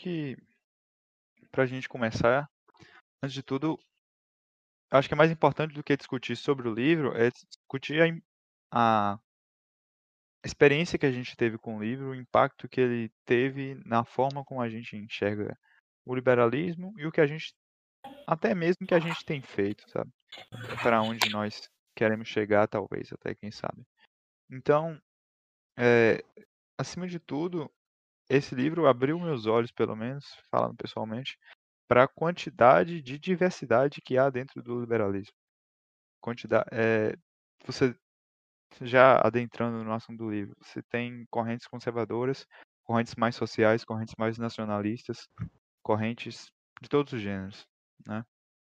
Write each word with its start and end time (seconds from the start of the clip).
que 0.00 0.36
para 1.50 1.64
a 1.64 1.66
gente 1.66 1.88
começar, 1.88 2.48
antes 3.22 3.34
de 3.34 3.42
tudo, 3.42 3.78
acho 4.90 5.08
que 5.08 5.14
é 5.14 5.16
mais 5.16 5.30
importante 5.30 5.74
do 5.74 5.84
que 5.84 5.96
discutir 5.96 6.36
sobre 6.36 6.68
o 6.68 6.74
livro 6.74 7.14
é 7.16 7.30
discutir 7.30 8.00
a, 8.72 9.14
a 9.14 9.20
experiência 10.44 10.98
que 10.98 11.06
a 11.06 11.12
gente 11.12 11.36
teve 11.36 11.58
com 11.58 11.76
o 11.76 11.82
livro, 11.82 12.10
o 12.10 12.14
impacto 12.14 12.68
que 12.68 12.80
ele 12.80 13.12
teve 13.26 13.74
na 13.84 14.04
forma 14.04 14.44
como 14.44 14.62
a 14.62 14.70
gente 14.70 14.96
enxerga 14.96 15.56
o 16.06 16.14
liberalismo 16.14 16.94
e 16.96 17.06
o 17.06 17.12
que 17.12 17.20
a 17.20 17.26
gente, 17.26 17.54
até 18.26 18.54
mesmo 18.54 18.86
que 18.86 18.94
a 18.94 19.00
gente 19.00 19.22
tem 19.24 19.42
feito, 19.42 19.88
sabe? 19.90 20.10
Para 20.82 21.02
onde 21.02 21.28
nós 21.30 21.68
queremos 21.94 22.26
chegar, 22.26 22.66
talvez, 22.66 23.12
até 23.12 23.34
quem 23.34 23.50
sabe. 23.50 23.84
Então, 24.50 24.98
é, 25.78 26.24
acima 26.78 27.06
de 27.06 27.18
tudo, 27.18 27.70
esse 28.30 28.54
livro 28.54 28.86
abriu 28.86 29.18
meus 29.18 29.46
olhos, 29.46 29.72
pelo 29.72 29.96
menos, 29.96 30.24
falando 30.50 30.76
pessoalmente, 30.76 31.36
para 31.88 32.04
a 32.04 32.08
quantidade 32.08 33.02
de 33.02 33.18
diversidade 33.18 34.00
que 34.00 34.16
há 34.16 34.30
dentro 34.30 34.62
do 34.62 34.80
liberalismo. 34.80 35.34
Quantidade, 36.20 36.68
é, 36.70 37.16
você 37.66 37.94
já 38.80 39.20
adentrando 39.20 39.82
no 39.82 39.92
assunto 39.92 40.18
do 40.18 40.30
livro, 40.30 40.56
você 40.62 40.80
tem 40.82 41.26
correntes 41.28 41.66
conservadoras, 41.66 42.46
correntes 42.84 43.16
mais 43.16 43.34
sociais, 43.34 43.84
correntes 43.84 44.14
mais 44.16 44.38
nacionalistas, 44.38 45.26
correntes 45.82 46.52
de 46.80 46.88
todos 46.88 47.12
os 47.12 47.20
gêneros, 47.20 47.66
né? 48.06 48.24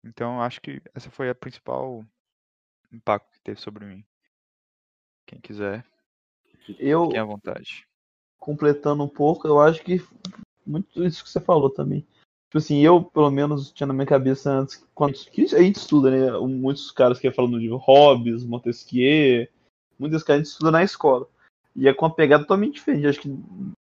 Então, 0.04 0.40
acho 0.40 0.62
que 0.62 0.80
essa 0.94 1.10
foi 1.10 1.30
a 1.30 1.36
principal 1.36 2.06
impacto 2.92 3.32
que 3.32 3.42
teve 3.42 3.60
sobre 3.60 3.86
mim. 3.86 4.06
Quem 5.26 5.42
quiser, 5.42 5.84
eu 6.80 7.06
fiquem 7.06 7.20
à 7.20 7.26
vontade. 7.26 7.88
Completando 8.40 9.04
um 9.04 9.08
pouco, 9.08 9.48
eu 9.48 9.60
acho 9.60 9.84
que 9.84 10.02
muito 10.66 11.04
isso 11.04 11.24
que 11.24 11.30
você 11.30 11.40
falou 11.40 11.70
também. 11.70 12.02
Tipo 12.48 12.60
assim, 12.60 12.80
eu, 12.80 13.04
pelo 13.04 13.30
menos, 13.30 13.72
tinha 13.72 13.88
na 13.88 13.94
minha 13.94 14.06
cabeça 14.06 14.52
antes, 14.52 14.86
quando 14.96 15.14
que 15.14 15.42
a 15.54 15.62
gente 15.62 15.76
estuda, 15.76 16.10
né? 16.10 16.32
Muitos 16.40 16.92
caras 16.92 17.20
que 17.20 17.32
falam 17.32 17.52
no 17.52 17.58
livro 17.58 17.78
Hobbes, 17.78 18.46
Montesquieu, 18.46 19.48
muitos 20.00 20.24
caras 20.24 20.42
a 20.42 20.44
gente 20.44 20.52
estuda 20.52 20.72
na 20.72 20.84
escola. 20.84 21.28
E 21.76 21.88
é 21.88 21.94
com 21.94 22.06
uma 22.06 22.14
pegada 22.14 22.44
totalmente 22.44 22.76
diferente. 22.76 23.08
Acho 23.08 23.22
que, 23.22 23.30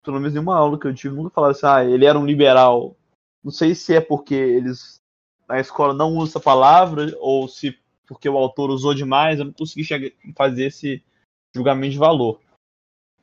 pelo 0.04 0.18
menos, 0.18 0.34
nenhuma 0.34 0.56
aula 0.56 0.80
que 0.80 0.88
eu 0.88 0.96
tive 0.96 1.16
nunca 1.16 1.30
falaram 1.30 1.52
assim, 1.52 1.66
ah, 1.66 1.86
ele 1.86 2.06
era 2.06 2.18
um 2.18 2.26
liberal. 2.26 2.96
Não 3.44 3.52
sei 3.52 3.76
se 3.76 3.94
é 3.94 4.02
porque 4.02 4.34
eles 4.34 5.02
na 5.48 5.60
escola 5.60 5.94
não 5.94 6.12
usam 6.14 6.24
essa 6.24 6.40
palavra, 6.40 7.14
ou 7.20 7.48
se 7.48 7.78
porque 8.08 8.28
o 8.28 8.38
autor 8.38 8.70
usou 8.70 8.94
demais, 8.94 9.40
eu 9.40 9.46
não 9.46 9.54
consegui 9.54 9.84
chegar, 9.84 10.10
fazer 10.36 10.66
esse 10.66 11.04
julgamento 11.54 11.94
de 11.94 11.98
valor. 11.98 12.40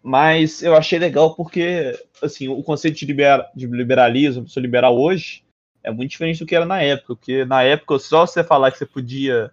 Mas 0.02 0.62
eu 0.62 0.74
achei 0.74 0.98
legal 0.98 1.34
porque, 1.34 1.92
assim, 2.22 2.48
o 2.48 2.62
conceito 2.62 2.98
de, 2.98 3.06
libera, 3.06 3.50
de 3.54 3.66
liberalismo, 3.66 4.44
pessoa 4.44 4.62
liberal 4.62 4.98
hoje, 4.98 5.44
é 5.82 5.90
muito 5.90 6.10
diferente 6.10 6.38
do 6.38 6.46
que 6.46 6.56
era 6.56 6.64
na 6.64 6.80
época. 6.82 7.16
Porque 7.16 7.44
na 7.44 7.62
época, 7.62 7.98
só 7.98 8.26
você 8.26 8.42
falar 8.42 8.70
que 8.70 8.78
você 8.78 8.86
podia, 8.86 9.52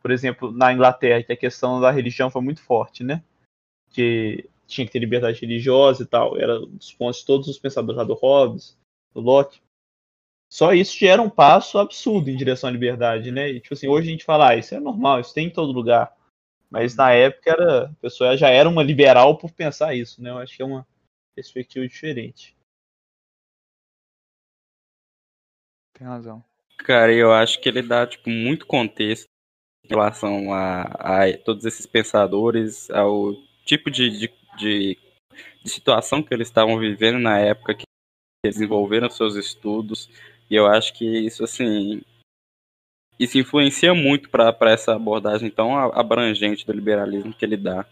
por 0.00 0.10
exemplo, 0.10 0.52
na 0.52 0.72
Inglaterra, 0.72 1.22
que 1.22 1.32
a 1.32 1.36
questão 1.36 1.80
da 1.80 1.90
religião 1.90 2.30
foi 2.30 2.42
muito 2.42 2.62
forte, 2.62 3.02
né? 3.02 3.22
Que 3.90 4.48
tinha 4.66 4.86
que 4.86 4.92
ter 4.92 4.98
liberdade 4.98 5.40
religiosa 5.40 6.02
e 6.02 6.06
tal. 6.06 6.38
Era 6.38 6.60
um 6.60 6.76
dos 6.76 6.92
pontos 6.92 7.20
de 7.20 7.26
todos 7.26 7.48
os 7.48 7.58
pensadores 7.58 7.96
lá 7.96 8.04
do 8.04 8.14
Hobbes, 8.14 8.78
do 9.14 9.20
Locke. 9.20 9.60
Só 10.50 10.74
isso 10.74 10.98
já 10.98 11.12
era 11.12 11.22
um 11.22 11.30
passo 11.30 11.78
absurdo 11.78 12.28
em 12.28 12.36
direção 12.36 12.68
à 12.68 12.72
liberdade, 12.72 13.30
né? 13.30 13.48
E, 13.48 13.58
tipo 13.58 13.72
assim, 13.72 13.88
hoje 13.88 14.08
a 14.08 14.12
gente 14.12 14.24
fala, 14.24 14.50
ah, 14.50 14.56
isso 14.56 14.74
é 14.74 14.80
normal, 14.80 15.20
isso 15.20 15.32
tem 15.32 15.46
em 15.46 15.50
todo 15.50 15.72
lugar. 15.72 16.14
Mas 16.72 16.96
na 16.96 17.12
época 17.12 17.50
era, 17.50 17.84
a 17.84 17.94
pessoa 18.00 18.34
já 18.34 18.48
era 18.48 18.66
uma 18.66 18.82
liberal 18.82 19.36
por 19.36 19.52
pensar 19.52 19.94
isso, 19.94 20.22
né? 20.22 20.30
Eu 20.30 20.38
acho 20.38 20.56
que 20.56 20.62
é 20.62 20.64
uma 20.64 20.86
perspectiva 21.34 21.86
diferente. 21.86 22.56
Tem 25.92 26.06
razão. 26.06 26.42
Cara, 26.78 27.12
eu 27.12 27.30
acho 27.30 27.60
que 27.60 27.68
ele 27.68 27.82
dá 27.82 28.06
tipo 28.06 28.30
muito 28.30 28.66
contexto 28.66 29.26
em 29.84 29.88
relação 29.88 30.50
a, 30.54 30.82
a 30.84 31.38
todos 31.44 31.66
esses 31.66 31.84
pensadores, 31.84 32.90
ao 32.90 33.34
tipo 33.66 33.90
de, 33.90 34.08
de, 34.08 34.32
de, 34.56 34.98
de 35.62 35.70
situação 35.70 36.22
que 36.22 36.32
eles 36.32 36.48
estavam 36.48 36.78
vivendo 36.78 37.18
na 37.18 37.38
época 37.38 37.74
que 37.74 37.84
desenvolveram 38.42 39.10
seus 39.10 39.36
estudos. 39.36 40.08
E 40.48 40.54
eu 40.54 40.66
acho 40.66 40.94
que 40.94 41.04
isso 41.04 41.44
assim 41.44 42.00
isso 43.18 43.38
influencia 43.38 43.94
muito 43.94 44.28
para 44.30 44.56
essa 44.70 44.94
abordagem 44.94 45.50
tão 45.50 45.76
abrangente 45.76 46.66
do 46.66 46.72
liberalismo 46.72 47.32
que 47.32 47.44
ele 47.44 47.56
dá. 47.56 47.86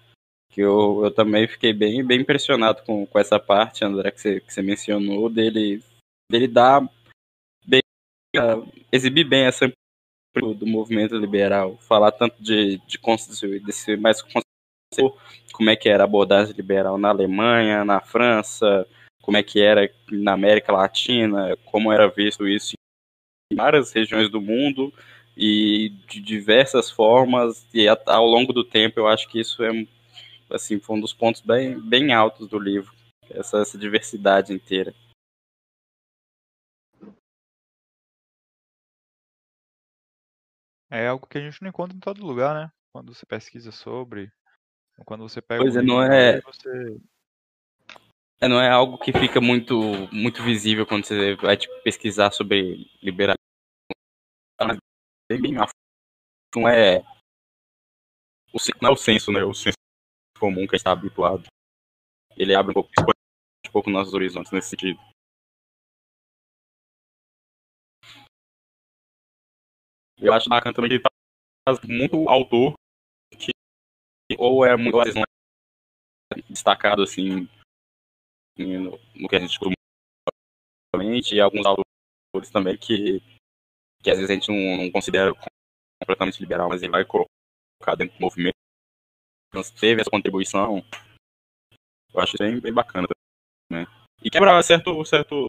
Que 0.51 0.61
eu, 0.63 1.05
eu 1.05 1.11
também 1.13 1.47
fiquei 1.47 1.73
bem, 1.73 2.05
bem 2.05 2.21
impressionado 2.21 2.83
com, 2.83 3.07
com 3.07 3.19
essa 3.19 3.39
parte, 3.39 3.85
André, 3.85 4.11
que 4.11 4.21
você, 4.21 4.41
que 4.41 4.53
você 4.53 4.63
mencionou, 4.63 5.29
dele, 5.29 5.83
dele 6.31 6.49
dar 6.49 6.83
bem, 7.65 7.81
uh, 8.37 8.69
exibir 8.91 9.25
bem 9.25 9.45
essa 9.45 9.71
do 10.35 10.67
movimento 10.67 11.17
liberal, 11.17 11.77
falar 11.79 12.13
tanto 12.13 12.41
de, 12.41 12.79
de, 12.87 12.99
de 12.99 13.59
desse 13.61 13.97
mais 13.97 14.23
como 15.53 15.71
é 15.71 15.77
que 15.77 15.89
era 15.89 16.05
a 16.05 16.07
abordagem 16.07 16.55
liberal 16.55 16.97
na 16.97 17.09
Alemanha, 17.09 17.85
na 17.85 18.01
França, 18.01 18.87
como 19.23 19.37
é 19.37 19.43
que 19.43 19.61
era 19.61 19.93
na 20.11 20.33
América 20.33 20.73
Latina, 20.73 21.57
como 21.67 21.93
era 21.93 22.09
visto 22.09 22.49
isso 22.49 22.75
várias 23.53 23.93
regiões 23.93 24.31
do 24.31 24.41
mundo 24.41 24.93
e 25.37 25.91
de 26.09 26.21
diversas 26.21 26.91
formas 26.91 27.67
e 27.73 27.87
ao 27.89 28.27
longo 28.27 28.53
do 28.53 28.65
tempo 28.65 29.01
eu 29.01 29.09
acho 29.09 29.29
que 29.29 29.41
isso 29.41 29.63
é 29.63 29.71
assim 30.51 30.79
foi 30.81 30.97
um 30.97 31.01
dos 31.01 31.13
pontos 31.13 31.41
bem, 31.41 31.81
bem 31.81 32.13
altos 32.13 32.49
do 32.49 32.59
livro 32.59 32.93
essa, 33.31 33.59
essa 33.59 33.79
diversidade 33.79 34.53
inteira. 34.53 34.93
É 40.93 41.07
algo 41.07 41.27
que 41.27 41.39
a 41.39 41.41
gente 41.41 41.63
não 41.63 41.69
encontra 41.69 41.97
em 41.97 42.01
todo 42.01 42.27
lugar 42.27 42.55
né? 42.55 42.73
Quando 42.93 43.15
você 43.15 43.25
pesquisa 43.25 43.71
sobre 43.71 44.31
quando 45.07 45.23
você 45.23 45.41
pega 45.41 45.63
pois 45.63 45.77
um 45.77 45.79
é, 45.79 45.83
não 45.83 46.03
é 46.03 46.41
você... 46.41 47.01
é 48.41 48.49
não 48.49 48.61
é 48.61 48.69
algo 48.69 48.99
que 48.99 49.13
fica 49.13 49.41
muito 49.41 49.81
muito 50.13 50.43
visível 50.43 50.85
quando 50.85 51.07
você 51.07 51.37
vai 51.37 51.57
tipo, 51.57 51.73
pesquisar 51.83 52.33
sobre 52.33 52.91
liberalismo 54.65 54.81
bem 55.29 55.55
não 56.55 56.69
é 56.69 56.99
o, 58.53 58.59
não 58.83 58.91
é 58.91 58.93
o 58.93 58.97
senso, 58.97 59.31
né? 59.33 59.43
O 59.45 59.55
senso 59.55 59.77
comum 60.39 60.67
que 60.67 60.75
a 60.75 60.79
gente 60.79 60.81
está 60.81 60.93
habituado. 60.93 61.47
Ele 62.37 62.55
abre 62.55 62.71
um 62.71 62.75
pouco, 62.75 62.91
um 63.67 63.71
pouco 63.71 63.91
nossos 63.91 64.15
horizontes 64.15 64.51
nesse 64.53 64.71
sentido. 64.71 64.99
Eu 70.19 70.33
acho 70.33 70.49
bacana 70.49 70.75
também 70.75 70.91
que 70.91 70.97
ele 70.97 71.03
faz 71.67 71.81
muito 71.83 72.29
autor 72.29 72.75
que 73.39 73.51
ou 74.39 74.65
é 74.65 74.77
muito 74.77 74.97
não 75.15 75.23
é 75.23 76.43
destacado 76.49 77.03
assim 77.03 77.49
no, 78.59 78.99
no 79.15 79.29
que 79.29 79.37
a 79.37 79.41
gente 79.41 79.59
costuma 79.59 79.75
e 81.33 81.41
alguns 81.41 81.65
autores 81.65 82.51
também 82.53 82.77
que 82.77 83.23
que 84.03 84.11
às 84.11 84.17
vezes 84.17 84.31
a 84.31 84.35
gente 84.35 84.49
não, 84.49 84.85
não 84.85 84.91
considera 84.91 85.33
completamente 86.01 86.41
liberal, 86.41 86.69
mas 86.69 86.83
ele 86.83 86.93
vai 86.93 87.05
colocar 87.05 87.97
dentro 87.97 88.17
do 88.17 88.21
movimento. 88.21 88.55
Então, 89.49 89.63
teve 89.79 90.01
essa 90.01 90.11
contribuição, 90.11 90.83
eu 92.13 92.21
acho 92.21 92.37
bem, 92.39 92.61
bem 92.61 92.73
bacana 92.73 93.07
também. 93.71 93.87
E 94.23 94.31
quebra 94.31 94.63
certo, 94.63 95.05
certos 95.05 95.47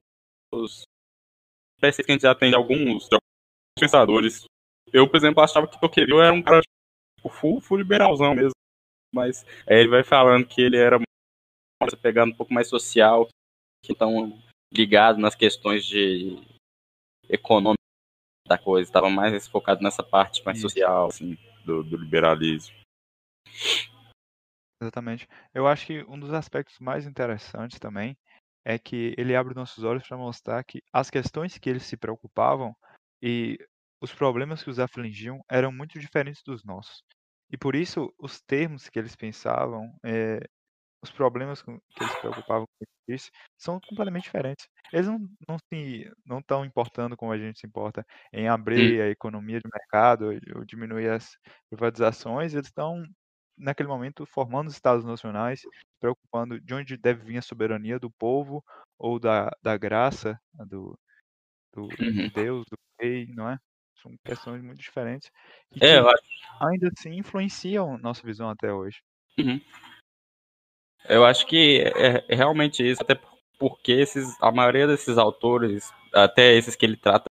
espécies 1.78 2.06
que 2.06 2.12
a 2.12 2.16
gente 2.16 2.22
já 2.22 2.36
tem 2.36 2.50
de 2.50 2.56
alguns, 2.56 3.08
de 3.08 3.16
alguns 3.16 3.80
pensadores. 3.80 4.46
Eu, 4.92 5.10
por 5.10 5.18
exemplo, 5.18 5.44
achava 5.44 5.68
que 5.68 5.80
Tocqueville 5.80 6.20
era 6.20 6.34
um 6.34 6.44
cara 6.44 6.62
tipo, 7.18 7.30
full, 7.30 7.62
full 7.62 7.78
liberalzão 7.78 8.36
mesmo. 8.36 8.52
Mas 9.14 9.46
aí 9.68 9.78
ele 9.80 9.90
vai 9.90 10.04
falando 10.04 10.48
que 10.48 10.62
ele 10.62 10.78
era 10.78 11.00
pegando 12.02 12.34
um 12.34 12.36
pouco 12.36 12.54
mais 12.54 12.70
social, 12.70 13.28
que 13.84 13.94
estão 13.94 14.42
ligados 14.74 15.22
nas 15.22 15.36
questões 15.36 15.86
de 15.86 16.38
econômica 17.28 17.82
da 18.52 18.58
coisa, 18.58 18.90
estava 18.90 19.10
mais 19.10 19.48
focado 19.48 19.82
nessa 19.82 20.04
parte 20.04 20.44
mais 20.46 20.58
Isso. 20.58 20.70
social, 20.70 21.08
assim, 21.08 21.38
do, 21.66 21.84
do 21.84 21.98
liberalismo. 21.98 22.76
Exatamente. 24.82 25.28
Eu 25.54 25.68
acho 25.68 25.86
que 25.86 26.04
um 26.04 26.20
dos 26.20 26.34
aspectos 26.34 26.80
mais 26.80 27.06
interessantes 27.06 27.80
também 27.80 28.18
é 28.66 28.78
que 28.78 29.14
ele 29.18 29.36
abre 29.36 29.56
nossos 29.56 29.84
olhos 29.84 30.08
para 30.08 30.18
mostrar 30.18 30.64
que 30.64 30.84
as 30.92 31.10
questões 31.10 31.58
que 31.58 31.70
eles 31.70 31.84
se 31.84 31.96
preocupavam 31.96 32.76
e 33.22 33.58
os 34.02 34.14
problemas 34.14 34.64
que 34.64 34.70
os 34.70 34.80
afligiam 34.80 35.44
eram 35.50 35.72
muito 35.72 36.00
diferentes 36.00 36.42
dos 36.44 36.64
nossos. 36.64 37.04
E 37.52 37.58
por 37.58 37.76
isso, 37.76 38.12
os 38.18 38.42
termos 38.42 38.90
que 38.90 38.98
eles 38.98 39.16
pensavam, 39.16 39.94
é, 40.04 40.40
os 41.04 41.12
problemas 41.12 41.62
que 41.62 41.72
eles 42.00 42.14
se 42.14 42.20
preocupavam 42.20 42.66
com 42.80 42.86
isso 43.08 43.30
são 43.58 43.80
completamente 43.82 44.24
diferentes. 44.26 44.68
Eles 44.94 45.08
não 45.08 45.20
não 45.48 45.58
se 45.74 46.12
não 46.26 46.40
estão 46.40 46.66
importando 46.66 47.18
como 47.18 47.32
a 47.32 47.38
gente 47.38 47.60
se 47.60 47.68
importa 47.68 48.06
em 48.34 48.48
abrir 48.48 49.02
a 49.02 49.10
economia 49.10 49.60
de 49.60 49.70
mercado 49.74 50.32
ou 50.56 50.66
diminuir 50.66 51.10
as 51.10 51.38
privatizações, 51.70 52.54
eles 52.54 52.68
estão 52.68 53.04
naquele 53.58 53.88
momento, 53.90 54.26
formando 54.26 54.68
os 54.68 54.74
estados 54.74 55.06
nacionais, 55.06 55.62
preocupando 56.00 56.60
de 56.60 56.74
onde 56.74 56.98
deve 56.98 57.24
vir 57.26 57.38
a 57.38 57.42
soberania 57.42 58.00
do 58.00 58.10
povo 58.12 58.64
ou 58.98 59.20
da, 59.20 59.52
da 59.62 59.78
graça 59.78 60.40
do, 60.68 60.98
do, 61.74 61.88
Uhum. 62.00 62.12
de 62.12 62.32
Deus, 62.32 62.66
do 62.70 62.78
rei, 63.00 63.28
não 63.34 63.50
é? 63.50 63.58
São 64.02 64.16
questões 64.26 64.64
muito 64.64 64.80
diferentes 64.80 65.30
e 65.76 65.80
É, 65.82 66.00
eu 66.00 66.08
que 66.08 66.14
acho, 66.14 66.24
ainda 66.62 66.90
assim 66.90 67.12
influenciam 67.18 67.98
nossa 67.98 68.26
visão 68.26 68.50
até 68.50 68.74
hoje. 68.74 69.00
Eu 71.08 71.26
acho 71.26 71.46
que 71.46 71.82
é, 71.96 72.24
é 72.28 72.36
realmente 72.36 72.88
isso, 72.88 73.02
até 73.02 73.20
porque 73.58 73.92
esses, 73.92 74.36
a 74.42 74.52
maioria 74.52 74.88
desses 74.88 75.18
autores, 75.18 75.92
até 76.14 76.54
esses 76.54 76.76
que 76.76 76.86
ele 76.86 76.98
trata, 76.98 77.26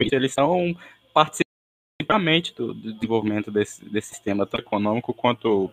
eles 0.00 0.32
são 0.32 0.74
participantes 1.12 2.52
do, 2.52 2.72
do 2.72 2.92
desenvolvimento 2.94 3.50
desse, 3.50 3.84
desse 3.88 4.08
sistema, 4.08 4.46
tanto 4.46 4.62
econômico 4.62 5.12
quanto 5.12 5.70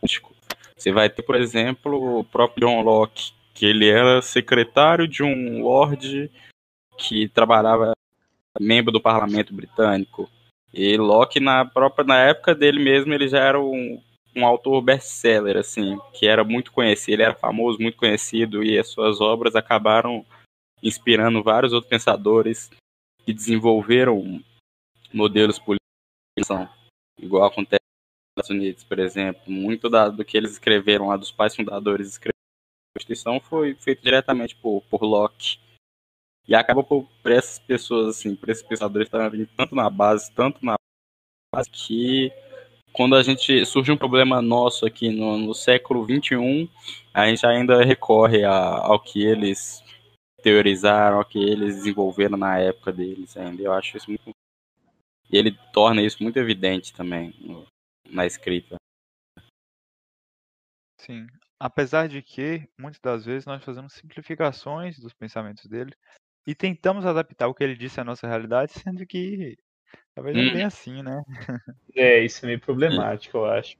político. 0.00 0.34
Você 0.76 0.92
vai 0.92 1.08
ter, 1.08 1.22
por 1.22 1.36
exemplo, 1.36 2.20
o 2.20 2.24
próprio 2.24 2.66
John 2.66 2.82
Locke, 2.82 3.32
que 3.54 3.66
ele 3.66 3.88
era 3.88 4.20
secretário 4.22 5.06
de 5.06 5.22
um 5.22 5.62
lord 5.62 6.30
que 6.98 7.28
trabalhava 7.28 7.92
membro 8.58 8.92
do 8.92 9.00
parlamento 9.00 9.54
britânico. 9.54 10.28
E 10.72 10.96
Locke, 10.96 11.38
na 11.38 11.64
própria 11.64 12.04
na 12.04 12.18
época 12.18 12.54
dele 12.54 12.82
mesmo, 12.82 13.12
ele 13.12 13.28
já 13.28 13.40
era 13.40 13.60
um, 13.60 14.02
um 14.34 14.46
autor 14.46 14.80
best-seller, 14.82 15.56
assim, 15.56 15.98
que 16.12 16.26
era 16.26 16.42
muito 16.42 16.72
conhecido, 16.72 17.14
ele 17.14 17.22
era 17.22 17.34
famoso, 17.34 17.80
muito 17.80 17.96
conhecido, 17.96 18.62
e 18.62 18.78
as 18.78 18.88
suas 18.88 19.20
obras 19.20 19.54
acabaram 19.54 20.24
inspirando 20.82 21.42
vários 21.42 21.72
outros 21.72 21.88
pensadores 21.88 22.70
que 23.24 23.32
desenvolveram 23.32 24.42
modelos 25.12 25.58
políticos, 25.58 25.82
igual 27.18 27.44
acontece 27.44 27.82
nos 28.36 28.44
Estados 28.44 28.50
Unidos, 28.50 28.84
por 28.84 28.98
exemplo. 28.98 29.42
Muito 29.46 29.88
da, 29.88 30.08
do 30.08 30.24
que 30.24 30.36
eles 30.36 30.52
escreveram 30.52 31.08
lá, 31.08 31.16
dos 31.16 31.30
pais 31.30 31.54
fundadores 31.54 32.08
escreveram 32.08 32.32
a 32.32 32.98
Constituição, 32.98 33.40
foi 33.40 33.74
feito 33.74 34.02
diretamente 34.02 34.56
por, 34.56 34.82
por 34.90 35.02
Locke. 35.02 35.60
E 36.48 36.54
acaba 36.56 36.82
por, 36.82 37.08
por 37.22 37.30
essas 37.30 37.60
pessoas, 37.60 38.16
assim, 38.16 38.34
por 38.34 38.48
esses 38.48 38.64
pensadores 38.64 39.06
estarem 39.06 39.46
tanto 39.56 39.76
na 39.76 39.88
base, 39.88 40.32
tanto 40.32 40.64
na 40.64 40.74
base, 41.54 41.70
que 41.70 42.32
quando 42.92 43.16
a 43.16 43.22
gente 43.22 43.64
surge 43.64 43.90
um 43.90 43.96
problema 43.96 44.42
nosso 44.42 44.86
aqui 44.86 45.10
no, 45.10 45.38
no 45.38 45.54
século 45.54 46.04
XXI, 46.04 46.70
a 47.12 47.26
gente 47.26 47.44
ainda 47.46 47.82
recorre 47.82 48.44
a, 48.44 48.52
ao 48.52 49.00
que 49.00 49.24
eles 49.24 49.82
teorizaram, 50.42 51.18
ao 51.18 51.24
que 51.24 51.38
eles 51.38 51.76
desenvolveram 51.76 52.36
na 52.36 52.58
época 52.58 52.92
deles 52.92 53.36
ainda. 53.36 53.62
Eu 53.62 53.72
acho 53.72 53.96
isso 53.96 54.08
muito. 54.08 54.30
E 55.30 55.36
ele 55.36 55.56
torna 55.72 56.02
isso 56.02 56.22
muito 56.22 56.38
evidente 56.38 56.92
também 56.92 57.34
no, 57.40 57.66
na 58.10 58.26
escrita. 58.26 58.76
Sim. 61.00 61.26
Apesar 61.58 62.08
de 62.08 62.22
que, 62.22 62.68
muitas 62.78 63.00
das 63.00 63.24
vezes, 63.24 63.46
nós 63.46 63.64
fazemos 63.64 63.94
simplificações 63.94 64.98
dos 64.98 65.14
pensamentos 65.14 65.64
dele 65.66 65.94
e 66.46 66.54
tentamos 66.54 67.06
adaptar 67.06 67.48
o 67.48 67.54
que 67.54 67.62
ele 67.62 67.76
disse 67.76 68.00
à 68.00 68.04
nossa 68.04 68.26
realidade, 68.26 68.72
sendo 68.72 69.06
que 69.06 69.56
talvez 70.14 70.36
não 70.36 70.42
é 70.44 70.46
Hum. 70.48 70.52
bem 70.52 70.64
assim, 70.64 71.02
né? 71.02 71.22
É, 71.94 72.24
isso 72.24 72.44
é 72.44 72.46
meio 72.46 72.60
problemático, 72.60 73.36
eu 73.38 73.46
acho. 73.46 73.76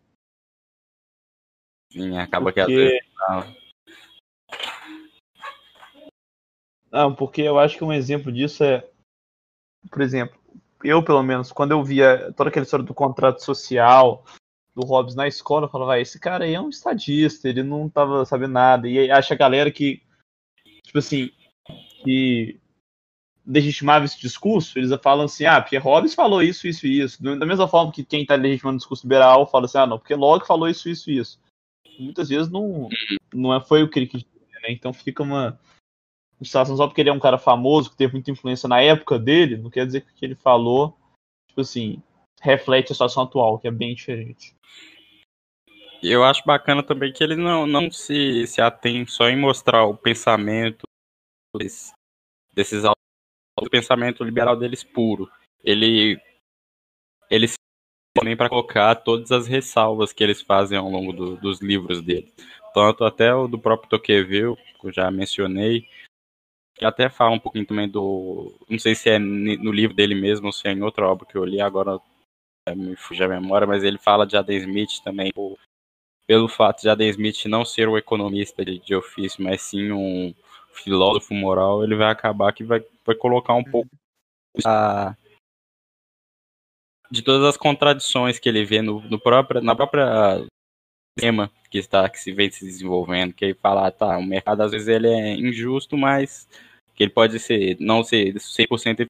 Sim, 1.93 2.17
acaba 2.19 2.53
que 2.53 2.61
às 2.61 2.67
Porque- 2.67 2.77
vezes. 2.85 3.09
não. 3.29 3.63
Não, 6.91 7.15
porque 7.15 7.41
eu 7.43 7.59
acho 7.59 7.77
que 7.79 7.85
um 7.85 7.93
exemplo 7.93 8.31
disso 8.31 8.63
é, 8.65 8.87
por 9.91 10.03
exemplo, 10.03 10.39
eu 10.85 11.03
pelo 11.03 11.23
menos, 11.23 11.51
quando 11.51 11.71
eu 11.73 11.83
via 11.83 12.33
toda 12.35 12.51
aquela 12.51 12.65
história 12.65 12.85
do 12.85 12.93
contrato 12.95 13.43
social 13.43 14.25
do 14.75 14.83
Hobbes 14.87 15.15
na 15.15 15.27
escola, 15.29 15.67
eu 15.67 15.71
falava, 15.71 15.95
ah, 15.95 16.01
esse 16.01 16.19
cara 16.19 16.45
aí 16.45 16.55
é 16.55 16.61
um 16.61 16.69
estadista, 16.69 17.49
ele 17.49 17.63
não 17.63 17.89
tava 17.89 18.25
sabendo 18.25 18.53
nada. 18.53 18.89
E 18.89 18.99
aí 18.99 19.11
acha 19.11 19.35
a 19.35 19.37
galera 19.37 19.71
que, 19.71 20.03
tipo 20.83 20.99
assim, 20.99 21.31
que 22.03 22.61
legitimava 23.47 24.05
esse 24.05 24.21
discurso, 24.21 24.79
eles 24.79 24.91
falam 25.03 25.25
assim, 25.25 25.45
ah, 25.45 25.61
porque 25.61 25.77
Hobbes 25.77 26.15
falou 26.15 26.43
isso, 26.43 26.67
isso 26.67 26.87
e 26.87 27.01
isso. 27.01 27.23
Da 27.23 27.47
mesma 27.47 27.67
forma 27.67 27.93
que 27.93 28.05
quem 28.05 28.25
tá 28.25 28.35
legitimando 28.35 28.77
o 28.77 28.79
discurso 28.79 29.05
liberal 29.05 29.47
fala 29.47 29.65
assim, 29.65 29.79
ah, 29.79 29.87
não, 29.87 29.99
porque 29.99 30.15
Locke 30.15 30.47
falou 30.47 30.69
isso, 30.69 30.89
isso 30.89 31.11
e 31.11 31.19
isso. 31.19 31.41
Muitas 31.99 32.29
vezes 32.29 32.51
não, 32.51 32.89
não 33.33 33.55
é- 33.55 33.61
foi 33.61 33.83
o 33.83 33.89
que 33.89 33.99
ele 33.99 34.07
dizer, 34.07 34.27
né? 34.63 34.71
Então 34.71 34.93
fica 34.93 35.23
uma 35.23 35.59
situação 36.41 36.77
só 36.77 36.87
porque 36.87 37.01
ele 37.01 37.11
é 37.11 37.13
um 37.13 37.21
cara 37.21 37.39
famoso, 37.39 37.91
que 37.91 37.97
teve 37.97 38.13
muita 38.13 38.31
influência 38.31 38.69
na 38.69 38.81
época 38.81 39.19
dele, 39.19 39.57
não 39.57 39.71
quer 39.71 39.87
dizer 39.87 40.03
que 40.03 40.11
o 40.11 40.15
que 40.15 40.25
ele 40.25 40.35
falou, 40.35 40.97
tipo 41.49 41.61
assim, 41.61 42.03
reflete 42.41 42.93
a 42.93 42.95
situação 42.95 43.25
atual, 43.25 43.59
que 43.59 43.69
é 43.69 43.71
bem 43.71 43.95
diferente. 43.95 44.55
Eu 46.03 46.25
acho 46.25 46.43
bacana 46.45 46.83
também 46.83 47.13
que 47.13 47.23
ele 47.23 47.37
não, 47.37 47.65
não 47.65 47.89
se, 47.91 48.45
se 48.49 48.61
atém 48.61 49.07
só 49.07 49.29
em 49.29 49.37
mostrar 49.37 49.85
o 49.85 49.97
pensamento 49.97 50.83
desses 52.53 52.85
autores, 52.85 52.97
o 53.61 53.69
pensamento 53.69 54.25
liberal 54.25 54.57
deles 54.57 54.83
puro. 54.83 55.31
Ele, 55.63 56.21
ele 57.31 57.49
se 57.49 57.57
também 58.15 58.37
para 58.37 58.49
colocar 58.49 58.95
todas 58.97 59.33
as 59.33 59.47
ressalvas 59.47 60.13
que 60.13 60.23
eles 60.23 60.43
fazem 60.43 60.77
ao 60.77 60.89
longo 60.89 61.13
do- 61.13 61.37
dos 61.37 61.61
livros 61.61 62.03
dele. 62.03 62.33
Tanto 62.75 63.05
até 63.05 63.35
o 63.35 63.49
do 63.49 63.59
próprio 63.59 63.89
Tocqueville, 63.89 64.57
que 64.81 64.89
eu 64.89 64.93
já 64.93 65.11
mencionei, 65.11 65.87
que 66.75 66.85
até 66.85 67.09
fala 67.09 67.35
um 67.35 67.39
pouquinho 67.39 67.67
também 67.67 67.89
do. 67.89 68.55
Não 68.69 68.79
sei 68.79 68.95
se 68.95 69.11
é 69.11 69.19
no 69.19 69.73
livro 69.73 69.95
dele 69.95 70.15
mesmo 70.15 70.47
ou 70.47 70.53
se 70.53 70.67
é 70.69 70.73
em 70.73 70.83
outra 70.83 71.07
obra 71.09 71.27
que 71.27 71.37
eu 71.37 71.45
li, 71.45 71.61
agora 71.61 71.99
me 72.77 72.97
fugiu 72.97 73.27
a 73.27 73.29
memória, 73.29 73.67
mas 73.67 73.83
ele 73.83 73.99
fala 73.99 74.27
de 74.27 74.37
Adam 74.37 74.57
Smith 74.57 75.03
também, 75.05 75.33
pelo 76.27 76.49
fato 76.49 76.83
de 76.83 76.89
Adam 76.89 77.07
Smith 77.09 77.45
não 77.47 77.65
ser 77.65 77.89
um 77.89 77.99
economista 77.99 78.65
de, 78.65 78.79
de 78.79 78.95
ofício, 78.95 79.43
mas 79.43 79.63
sim 79.63 79.91
um 79.93 80.35
filósofo 80.73 81.35
moral, 81.35 81.85
ele 81.85 81.97
vai 81.97 82.11
acabar 82.11 82.53
que 82.53 82.65
vai, 82.65 82.85
vai 83.05 83.15
colocar 83.15 83.55
um 83.55 83.65
pouco 83.65 83.91
a, 84.65 85.15
de 87.11 87.23
todas 87.23 87.45
as 87.45 87.57
contradições 87.57 88.39
que 88.39 88.49
ele 88.49 88.65
vê 88.65 88.81
no, 88.81 89.01
no 89.03 89.21
próprio, 89.21 89.61
na 89.61 89.77
própria 89.77 90.47
tema 91.19 91.51
que 91.71 91.79
está 91.79 92.09
que 92.09 92.19
se 92.19 92.33
vem 92.33 92.51
se 92.51 92.65
desenvolvendo, 92.65 93.35
que 93.35 93.45
ele 93.45 93.55
fala, 93.55 93.87
ah, 93.87 93.91
tá, 93.91 94.17
o 94.17 94.25
mercado 94.25 94.63
às 94.63 94.73
vezes 94.73 94.89
ele 94.89 95.09
é 95.09 95.35
injusto, 95.35 95.97
mas 95.97 96.49
que 96.95 97.03
ele 97.03 97.11
pode 97.11 97.39
ser 97.39 97.77
não 97.79 98.03
ser 98.03 98.35
100% 98.35 99.07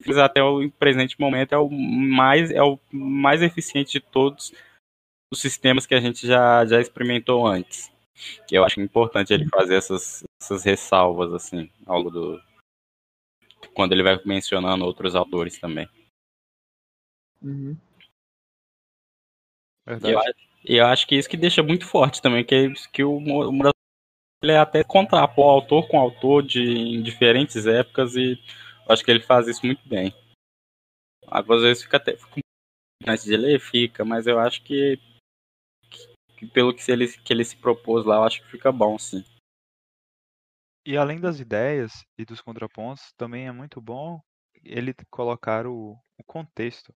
eficiente, 0.00 0.20
até 0.20 0.42
o 0.42 0.70
presente 0.72 1.18
momento 1.20 1.54
é 1.54 1.58
o 1.58 1.68
mais 1.70 2.50
é 2.50 2.62
o 2.62 2.78
mais 2.90 3.42
eficiente 3.42 3.92
de 3.92 4.00
todos 4.00 4.52
os 5.32 5.40
sistemas 5.40 5.86
que 5.86 5.94
a 5.94 6.00
gente 6.00 6.26
já 6.26 6.64
já 6.64 6.80
experimentou 6.80 7.46
antes. 7.46 7.90
Que 8.46 8.56
eu 8.56 8.64
acho 8.64 8.80
importante 8.80 9.32
ele 9.32 9.48
fazer 9.48 9.76
essas, 9.76 10.24
essas 10.40 10.64
ressalvas 10.64 11.32
assim 11.32 11.70
ao 11.86 11.98
longo 11.98 12.10
do 12.10 12.42
quando 13.74 13.92
ele 13.92 14.02
vai 14.02 14.18
mencionando 14.24 14.84
outros 14.84 15.14
autores 15.14 15.58
também. 15.58 15.88
Uhum. 17.42 17.76
E 20.02 20.10
eu, 20.10 20.18
acho- 20.18 20.34
eu 20.64 20.86
acho 20.86 21.06
que 21.06 21.14
isso 21.14 21.28
que 21.28 21.36
deixa 21.36 21.62
muito 21.62 21.86
forte 21.86 22.20
também, 22.22 22.44
que, 22.44 22.72
que 22.92 23.04
o, 23.04 23.20
ele 24.42 24.52
é 24.52 24.58
até 24.58 24.82
contrapor 24.82 25.50
autor 25.50 25.88
com 25.88 25.98
autor 25.98 26.42
de, 26.42 26.60
em 26.62 27.02
diferentes 27.02 27.66
épocas 27.66 28.14
e 28.16 28.32
eu 28.86 28.92
acho 28.92 29.04
que 29.04 29.10
ele 29.10 29.22
faz 29.22 29.46
isso 29.48 29.64
muito 29.64 29.86
bem. 29.88 30.12
Algumas 31.26 31.62
vezes 31.62 31.82
fica 31.82 31.96
até 31.96 32.16
fica 32.16 32.40
antes 33.06 33.24
de 33.24 33.36
ler, 33.36 33.60
fica, 33.60 34.04
mas 34.04 34.26
eu 34.26 34.38
acho 34.38 34.62
que, 34.62 34.98
que 36.36 36.46
pelo 36.46 36.74
que 36.74 36.90
ele, 36.90 37.08
que 37.08 37.32
ele 37.32 37.44
se 37.44 37.56
propôs 37.56 38.04
lá, 38.04 38.16
eu 38.16 38.24
acho 38.24 38.42
que 38.42 38.50
fica 38.50 38.70
bom, 38.70 38.98
sim. 38.98 39.24
E 40.84 40.96
além 40.96 41.18
das 41.18 41.40
ideias 41.40 42.04
e 42.16 42.24
dos 42.24 42.40
contrapontos, 42.40 43.12
também 43.16 43.48
é 43.48 43.52
muito 43.52 43.80
bom 43.80 44.20
ele 44.62 44.94
colocar 45.10 45.66
o, 45.66 45.98
o 46.16 46.24
contexto 46.24 46.94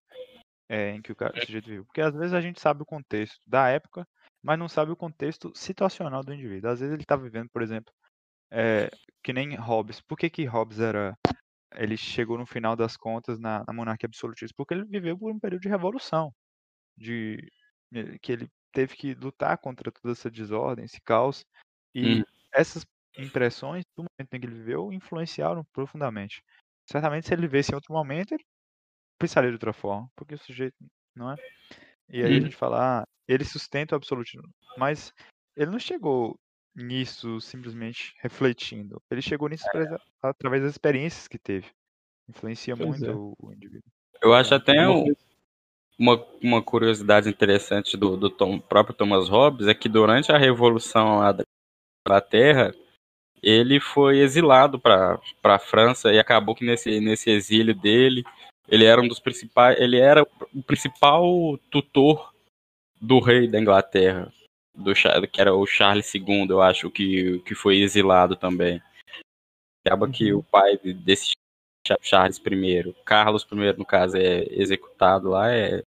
é, 0.69 0.91
em 0.91 1.01
que 1.01 1.11
o, 1.11 1.15
cara, 1.15 1.37
o 1.37 1.45
sujeito 1.45 1.65
vive. 1.65 1.83
Porque 1.83 1.99
às 1.99 2.13
vezes 2.13 2.33
a 2.33 2.39
gente 2.39 2.61
sabe 2.61 2.81
o 2.81 2.85
contexto 2.85 3.41
da 3.45 3.67
época, 3.67 4.07
mas 4.41 4.57
não 4.57 4.69
sabe 4.69 4.91
o 4.91 4.95
contexto 4.95 5.51
situacional 5.53 6.23
do 6.23 6.33
indivíduo. 6.33 6.71
Às 6.71 6.79
vezes 6.79 6.93
ele 6.93 7.03
está 7.03 7.17
vivendo, 7.17 7.49
por 7.49 7.61
exemplo, 7.61 7.93
é, 8.49 8.89
que 9.21 9.33
nem 9.33 9.55
Hobbes. 9.55 10.01
Por 10.01 10.17
que, 10.17 10.29
que 10.29 10.45
Hobbes 10.45 10.79
era. 10.79 11.17
Ele 11.75 11.97
chegou 11.97 12.37
no 12.37 12.45
final 12.45 12.75
das 12.75 12.97
contas 12.97 13.39
na, 13.39 13.63
na 13.65 13.73
monarquia 13.73 14.07
absolutista? 14.07 14.53
Porque 14.57 14.73
ele 14.73 14.85
viveu 14.85 15.17
por 15.17 15.31
um 15.31 15.39
período 15.39 15.61
de 15.61 15.69
revolução. 15.69 16.33
De, 16.97 17.37
eh, 17.93 18.17
que 18.21 18.31
ele 18.33 18.49
teve 18.71 18.95
que 18.95 19.13
lutar 19.13 19.57
contra 19.57 19.91
toda 19.91 20.11
essa 20.13 20.29
desordem, 20.29 20.85
esse 20.85 21.01
caos. 21.01 21.45
E 21.93 22.19
Hum. 22.19 22.23
essas 22.53 22.85
impressões 23.17 23.83
do 23.95 24.03
momento 24.03 24.33
em 24.33 24.39
que 24.39 24.45
ele 24.47 24.55
viveu 24.55 24.91
influenciaram 24.93 25.63
profundamente. 25.73 26.41
Certamente, 26.89 27.27
se 27.27 27.33
ele 27.33 27.43
vivesse 27.43 27.71
em 27.71 27.75
outro 27.75 27.93
momento, 27.93 28.33
ele 28.33 28.43
pensaria 29.19 29.49
de 29.49 29.55
outra 29.55 29.73
forma, 29.73 30.09
porque 30.15 30.35
o 30.35 30.37
sujeito, 30.37 30.75
não 31.15 31.31
é? 31.31 31.35
E 32.09 32.23
aí 32.23 32.31
a 32.33 32.37
Hum. 32.37 32.41
gente 32.41 32.55
fala, 32.55 33.01
ah, 33.01 33.07
ele 33.27 33.45
sustenta 33.45 33.95
o 33.95 33.97
absolutismo, 33.97 34.49
mas 34.77 35.13
ele 35.55 35.71
não 35.71 35.79
chegou 35.79 36.39
nisso 36.75 37.39
simplesmente 37.41 38.13
refletindo. 38.19 39.01
Ele 39.11 39.21
chegou 39.21 39.47
nisso 39.49 39.65
presa- 39.71 40.01
através 40.21 40.63
das 40.63 40.71
experiências 40.71 41.27
que 41.27 41.37
teve. 41.37 41.69
Influencia 42.27 42.75
Pois 42.75 43.01
muito 43.01 43.05
é. 43.05 43.13
o, 43.13 43.53
indivíduo. 43.53 43.91
Eu 44.21 44.33
acho 44.33 44.55
até 44.55 44.73
Uma 44.73 44.97
um, 44.97 45.13
uma, 45.97 46.25
uma 46.41 46.61
curiosidade 46.61 47.29
interessante 47.29 47.95
do, 47.95 48.17
do 48.17 48.29
Tom, 48.29 48.59
próprio 48.59 48.95
Thomas 48.95 49.29
Hobbes 49.29 49.67
é 49.67 49.73
que 49.73 49.87
durante 49.87 50.31
a 50.31 50.37
Revolução 50.37 51.19
lá 51.19 51.31
da 51.31 51.43
Inglaterra, 52.07 52.73
ele 53.41 53.79
foi 53.79 54.19
exilado 54.19 54.79
para 54.79 55.19
a 55.43 55.59
França 55.59 56.11
e 56.11 56.19
acabou 56.19 56.55
que 56.55 56.65
nesse, 56.65 56.99
nesse 56.99 57.29
exílio 57.29 57.75
dele, 57.75 58.23
ele 58.67 58.85
era 58.85 59.01
um 59.01 59.07
dos 59.07 59.19
principais, 59.19 59.79
ele 59.79 59.99
era 59.99 60.23
o 60.23 60.63
principal 60.63 61.57
tutor 61.69 62.33
do 62.99 63.19
rei 63.19 63.47
da 63.47 63.59
Inglaterra, 63.59 64.31
do 64.75 64.93
que 64.93 65.41
era 65.41 65.53
o 65.53 65.65
Charles 65.65 66.13
II, 66.13 66.47
eu 66.49 66.61
acho 66.61 66.89
que 66.89 67.39
que 67.39 67.55
foi 67.55 67.77
exilado 67.77 68.35
também. 68.35 68.81
Acaba 69.85 70.05
uhum. 70.05 70.11
que 70.11 70.33
o 70.33 70.43
pai 70.43 70.77
desse 70.77 71.33
Charles 72.01 72.37
I, 72.37 72.93
Carlos 73.03 73.47
I 73.51 73.77
no 73.77 73.85
caso 73.85 74.17
é 74.17 74.43
executado 74.51 75.29
lá, 75.29 75.51
é 75.51 75.83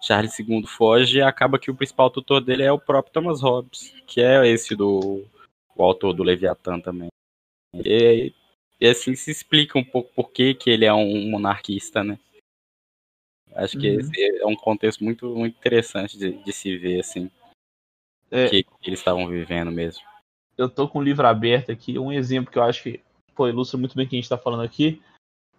Charles 0.00 0.38
II 0.38 0.66
foge 0.66 1.18
e 1.18 1.22
acaba 1.22 1.58
que 1.58 1.70
o 1.70 1.74
principal 1.74 2.10
tutor 2.10 2.40
dele 2.40 2.62
é 2.62 2.72
o 2.72 2.78
próprio 2.78 3.12
Thomas 3.12 3.42
Hobbes, 3.42 3.92
que 4.06 4.20
é 4.20 4.46
esse 4.46 4.74
do 4.74 5.24
o 5.76 5.82
autor 5.82 6.12
do 6.12 6.22
Leviatã 6.22 6.78
também. 6.78 7.08
E, 7.74 8.34
e 8.80 8.86
assim 8.86 9.14
se 9.14 9.30
explica 9.30 9.78
um 9.78 9.84
pouco 9.84 10.12
por 10.14 10.30
que, 10.30 10.54
que 10.54 10.70
ele 10.70 10.84
é 10.84 10.92
um 10.92 11.30
monarquista, 11.30 12.04
né? 12.04 12.18
Acho 13.54 13.78
que 13.78 13.90
uhum. 13.90 14.00
esse 14.00 14.40
é 14.40 14.46
um 14.46 14.54
contexto 14.54 15.02
muito, 15.02 15.34
muito 15.34 15.56
interessante 15.56 16.16
de, 16.16 16.32
de 16.32 16.52
se 16.52 16.76
ver, 16.76 17.00
assim, 17.00 17.30
é, 18.30 18.48
que, 18.48 18.62
que 18.62 18.88
eles 18.88 19.00
estavam 19.00 19.26
vivendo 19.26 19.72
mesmo. 19.72 20.02
Eu 20.56 20.68
tô 20.68 20.88
com 20.88 20.98
o 20.98 21.02
livro 21.02 21.26
aberto 21.26 21.72
aqui, 21.72 21.98
um 21.98 22.12
exemplo 22.12 22.52
que 22.52 22.58
eu 22.58 22.62
acho 22.62 22.82
que 22.82 23.00
pô, 23.40 23.48
ilustra 23.48 23.78
muito 23.78 23.96
bem 23.96 24.04
o 24.04 24.08
que 24.08 24.16
a 24.16 24.18
gente 24.18 24.24
está 24.24 24.36
falando 24.36 24.62
aqui, 24.62 25.00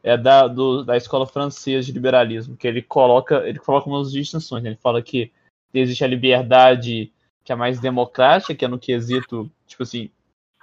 é 0.03 0.15
da, 0.15 0.47
do, 0.47 0.83
da 0.83 0.95
escola 0.95 1.25
francesa 1.25 1.87
de 1.87 1.91
liberalismo, 1.91 2.55
que 2.55 2.67
ele 2.67 2.83
coloca, 2.83 3.37
ele 3.47 3.57
coloca 3.57 3.89
umas 3.89 4.11
distinções, 4.11 4.61
né? 4.61 4.69
ele 4.69 4.77
fala 4.77 5.01
que 5.01 5.31
existe 5.73 6.03
a 6.03 6.07
liberdade 6.07 7.11
que 7.43 7.51
é 7.51 7.55
mais 7.55 7.79
democrática, 7.79 8.53
que 8.53 8.63
é 8.63 8.67
no 8.67 8.77
quesito, 8.77 9.49
tipo 9.65 9.81
assim, 9.81 10.11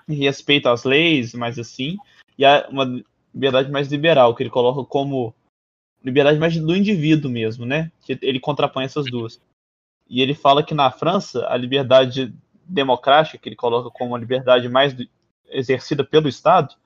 respeito 0.06 0.68
às 0.68 0.84
leis, 0.84 1.34
mais 1.34 1.58
assim, 1.58 1.96
e 2.38 2.44
há 2.44 2.68
uma 2.70 2.84
liberdade 3.34 3.68
mais 3.68 3.88
liberal, 3.88 4.32
que 4.32 4.44
ele 4.44 4.50
coloca 4.50 4.88
como 4.88 5.34
liberdade 6.04 6.38
mais 6.38 6.56
do 6.56 6.76
indivíduo 6.76 7.28
mesmo, 7.28 7.66
né? 7.66 7.90
Que 8.02 8.16
ele 8.22 8.38
contrapõe 8.38 8.84
essas 8.84 9.06
duas. 9.06 9.40
E 10.08 10.22
ele 10.22 10.34
fala 10.34 10.62
que 10.62 10.72
na 10.72 10.88
França 10.92 11.48
a 11.48 11.56
liberdade 11.56 12.32
democrática, 12.64 13.38
que 13.38 13.48
ele 13.48 13.56
coloca 13.56 13.90
como 13.90 14.14
a 14.14 14.18
liberdade 14.18 14.68
mais 14.68 14.94
exercida 15.50 16.04
pelo 16.04 16.28
Estado, 16.28 16.76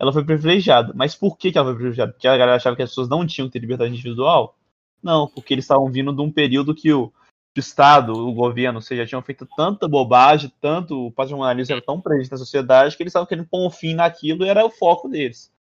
ela 0.00 0.12
foi 0.14 0.24
privilegiada. 0.24 0.94
Mas 0.96 1.14
por 1.14 1.36
que, 1.36 1.52
que 1.52 1.58
ela 1.58 1.66
foi 1.66 1.74
privilegiada? 1.74 2.12
Porque 2.12 2.26
a 2.26 2.36
galera 2.36 2.56
achava 2.56 2.74
que 2.74 2.82
as 2.82 2.88
pessoas 2.88 3.08
não 3.08 3.26
tinham 3.26 3.46
que 3.46 3.52
ter 3.52 3.58
liberdade 3.58 3.92
individual? 3.92 4.56
Não, 5.02 5.28
porque 5.28 5.52
eles 5.52 5.64
estavam 5.64 5.90
vindo 5.92 6.10
de 6.10 6.22
um 6.22 6.32
período 6.32 6.74
que 6.74 6.90
o, 6.90 7.04
o 7.04 7.60
Estado, 7.60 8.14
o 8.14 8.32
governo, 8.32 8.78
ou 8.78 8.82
seja, 8.82 9.04
tinham 9.04 9.20
feito 9.20 9.46
tanta 9.54 9.86
bobagem, 9.86 10.50
tanto 10.58 11.06
o 11.06 11.12
patrimonialismo 11.12 11.74
era 11.74 11.84
tão 11.84 12.00
presente 12.00 12.30
na 12.30 12.38
sociedade 12.38 12.96
que 12.96 13.02
eles 13.02 13.10
estavam 13.10 13.26
querendo 13.26 13.46
pôr 13.46 13.66
um 13.66 13.70
fim 13.70 13.92
naquilo 13.92 14.44
e 14.44 14.48
era 14.48 14.64
o 14.64 14.70
foco 14.70 15.06
deles. 15.06 15.52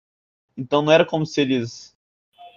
Então 0.57 0.83
não 0.83 0.93
era 0.93 1.05
como 1.05 1.27
se 1.27 1.41
eles, 1.41 1.97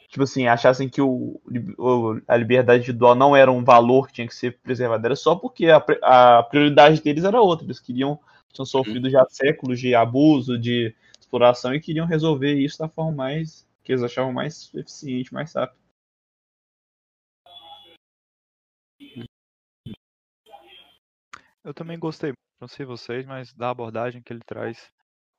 tipo 0.07 0.23
assim, 0.23 0.45
achassem 0.45 0.87
que 0.87 1.01
o, 1.01 1.41
o 1.79 2.21
a 2.27 2.37
liberdade 2.37 2.83
individual 2.83 3.15
não 3.15 3.35
era 3.35 3.51
um 3.51 3.63
valor 3.63 4.07
que 4.07 4.13
tinha 4.13 4.27
que 4.27 4.35
ser 4.35 4.59
preservado, 4.59 5.03
era 5.03 5.15
só 5.15 5.35
porque 5.35 5.67
a, 5.67 5.83
a 6.03 6.43
prioridade 6.43 7.01
deles 7.01 7.23
era 7.23 7.41
outra. 7.41 7.65
Eles 7.65 7.79
queriam, 7.79 8.19
tinham 8.53 8.65
sofrido 8.67 9.09
já 9.09 9.25
séculos 9.29 9.79
de 9.79 9.95
abuso, 9.95 10.59
de 10.59 10.95
exploração 11.31 11.73
e 11.73 11.79
queriam 11.79 12.05
resolver 12.05 12.53
isso 12.53 12.77
da 12.77 12.89
forma 12.89 13.13
mais 13.13 13.65
que 13.83 13.93
eles 13.93 14.03
achavam 14.03 14.33
mais 14.33 14.69
eficiente, 14.75 15.33
mais 15.33 15.53
rápido. 15.53 15.79
Eu 21.63 21.73
também 21.73 21.97
gostei, 21.97 22.33
não 22.59 22.67
sei 22.67 22.85
vocês, 22.85 23.25
mas 23.25 23.53
da 23.53 23.69
abordagem 23.69 24.21
que 24.21 24.33
ele 24.33 24.41
traz. 24.45 24.91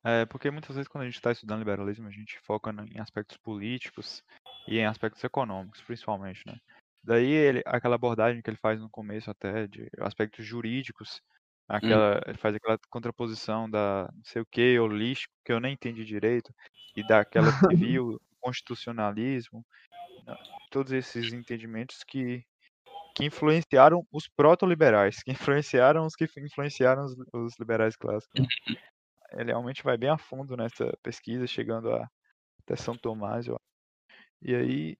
É, 0.03 0.25
porque 0.25 0.49
muitas 0.49 0.75
vezes 0.75 0.87
quando 0.87 1.03
a 1.03 1.05
gente 1.05 1.15
está 1.15 1.31
estudando 1.31 1.59
liberalismo, 1.59 2.07
a 2.07 2.11
gente 2.11 2.39
foca 2.39 2.71
em 2.71 2.99
aspectos 2.99 3.37
políticos 3.37 4.23
e 4.67 4.79
em 4.79 4.85
aspectos 4.85 5.23
econômicos, 5.23 5.81
principalmente, 5.81 6.41
né? 6.45 6.57
Daí 7.03 7.29
ele, 7.29 7.61
aquela 7.65 7.95
abordagem 7.95 8.41
que 8.41 8.49
ele 8.49 8.57
faz 8.57 8.79
no 8.79 8.89
começo 8.89 9.29
até 9.29 9.67
de 9.67 9.89
aspectos 9.99 10.45
jurídicos, 10.45 11.21
aquela, 11.67 12.17
hum. 12.17 12.21
ele 12.27 12.37
faz 12.37 12.55
aquela 12.55 12.77
contraposição 12.89 13.69
da 13.69 14.09
não 14.13 14.23
sei 14.23 14.41
o 14.41 14.45
que, 14.45 14.79
holístico, 14.79 15.33
que 15.45 15.51
eu 15.51 15.59
nem 15.59 15.73
entendi 15.73 16.05
direito, 16.05 16.53
e 16.95 17.05
daquela 17.05 17.51
civil, 17.51 18.19
constitucionalismo, 18.41 19.65
né? 20.25 20.35
todos 20.69 20.91
esses 20.91 21.31
entendimentos 21.33 22.03
que 22.07 22.43
que 23.15 23.25
influenciaram 23.25 24.05
os 24.11 24.27
proto-liberais, 24.27 25.21
que 25.21 25.31
influenciaram 25.31 26.05
os 26.05 26.15
que 26.15 26.27
influenciaram 26.37 27.05
os, 27.05 27.15
os 27.31 27.59
liberais 27.59 27.95
clássicos. 27.95 28.41
Né? 28.41 28.47
Uhum. 28.69 28.75
Ele 29.39 29.51
realmente 29.51 29.83
vai 29.83 29.97
bem 29.97 30.09
a 30.09 30.17
fundo 30.17 30.57
nessa 30.57 30.91
pesquisa, 31.01 31.45
chegando 31.47 31.91
a, 31.91 32.07
até 32.61 32.75
São 32.75 32.97
Tomás. 32.97 33.47
Ó. 33.47 33.57
E 34.41 34.55
aí, 34.55 34.97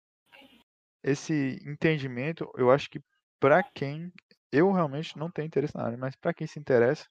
esse 1.03 1.60
entendimento, 1.65 2.50
eu 2.55 2.72
acho 2.72 2.89
que 2.89 3.00
para 3.39 3.63
quem. 3.63 4.12
Eu 4.53 4.72
realmente 4.72 5.17
não 5.17 5.31
tenho 5.31 5.48
interesse 5.48 5.75
na 5.75 5.83
área, 5.83 5.98
mas 5.98 6.15
para 6.15 6.31
quem 6.31 6.45
se 6.45 6.60
interessa, 6.60 7.07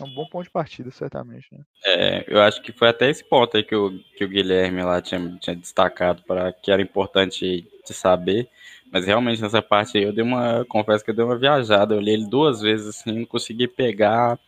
é 0.00 0.04
um 0.04 0.14
bom 0.14 0.26
ponto 0.26 0.44
de 0.44 0.50
partida, 0.50 0.90
certamente. 0.90 1.46
Né? 1.52 1.62
É, 1.84 2.24
eu 2.26 2.40
acho 2.40 2.62
que 2.62 2.72
foi 2.72 2.88
até 2.88 3.10
esse 3.10 3.22
ponto 3.22 3.54
aí 3.56 3.62
que 3.62 3.76
o, 3.76 3.98
que 4.16 4.24
o 4.24 4.28
Guilherme 4.28 4.82
lá 4.82 5.02
tinha, 5.02 5.36
tinha 5.38 5.54
destacado 5.54 6.22
para 6.22 6.50
que 6.50 6.70
era 6.70 6.80
importante 6.80 7.68
de 7.84 7.94
saber. 7.94 8.48
Mas 8.90 9.04
realmente 9.04 9.42
nessa 9.42 9.60
parte 9.60 9.98
aí 9.98 10.04
eu 10.04 10.12
dei 10.14 10.24
uma. 10.24 10.64
Confesso 10.64 11.04
que 11.04 11.10
eu 11.10 11.14
dei 11.14 11.24
uma 11.24 11.36
viajada. 11.36 11.94
Eu 11.94 12.00
li 12.00 12.12
ele 12.12 12.26
duas 12.26 12.62
vezes 12.62 12.86
assim, 12.88 13.12
não 13.12 13.26
consegui 13.26 13.68
pegar 13.68 14.38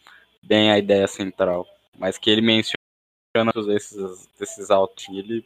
bem 0.43 0.71
a 0.71 0.79
ideia 0.79 1.07
central. 1.07 1.67
Mas 1.99 2.17
que 2.17 2.31
ele 2.31 2.41
menciona 2.41 2.79
esses, 3.75 4.29
esses 4.41 4.71
auxílios 4.71 5.45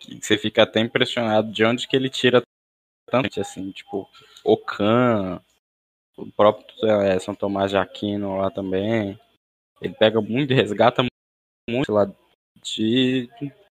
que 0.00 0.20
você 0.20 0.36
fica 0.36 0.64
até 0.64 0.80
impressionado 0.80 1.52
de 1.52 1.64
onde 1.64 1.86
que 1.86 1.96
ele 1.96 2.10
tira 2.10 2.42
tanto 3.22 3.40
assim, 3.40 3.70
tipo, 3.70 4.08
Ocan, 4.44 5.40
o 6.16 6.30
próprio 6.32 6.66
é, 6.86 7.18
São 7.18 7.34
Tomás 7.34 7.70
de 7.70 7.76
Aquino 7.76 8.36
lá 8.38 8.50
também. 8.50 9.18
Ele 9.80 9.94
pega 9.94 10.20
muito, 10.20 10.54
resgata 10.54 11.04
muito 11.68 11.92
lá 11.92 12.10
de, 12.62 13.28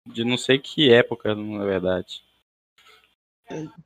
de 0.07 0.25
não 0.25 0.37
sei 0.37 0.59
que 0.59 0.93
época, 0.93 1.35
na 1.35 1.65
verdade. 1.65 2.23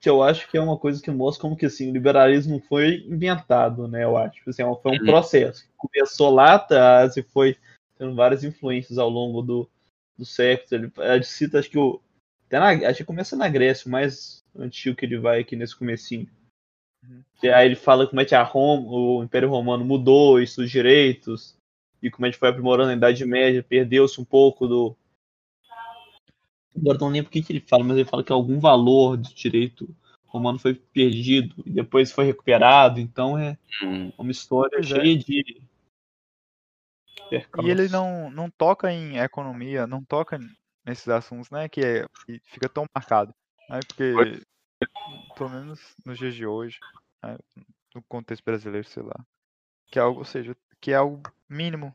Que 0.00 0.08
eu 0.08 0.22
acho 0.22 0.48
que 0.48 0.56
é 0.56 0.60
uma 0.60 0.78
coisa 0.78 1.02
que 1.02 1.10
mostra 1.10 1.42
como 1.42 1.56
que 1.56 1.66
assim, 1.66 1.90
o 1.90 1.92
liberalismo 1.92 2.60
foi 2.68 3.04
inventado, 3.08 3.88
né? 3.88 4.04
Eu 4.04 4.16
acho. 4.16 4.48
Assim, 4.48 4.62
é 4.62 4.74
foi 4.82 4.92
um 4.92 5.00
uhum. 5.00 5.06
processo. 5.06 5.68
Começou 5.76 6.30
lá 6.30 6.54
atrás 6.54 7.16
e 7.16 7.22
foi 7.22 7.56
tendo 7.96 8.14
várias 8.14 8.44
influências 8.44 8.98
ao 8.98 9.08
longo 9.08 9.42
do, 9.42 9.68
do 10.16 10.24
século. 10.24 10.92
Ele 10.98 11.24
cita, 11.24 11.58
acho 11.58 11.70
que 11.70 11.78
o. 11.78 12.00
Até 12.46 12.58
na, 12.58 12.88
acho 12.88 12.98
que 12.98 13.04
começa 13.04 13.36
na 13.36 13.48
Grécia, 13.48 13.88
o 13.88 13.90
mais 13.90 14.42
antigo 14.58 14.96
que 14.96 15.04
ele 15.04 15.18
vai 15.18 15.40
aqui 15.40 15.56
nesse 15.56 15.76
comecinho. 15.76 16.28
Uhum. 17.02 17.22
E 17.42 17.48
aí 17.48 17.66
ele 17.66 17.76
fala 17.76 18.06
como 18.06 18.20
é 18.20 18.24
que 18.24 18.34
a 18.34 18.42
Roma, 18.42 18.88
o 18.88 19.22
Império 19.22 19.48
Romano 19.48 19.84
mudou 19.84 20.40
isso, 20.40 20.62
os 20.62 20.70
direitos, 20.70 21.56
e 22.02 22.10
como 22.10 22.26
a 22.26 22.30
gente 22.30 22.38
foi 22.38 22.48
aprimorando 22.48 22.90
a 22.90 22.94
Idade 22.94 23.24
Média, 23.24 23.62
perdeu-se 23.62 24.20
um 24.20 24.24
pouco 24.24 24.66
do. 24.66 24.96
Agora 26.76 26.98
não 26.98 27.08
lembro 27.08 27.28
o 27.28 27.32
que, 27.32 27.42
que 27.42 27.52
ele 27.52 27.60
fala, 27.60 27.82
mas 27.82 27.96
ele 27.96 28.08
fala 28.08 28.22
que 28.22 28.32
algum 28.32 28.60
valor 28.60 29.16
de 29.16 29.34
direito 29.34 29.88
romano 30.26 30.58
foi 30.58 30.74
perdido 30.74 31.56
e 31.66 31.70
depois 31.70 32.12
foi 32.12 32.26
recuperado, 32.26 33.00
então 33.00 33.36
é 33.36 33.58
hum. 33.82 34.12
uma 34.16 34.30
história 34.30 34.78
pois 34.78 34.92
é. 34.92 34.94
cheia 34.94 35.14
é. 35.14 35.16
de. 35.16 35.62
E 37.62 37.70
ele 37.70 37.88
não, 37.88 38.30
não 38.30 38.48
toca 38.48 38.90
em 38.90 39.18
economia, 39.18 39.86
não 39.86 40.02
toca 40.02 40.38
nesses 40.84 41.08
assuntos, 41.08 41.50
né? 41.50 41.68
Que, 41.68 41.80
é, 41.80 42.06
que 42.24 42.40
fica 42.46 42.68
tão 42.68 42.86
marcado. 42.94 43.34
Porque 43.68 44.14
pelo 45.36 45.50
menos 45.50 45.94
nos 46.04 46.18
dias 46.18 46.34
de 46.34 46.46
hoje, 46.46 46.78
né, 47.22 47.38
no 47.94 48.02
contexto 48.02 48.44
brasileiro, 48.44 48.86
sei 48.86 49.02
lá, 49.02 49.26
que 49.86 49.98
é 49.98 50.02
algo, 50.02 50.20
ou 50.20 50.24
seja, 50.24 50.56
que 50.80 50.92
é 50.92 50.96
algo 50.96 51.22
mínimo, 51.48 51.94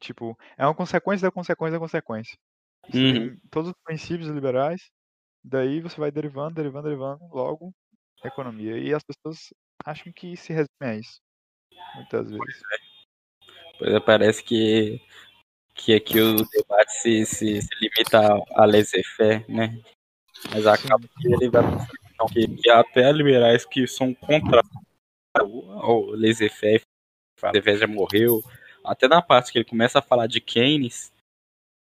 tipo, 0.00 0.38
é 0.56 0.64
uma 0.64 0.74
consequência 0.74 1.26
da 1.28 1.32
consequência 1.32 1.72
da 1.72 1.78
consequência. 1.78 2.38
Uhum. 2.92 3.38
todos 3.50 3.70
os 3.70 3.76
princípios 3.82 4.28
liberais, 4.28 4.90
daí 5.42 5.80
você 5.80 5.98
vai 5.98 6.10
derivando, 6.10 6.54
derivando, 6.54 6.84
derivando, 6.84 7.24
logo 7.32 7.74
economia. 8.22 8.78
E 8.78 8.92
as 8.92 9.02
pessoas 9.02 9.54
acham 9.84 10.12
que 10.12 10.36
se 10.36 10.52
resume 10.52 10.68
a 10.82 10.94
isso, 10.96 11.20
muitas 11.94 12.30
vezes. 12.30 12.62
Pois 13.78 13.92
é, 13.92 14.00
parece 14.00 14.44
que, 14.44 15.00
que 15.74 15.94
aqui 15.94 16.20
o 16.20 16.36
debate 16.36 16.92
se, 17.00 17.26
se, 17.26 17.62
se 17.62 17.68
limita 17.80 18.38
a 18.54 18.64
laissez-faire, 18.66 19.50
né? 19.50 19.82
Mas 20.50 20.66
acaba 20.66 21.06
que 21.20 21.32
ele 21.32 21.48
vai 21.48 21.62
que, 22.32 22.46
que 22.46 22.70
até 22.70 23.10
liberais 23.12 23.64
que 23.64 23.86
são 23.86 24.14
contra 24.14 24.62
o 25.42 26.10
laissez-faire, 26.12 26.82
o 27.42 27.76
já 27.76 27.86
morreu, 27.86 28.42
até 28.84 29.08
na 29.08 29.20
parte 29.20 29.50
que 29.50 29.58
ele 29.58 29.64
começa 29.64 29.98
a 29.98 30.02
falar 30.02 30.26
de 30.26 30.40
Keynes, 30.40 31.12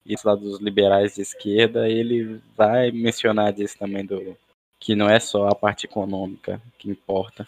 isso 0.05 0.27
lá 0.27 0.35
dos 0.35 0.59
liberais 0.59 1.15
de 1.15 1.21
esquerda, 1.21 1.87
ele 1.87 2.41
vai 2.55 2.91
mencionar 2.91 3.53
disso 3.53 3.77
também 3.77 4.05
do, 4.05 4.37
que 4.79 4.95
não 4.95 5.09
é 5.09 5.19
só 5.19 5.47
a 5.47 5.55
parte 5.55 5.85
econômica 5.85 6.61
que 6.77 6.89
importa. 6.89 7.47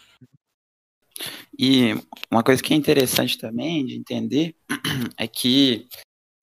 E 1.58 1.94
uma 2.30 2.42
coisa 2.42 2.62
que 2.62 2.72
é 2.72 2.76
interessante 2.76 3.38
também 3.38 3.84
de 3.84 3.96
entender 3.96 4.54
é 5.18 5.26
que 5.26 5.88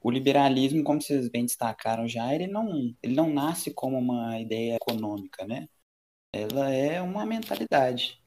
o 0.01 0.11
liberalismo, 0.11 0.83
como 0.83 1.01
vocês 1.01 1.29
bem 1.29 1.45
destacaram 1.45 2.07
já, 2.07 2.33
ele 2.33 2.47
não, 2.47 2.95
ele 3.01 3.15
não 3.15 3.29
nasce 3.33 3.73
como 3.73 3.97
uma 3.97 4.39
ideia 4.39 4.75
econômica, 4.75 5.45
né? 5.45 5.67
Ela 6.31 6.69
é 6.71 7.01
uma 7.01 7.25
mentalidade. 7.25 8.21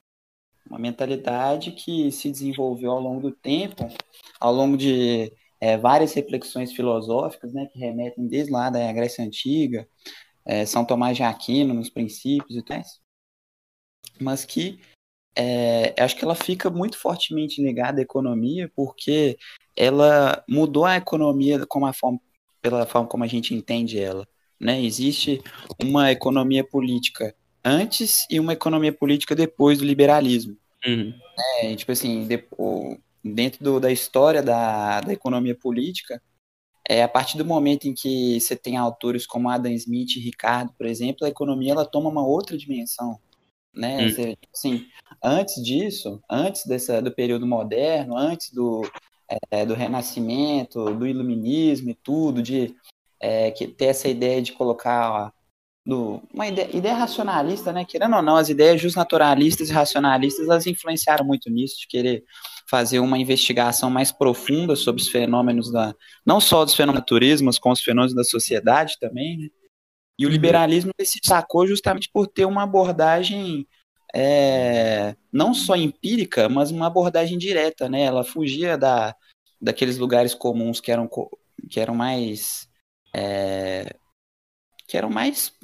Uma 0.69 0.79
mentalidade 0.79 1.73
que 1.73 2.11
se 2.13 2.31
desenvolveu 2.31 2.93
ao 2.93 3.01
longo 3.01 3.21
do 3.21 3.33
tempo, 3.33 3.89
ao 4.41 4.53
longo 4.53 4.77
de 4.77 5.33
é, 5.61 5.77
várias 5.77 6.13
reflexões 6.15 6.73
filosóficas, 6.73 7.53
né, 7.53 7.67
que 7.67 7.79
remetem 7.79 8.27
desde 8.27 8.53
lá 8.53 8.71
da 8.71 8.93
Grécia 8.93 9.25
Antiga, 9.25 9.89
é, 10.45 10.65
São 10.67 10.85
Tomás 10.85 11.17
de 11.17 11.23
Aquino, 11.23 11.75
nos 11.75 11.91
princípios 11.91 12.57
e 12.57 12.65
mais, 12.69 13.01
mas 14.21 14.45
que 14.45 14.81
é, 15.37 15.95
acho 15.99 16.17
que 16.17 16.25
ela 16.25 16.35
fica 16.35 16.69
muito 16.71 16.99
fortemente 16.99 17.63
ligada 17.63 18.01
à 18.01 18.03
economia, 18.03 18.71
porque 18.75 19.39
ela 19.77 20.43
mudou 20.49 20.85
a 20.85 20.97
economia 20.97 21.65
como 21.67 21.87
a 21.87 21.93
forma, 21.93 22.21
pela 22.61 22.87
forma 22.87 23.09
como 23.09 23.25
a 23.25 23.27
gente 23.27 23.55
entende 23.55 23.99
ela. 23.99 24.27
Né? 24.59 24.83
Existe 24.83 25.43
uma 25.83 26.11
economia 26.11 26.63
política 26.63 27.35
antes 27.65 28.27
e 28.31 28.39
uma 28.39 28.53
economia 28.53 28.93
política 28.93 29.35
depois 29.35 29.79
do 29.79 29.85
liberalismo. 29.85 30.57
Uhum. 30.87 31.15
É, 31.63 31.75
tipo 31.77 31.93
assim, 31.93 32.27
depois, 32.27 32.99
dentro 33.25 33.63
do, 33.63 33.81
da 33.81 33.93
história 33.93 34.43
da, 34.43 35.01
da 35.01 35.13
economia 35.13 35.55
política, 35.55 36.21
é, 36.89 37.03
a 37.03 37.09
partir 37.09 37.39
do 37.39 37.45
momento 37.45 37.87
em 37.87 37.95
que 37.95 38.41
você 38.41 38.57
tem 38.57 38.77
autores 38.77 39.27
como 39.27 39.49
Adam 39.49 39.73
Smith 39.73 40.17
e 40.17 40.21
Ricardo, 40.21 40.73
por 40.77 40.87
exemplo, 40.87 41.25
a 41.25 41.29
economia 41.31 41.73
ela 41.73 41.85
toma 41.85 42.11
uma 42.11 42.27
outra 42.27 42.57
dimensão. 42.57 43.19
Né? 43.75 44.07
Hum. 44.07 44.35
Assim, 44.53 44.87
antes 45.23 45.63
disso, 45.63 46.23
antes 46.29 46.67
dessa, 46.67 47.01
do 47.01 47.13
período 47.13 47.47
moderno, 47.47 48.17
antes 48.17 48.53
do, 48.53 48.83
é, 49.51 49.65
do 49.65 49.75
renascimento, 49.75 50.93
do 50.95 51.07
iluminismo 51.07 51.91
e 51.91 51.95
tudo, 51.95 52.43
de 52.43 52.75
é, 53.21 53.51
que 53.51 53.67
ter 53.69 53.87
essa 53.87 54.09
ideia 54.09 54.43
de 54.43 54.53
colocar 54.53 55.33
do, 55.85 56.23
uma 56.33 56.47
ideia, 56.47 56.77
ideia, 56.77 56.95
racionalista, 56.95 57.73
né? 57.73 57.85
Querendo 57.85 58.17
ou 58.17 58.23
não, 58.23 58.37
as 58.37 58.49
ideias 58.49 58.81
justnaturalistas 58.81 59.71
e 59.71 59.73
racionalistas 59.73 60.47
elas 60.47 60.67
influenciaram 60.67 61.25
muito 61.25 61.51
nisso, 61.51 61.81
de 61.81 61.87
querer 61.87 62.25
fazer 62.69 63.01
uma 63.01 63.19
investigação 63.19 63.91
mais 63.91 64.13
profunda 64.13 64.77
sobre 64.77 65.03
os 65.03 65.09
fenômenos 65.09 65.73
da. 65.73 65.95
não 66.25 66.41
só 66.41 66.65
dos 66.65 66.75
fenômenos 66.75 67.01
da 67.01 67.03
natureza, 67.03 67.45
mas 67.45 67.59
com 67.59 67.71
os 67.71 67.81
fenômenos 67.81 68.15
da 68.15 68.25
sociedade 68.25 68.99
também, 69.01 69.39
né? 69.39 69.49
E 70.21 70.27
o 70.27 70.29
uhum. 70.29 70.33
liberalismo 70.33 70.93
se 71.01 71.19
destacou 71.19 71.67
justamente 71.67 72.11
por 72.13 72.27
ter 72.27 72.45
uma 72.45 72.65
abordagem 72.65 73.67
é, 74.15 75.17
não 75.33 75.55
só 75.55 75.75
empírica, 75.75 76.47
mas 76.47 76.71
uma 76.71 76.87
abordagem 76.87 77.39
direta, 77.39 77.89
né? 77.89 78.03
Ela 78.03 78.23
fugia 78.23 78.77
da, 78.77 79.17
daqueles 79.59 79.97
lugares 79.97 80.35
comuns 80.35 80.79
que 80.79 80.93
eram, 80.93 81.09
que 81.71 81.81
eram 81.81 81.95
mais 81.95 82.69
é, 83.17 83.97
que 84.87 84.99
eram 84.99 85.09
mais, 85.09 85.55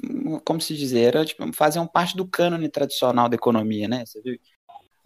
como 0.43 0.59
se 0.59 0.75
dizer, 0.75 1.13
era, 1.13 1.23
tipo, 1.25 1.53
faziam 1.53 1.85
parte 1.85 2.17
do 2.17 2.25
cânone 2.25 2.67
tradicional 2.67 3.29
da 3.29 3.35
economia, 3.35 3.87
né? 3.87 4.05
Você 4.07 4.21
viu? 4.23 4.39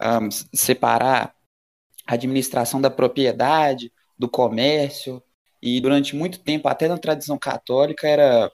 Um, 0.00 0.30
separar 0.54 1.34
a 2.06 2.14
administração 2.14 2.80
da 2.80 2.90
propriedade, 2.90 3.92
do 4.18 4.30
comércio, 4.30 5.22
e 5.60 5.78
durante 5.78 6.16
muito 6.16 6.38
tempo, 6.40 6.68
até 6.68 6.88
na 6.88 6.96
tradição 6.96 7.36
católica, 7.36 8.08
era, 8.08 8.50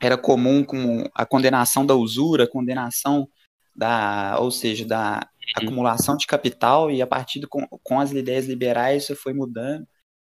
era 0.00 0.16
comum 0.16 0.64
com 0.64 1.04
a 1.14 1.26
condenação 1.26 1.84
da 1.84 1.94
usura, 1.94 2.44
a 2.44 2.50
condenação 2.50 3.28
da, 3.76 4.38
ou 4.40 4.50
seja, 4.50 4.86
da 4.86 5.20
uhum. 5.58 5.64
acumulação 5.64 6.16
de 6.16 6.26
capital, 6.26 6.90
e 6.90 7.02
a 7.02 7.06
partir 7.06 7.40
do, 7.40 7.48
com, 7.48 7.66
com 7.82 8.00
as 8.00 8.12
ideias 8.12 8.46
liberais 8.46 9.04
isso 9.04 9.16
foi 9.16 9.32
mudando, 9.32 9.86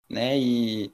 né? 0.08 0.38
E 0.38 0.92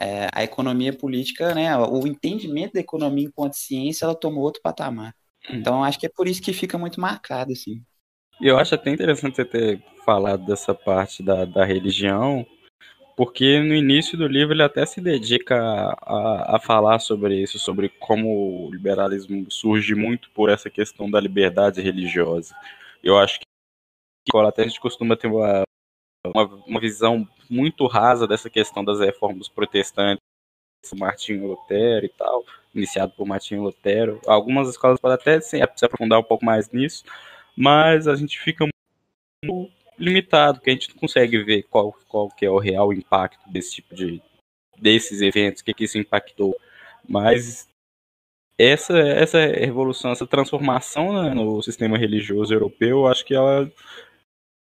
é, 0.00 0.28
a 0.32 0.42
economia 0.42 0.92
política, 0.92 1.54
né, 1.54 1.76
o 1.76 2.06
entendimento 2.06 2.72
da 2.72 2.80
economia 2.80 3.26
enquanto 3.26 3.54
ciência, 3.54 4.06
ela 4.06 4.14
tomou 4.14 4.42
outro 4.42 4.62
patamar. 4.62 5.14
Hum. 5.50 5.56
Então, 5.56 5.84
acho 5.84 5.98
que 5.98 6.06
é 6.06 6.10
por 6.14 6.26
isso 6.26 6.40
que 6.42 6.52
fica 6.52 6.78
muito 6.78 7.00
marcado, 7.00 7.52
assim. 7.52 7.82
E 8.40 8.46
eu 8.46 8.56
acho 8.56 8.74
até 8.74 8.90
interessante 8.90 9.36
você 9.36 9.44
ter 9.44 9.84
falado 10.04 10.46
dessa 10.46 10.74
parte 10.74 11.22
da, 11.22 11.44
da 11.44 11.64
religião, 11.64 12.46
porque 13.20 13.60
no 13.60 13.74
início 13.74 14.16
do 14.16 14.26
livro 14.26 14.54
ele 14.54 14.62
até 14.62 14.86
se 14.86 14.98
dedica 14.98 15.54
a, 16.00 16.56
a, 16.56 16.58
falar 16.58 16.98
sobre 17.00 17.36
isso, 17.36 17.58
sobre 17.58 17.90
como 17.90 18.64
o 18.66 18.70
liberalismo 18.72 19.44
surge 19.50 19.94
muito 19.94 20.30
por 20.30 20.48
essa 20.48 20.70
questão 20.70 21.10
da 21.10 21.20
liberdade 21.20 21.82
religiosa. 21.82 22.56
Eu 23.02 23.18
acho 23.18 23.38
que 23.38 23.44
a 24.34 24.62
gente 24.62 24.80
costuma 24.80 25.18
ter 25.18 25.26
uma, 25.26 25.64
uma, 26.24 26.44
uma 26.66 26.80
visão 26.80 27.28
muito 27.50 27.86
rasa 27.86 28.26
dessa 28.26 28.48
questão 28.48 28.82
das 28.82 29.00
reformas 29.00 29.50
protestantes, 29.50 30.24
Martinho 30.94 31.46
Lutero 31.46 32.06
e 32.06 32.08
tal, 32.08 32.42
iniciado 32.74 33.12
por 33.12 33.26
Martinho 33.26 33.64
Lutero. 33.64 34.18
Algumas 34.26 34.66
escolas 34.66 34.98
podem 34.98 35.16
até 35.16 35.38
se 35.42 35.62
aprofundar 35.62 36.20
um 36.20 36.24
pouco 36.24 36.42
mais 36.42 36.70
nisso, 36.70 37.04
mas 37.54 38.08
a 38.08 38.16
gente 38.16 38.40
fica 38.40 38.66
limitado, 40.00 40.58
porque 40.58 40.70
a 40.70 40.72
gente 40.72 40.88
não 40.90 40.96
consegue 40.96 41.42
ver 41.44 41.62
qual, 41.64 41.92
qual 42.08 42.28
que 42.30 42.46
é 42.46 42.50
o 42.50 42.58
real 42.58 42.92
impacto 42.92 43.48
desse 43.50 43.72
tipo 43.74 43.94
de 43.94 44.22
desses 44.78 45.20
eventos, 45.20 45.60
o 45.60 45.64
que, 45.64 45.74
que 45.74 45.84
isso 45.84 45.98
impactou. 45.98 46.58
Mas 47.06 47.68
essa, 48.58 48.98
essa 48.98 49.38
revolução, 49.38 50.10
essa 50.10 50.26
transformação 50.26 51.22
né, 51.22 51.34
no 51.34 51.62
sistema 51.62 51.98
religioso 51.98 52.52
europeu, 52.52 53.06
acho 53.06 53.24
que 53.24 53.34
ela 53.34 53.70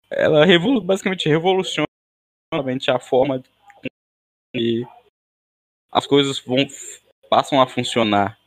ela 0.09 0.45
revolu 0.45 0.79
basicamente 0.79 1.27
revoluciona 1.27 1.87
a 2.53 2.99
forma 2.99 3.43
que 4.55 4.87
as 5.91 6.07
coisas 6.07 6.39
vão 6.39 6.65
passam 7.29 7.61
a 7.61 7.67
funcionar 7.67 8.39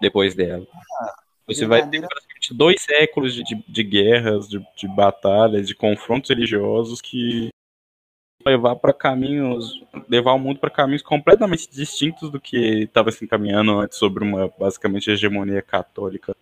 depois 0.00 0.34
dela. 0.34 0.66
Você 1.54 1.66
vai 1.66 1.88
ter 1.88 2.06
praticamente 2.06 2.54
dois 2.54 2.80
séculos 2.80 3.34
de, 3.34 3.42
de, 3.42 3.64
de 3.66 3.82
guerras, 3.82 4.48
de, 4.48 4.64
de, 4.76 4.88
batalhas, 4.88 5.66
de 5.66 5.74
confrontos 5.74 6.30
religiosos 6.30 7.00
que 7.00 7.50
levar 8.46 8.76
para 8.76 8.92
caminhos, 8.92 9.82
levar 10.08 10.32
o 10.32 10.38
mundo 10.38 10.60
para 10.60 10.70
caminhos 10.70 11.02
completamente 11.02 11.70
distintos 11.70 12.30
do 12.30 12.40
que 12.40 12.84
estava 12.84 13.10
se 13.12 13.24
encaminhando 13.24 13.78
antes 13.78 13.98
sobre 13.98 14.24
uma 14.24 14.48
basicamente 14.48 15.10
hegemonia 15.10 15.60
católica. 15.60 16.34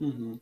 Uhum. 0.00 0.40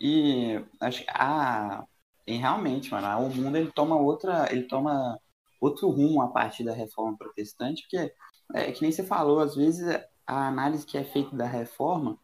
E 0.00 0.60
acho 0.80 1.02
que 1.02 1.10
ah, 1.10 1.84
e 2.26 2.36
realmente, 2.36 2.90
mano, 2.90 3.26
o 3.26 3.34
mundo 3.34 3.56
ele 3.56 3.72
toma 3.72 3.96
outra, 3.96 4.46
ele 4.50 4.64
toma 4.64 5.18
outro 5.60 5.88
rumo 5.88 6.20
a 6.20 6.28
partir 6.28 6.64
da 6.64 6.72
reforma 6.72 7.16
protestante, 7.16 7.82
porque 7.82 8.12
é 8.54 8.72
que 8.72 8.82
nem 8.82 8.92
você 8.92 9.02
falou, 9.02 9.40
às 9.40 9.54
vezes 9.54 9.86
a 10.26 10.48
análise 10.48 10.84
que 10.84 10.98
é 10.98 11.04
feita 11.04 11.34
da 11.36 11.46
reforma 11.46 12.18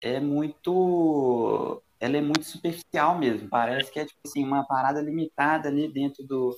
é 0.00 0.20
muito 0.20 1.82
ela 2.00 2.16
é 2.16 2.20
muito 2.20 2.44
superficial 2.44 3.18
mesmo. 3.18 3.48
Parece 3.48 3.90
que 3.90 3.98
é 3.98 4.04
tipo 4.04 4.20
assim, 4.24 4.44
uma 4.44 4.64
parada 4.64 5.00
limitada 5.00 5.68
ali 5.68 5.92
dentro 5.92 6.24
do 6.24 6.54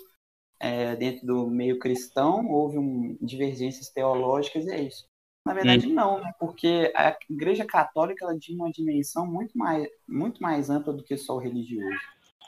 é, 0.59 0.95
dentro 0.95 1.27
do 1.27 1.47
meio 1.47 1.79
cristão, 1.79 2.47
houve 2.47 2.77
um, 2.77 3.17
divergências 3.21 3.89
teológicas 3.89 4.67
e 4.67 4.71
é 4.71 4.83
isso. 4.83 5.09
Na 5.47 5.55
verdade, 5.55 5.87
hum. 5.87 5.95
não, 5.95 6.21
né? 6.21 6.35
Porque 6.39 6.93
a 6.95 7.17
Igreja 7.31 7.65
Católica 7.65 8.27
ela 8.27 8.39
tinha 8.39 8.59
uma 8.59 8.71
dimensão 8.71 9.27
muito 9.27 9.57
mais, 9.57 9.89
muito 10.07 10.43
mais 10.43 10.69
ampla 10.69 10.93
do 10.93 11.03
que 11.03 11.17
só 11.17 11.37
o 11.37 11.39
religioso. 11.39 11.97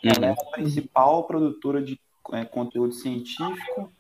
Ela 0.05 0.27
era 0.27 0.33
a 0.33 0.51
principal 0.51 1.27
produtora 1.27 1.83
de 1.83 1.99
é, 2.33 2.45
conteúdo 2.45 2.93
científico, 2.93 3.91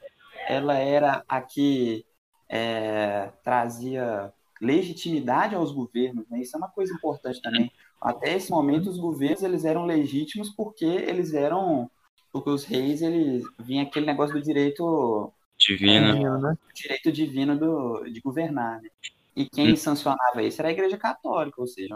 ela 0.47 0.75
era 0.75 1.25
a 1.27 1.41
que 1.41 2.05
é, 2.51 3.31
trazia 3.43 4.33
legitimidade 4.63 5.57
aos 5.57 5.73
governos, 5.73 6.29
né? 6.31 6.41
Isso 6.41 6.57
é 6.57 6.59
uma 6.59 6.71
coisa 6.71 6.95
importante 6.95 7.43
também. 7.43 7.71
Até 8.01 8.37
esse 8.37 8.51
momento, 8.51 8.89
os 8.89 8.97
governos 8.97 9.43
eles 9.43 9.65
eram 9.65 9.85
legítimos 9.85 10.51
porque 10.51 10.85
eles 10.85 11.35
eram 11.35 11.91
porque 12.33 12.49
os 12.49 12.65
reis 12.65 13.03
eles 13.03 13.45
vinha 13.59 13.83
aquele 13.83 14.07
negócio 14.07 14.35
do 14.35 14.43
direito 14.43 15.31
divino, 15.59 16.39
né? 16.41 16.57
direito 16.75 17.13
divino 17.13 17.59
do, 17.59 18.05
de 18.05 18.21
governar. 18.21 18.81
Né? 18.81 18.89
E 19.37 19.49
quem 19.49 19.73
hum. 19.73 19.77
sancionava 19.77 20.43
isso 20.43 20.61
era 20.61 20.69
a 20.69 20.73
Igreja 20.73 20.97
Católica, 20.97 21.61
ou 21.61 21.67
seja, 21.67 21.95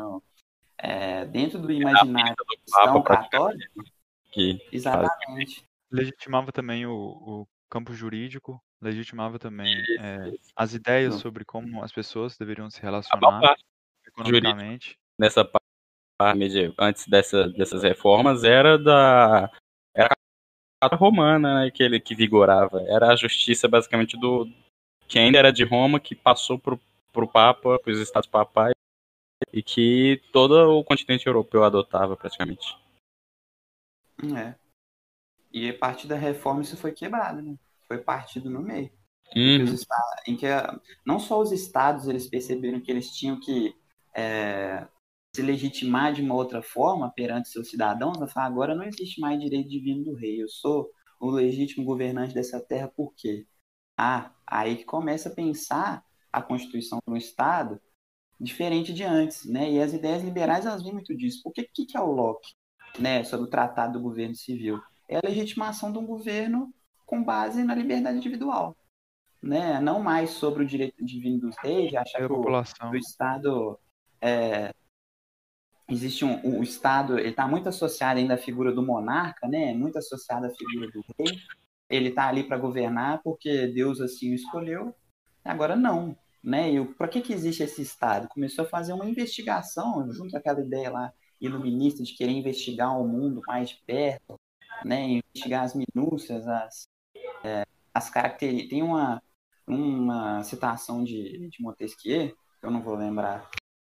é, 0.77 1.25
dentro 1.25 1.59
do 1.59 1.73
imaginário 1.73 2.35
cristão 2.37 3.03
católico. 3.03 3.83
Que 4.33 4.61
exatamente. 4.71 5.65
Legitimava 5.91 6.53
também 6.53 6.85
o, 6.85 6.93
o 6.93 7.49
campo 7.71 7.95
jurídico, 7.95 8.61
legitimava 8.81 9.39
também 9.39 9.75
é, 9.99 10.33
as 10.55 10.75
ideias 10.75 11.15
Não. 11.15 11.21
sobre 11.21 11.45
como 11.45 11.83
as 11.83 11.93
pessoas 11.93 12.37
deveriam 12.37 12.71
se 12.71 12.81
relacionar 12.81 13.57
economicamente. 14.07 14.99
Nessa 15.19 15.45
parte, 15.45 16.75
antes 16.79 17.07
dessa, 17.09 17.49
dessas 17.49 17.83
reformas, 17.83 18.45
era 18.45 18.79
da 18.79 19.51
era 19.95 20.15
a 20.83 20.95
romana 20.95 21.65
né, 21.65 21.71
que 21.71 21.83
ele 21.83 21.99
que 21.99 22.15
vigorava. 22.15 22.83
Era 22.87 23.13
a 23.13 23.17
justiça 23.17 23.67
basicamente 23.67 24.19
do 24.19 24.47
que 25.09 25.19
ainda 25.19 25.39
era 25.39 25.53
de 25.53 25.65
Roma 25.65 25.99
que 25.99 26.15
passou 26.15 26.59
para 26.59 26.79
pro 27.17 27.27
Papa, 27.27 27.79
para 27.79 27.91
os 27.91 27.99
estados 27.99 28.29
papais, 28.29 28.75
e 29.51 29.63
que 29.63 30.23
todo 30.33 30.53
o 30.79 30.85
continente 30.85 31.27
europeu 31.27 31.65
adotava 31.65 32.15
praticamente. 32.15 32.77
É. 34.37 34.55
E 35.51 35.71
a 35.71 35.79
partir 35.79 36.07
da 36.07 36.15
reforma 36.15 36.61
isso 36.61 36.77
foi 36.77 36.93
quebrado, 36.93 37.41
né? 37.41 37.57
Foi 37.87 37.99
partido 37.99 38.51
no 38.51 38.63
meio. 38.63 38.91
Uhum. 39.35 39.75
Em 40.27 40.37
que 40.37 40.47
não 41.05 41.19
só 41.19 41.41
os 41.41 41.51
estados 41.53 42.07
eles 42.07 42.29
perceberam 42.29 42.81
que 42.81 42.91
eles 42.91 43.11
tinham 43.11 43.41
que 43.41 43.75
é, 44.15 44.87
se 45.35 45.43
legitimar 45.43 46.13
de 46.13 46.23
uma 46.23 46.35
outra 46.35 46.63
forma 46.63 47.13
perante 47.13 47.49
seus 47.49 47.69
cidadãos, 47.69 48.21
a 48.23 48.27
falar, 48.27 48.47
agora 48.47 48.75
não 48.75 48.85
existe 48.85 49.21
mais 49.21 49.39
direito 49.39 49.69
divino 49.69 50.05
do 50.05 50.15
rei, 50.15 50.43
eu 50.43 50.49
sou 50.49 50.91
o 51.21 51.31
legítimo 51.31 51.85
governante 51.85 52.35
dessa 52.35 52.61
terra, 52.61 52.89
por 52.89 53.13
quê? 53.15 53.47
Ah, 53.99 54.33
aí 54.47 54.77
que 54.77 54.85
começa 54.85 55.29
a 55.29 55.35
pensar 55.35 56.05
a 56.33 56.43
constituição 56.43 56.99
do 57.07 57.17
Estado 57.17 57.81
diferente 58.39 58.93
de 58.93 59.03
antes, 59.03 59.47
né? 59.47 59.71
E 59.71 59.81
as 59.81 59.93
ideias 59.95 60.23
liberais 60.23 60.67
elas 60.67 60.83
vêm 60.83 60.93
muito 60.93 61.17
disso. 61.17 61.41
O 61.45 61.51
que, 61.51 61.65
que, 61.65 61.87
que 61.87 61.97
é 61.97 62.01
o 62.01 62.13
Locke, 62.13 62.53
né? 62.99 63.25
Sobre 63.25 63.47
o 63.47 63.51
Tratado 63.51 63.95
do 63.95 64.03
Governo 64.03 64.35
Civil? 64.35 64.79
É 65.09 65.17
a 65.17 65.23
legitimação 65.25 65.91
de 65.91 65.99
um 65.99 66.07
governo 66.07 66.73
com 67.07 67.23
base 67.23 67.63
na 67.63 67.75
liberdade 67.75 68.19
individual, 68.19 68.77
né? 69.43 69.81
Não 69.81 70.03
mais 70.03 70.31
sobre 70.31 70.65
o 70.65 70.67
direito 70.67 71.05
divino 71.05 71.39
dos 71.41 71.57
reis, 71.63 71.95
achar 71.95 72.27
que 72.27 72.33
o, 72.33 72.45
o 72.45 72.97
Estado 72.97 73.79
é, 74.21 74.73
existe 75.89 76.25
um 76.25 76.59
o 76.59 76.63
Estado, 76.63 77.19
ele 77.19 77.31
está 77.31 77.47
muito 77.47 77.69
associado 77.69 78.19
ainda 78.19 78.35
à 78.35 78.39
figura 78.39 78.73
do 78.73 78.85
monarca, 78.85 79.49
né? 79.49 79.73
Muito 79.73 79.99
associado 79.99 80.47
à 80.47 80.51
figura 80.51 80.91
do 80.91 81.05
rei. 81.19 81.39
Ele 81.89 82.09
está 82.09 82.29
ali 82.29 82.43
para 82.43 82.59
governar 82.59 83.23
porque 83.23 83.69
Deus 83.69 84.01
assim 84.01 84.33
o 84.33 84.35
escolheu. 84.35 84.95
Agora 85.45 85.77
não, 85.77 86.17
né? 86.43 86.73
E 86.73 86.85
para 86.95 87.09
que 87.09 87.21
que 87.21 87.33
existe 87.33 87.63
esse 87.63 87.83
Estado? 87.83 88.29
Começou 88.29 88.65
a 88.65 88.69
fazer 88.69 88.93
uma 88.93 89.09
investigação 89.09 90.11
junto 90.13 90.37
àquela 90.37 90.61
ideia 90.61 90.91
lá 90.91 91.13
iluminista 91.41 92.03
de 92.03 92.15
querer 92.15 92.33
investigar 92.33 92.99
o 92.99 93.07
mundo 93.07 93.43
mais 93.47 93.71
de 93.71 93.83
perto, 93.87 94.37
né? 94.85 95.21
Investigar 95.35 95.65
as 95.65 95.75
minúcias, 95.75 96.47
as 96.49 96.89
é, 97.45 97.65
as 97.95 98.11
características. 98.11 98.71
Tem 98.71 98.83
uma 98.83 99.23
uma 99.67 100.43
citação 100.45 101.03
de, 101.03 101.49
de 101.49 101.63
Montesquieu, 101.63 102.37
eu 102.63 102.71
não 102.71 102.83
vou 102.83 102.95
lembrar 102.95 103.51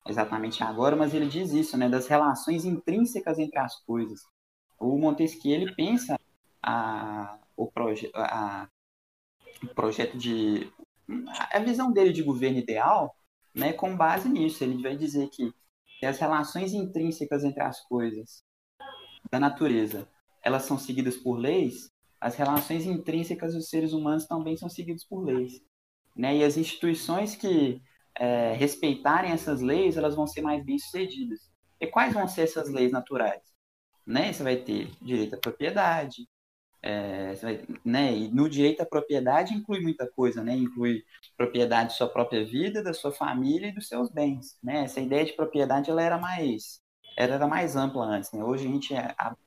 exatamente 0.07 0.63
agora, 0.63 0.95
mas 0.95 1.13
ele 1.13 1.27
diz 1.27 1.51
isso, 1.51 1.77
né, 1.77 1.87
das 1.87 2.07
relações 2.07 2.65
intrínsecas 2.65 3.39
entre 3.39 3.57
as 3.59 3.75
coisas. 3.83 4.21
O 4.79 4.97
Montesquieu 4.97 5.53
ele 5.53 5.73
pensa 5.73 6.19
a, 6.61 7.37
o, 7.55 7.71
proje 7.71 8.11
a, 8.13 8.67
o 9.63 9.67
projeto 9.73 10.17
de 10.17 10.71
a 11.51 11.59
visão 11.59 11.91
dele 11.91 12.11
de 12.11 12.23
governo 12.23 12.57
ideal, 12.57 13.15
né, 13.53 13.73
com 13.73 13.95
base 13.95 14.27
nisso. 14.27 14.63
Ele 14.63 14.81
vai 14.81 14.95
dizer 14.95 15.29
que 15.29 15.53
as 16.03 16.17
relações 16.17 16.73
intrínsecas 16.73 17.43
entre 17.43 17.61
as 17.61 17.79
coisas 17.81 18.43
da 19.29 19.39
natureza, 19.39 20.09
elas 20.41 20.63
são 20.63 20.77
seguidas 20.77 21.15
por 21.15 21.35
leis, 21.35 21.91
as 22.21 22.35
relações 22.35 22.85
intrínsecas 22.85 23.55
dos 23.55 23.67
seres 23.67 23.91
humanos 23.91 24.27
também 24.27 24.55
são 24.55 24.69
seguidas 24.69 25.03
por 25.03 25.25
leis. 25.25 25.61
Né? 26.15 26.37
E 26.37 26.43
as 26.43 26.55
instituições 26.55 27.35
que 27.35 27.81
é, 28.15 28.53
respeitarem 28.53 29.31
essas 29.31 29.59
leis, 29.59 29.97
elas 29.97 30.15
vão 30.15 30.27
ser 30.27 30.41
mais 30.41 30.63
bem 30.63 30.77
sucedidas. 30.77 31.49
E 31.79 31.87
quais 31.87 32.13
vão 32.13 32.27
ser 32.27 32.43
essas 32.43 32.69
leis 32.69 32.91
naturais? 32.91 33.41
Né? 34.05 34.31
Você 34.31 34.43
vai 34.43 34.57
ter 34.57 34.91
direito 35.01 35.33
à 35.35 35.37
propriedade, 35.39 36.27
é, 36.83 37.33
vai, 37.35 37.63
né? 37.85 38.15
E 38.15 38.27
no 38.29 38.49
direito 38.49 38.81
à 38.81 38.85
propriedade 38.85 39.53
inclui 39.53 39.81
muita 39.81 40.07
coisa, 40.07 40.43
né? 40.43 40.55
Inclui 40.55 41.03
propriedade 41.37 41.91
de 41.91 41.97
sua 41.97 42.09
própria 42.09 42.43
vida, 42.43 42.83
da 42.83 42.93
sua 42.93 43.11
família 43.11 43.67
e 43.67 43.71
dos 43.71 43.87
seus 43.87 44.09
bens, 44.09 44.57
né? 44.63 44.83
Essa 44.83 44.99
ideia 44.99 45.23
de 45.23 45.33
propriedade 45.33 45.91
ela 45.91 46.01
era 46.01 46.17
mais 46.17 46.81
era 47.17 47.45
mais 47.47 47.75
ampla 47.75 48.05
antes, 48.05 48.31
né? 48.31 48.43
Hoje 48.43 48.67
a 48.67 48.71
gente 48.71 48.93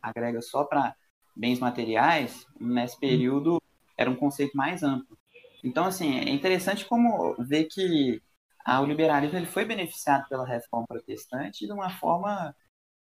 agrega 0.00 0.40
só 0.42 0.64
para 0.64 0.94
bens 1.34 1.58
materiais, 1.58 2.46
nesse 2.58 2.98
período 2.98 3.60
era 3.96 4.10
um 4.10 4.16
conceito 4.16 4.56
mais 4.56 4.82
amplo. 4.82 5.16
Então, 5.62 5.84
assim, 5.84 6.18
é 6.18 6.30
interessante 6.30 6.84
como 6.84 7.34
ver 7.38 7.64
que 7.64 8.20
ah, 8.64 8.80
o 8.80 8.86
liberalismo 8.86 9.38
ele 9.38 9.46
foi 9.46 9.64
beneficiado 9.64 10.28
pela 10.28 10.46
reforma 10.46 10.86
protestante 10.86 11.66
de 11.66 11.72
uma 11.72 11.90
forma 11.90 12.54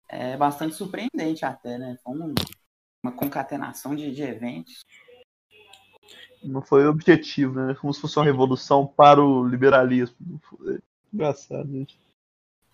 é, 0.08 0.36
bastante 0.36 0.74
surpreendente 0.74 1.44
até, 1.44 1.78
né? 1.78 1.96
Foi 2.02 2.14
uma 3.02 3.12
concatenação 3.12 3.96
de, 3.96 4.12
de 4.12 4.22
eventos. 4.22 4.84
Não 6.42 6.62
foi 6.62 6.86
objetivo, 6.86 7.54
né? 7.54 7.74
Como 7.74 7.92
se 7.92 8.00
fosse 8.00 8.18
uma 8.18 8.24
revolução 8.24 8.86
para 8.86 9.22
o 9.22 9.46
liberalismo. 9.46 10.16
Engraçado, 11.12 11.70
gente. 11.70 11.98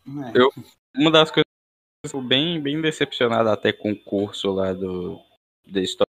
É. 0.07 0.39
Eu, 0.39 0.51
uma 0.97 1.11
das 1.11 1.31
coisas 1.31 1.45
que 1.45 2.07
eu 2.07 2.11
fico 2.11 2.23
bem, 2.23 2.61
bem 2.61 2.81
decepcionado 2.81 3.49
até 3.51 3.73
com 3.73 3.93
o 3.93 4.05
curso 4.05 4.51
lá 4.51 4.73
do, 4.73 5.21
da 5.71 5.81
história 5.81 6.09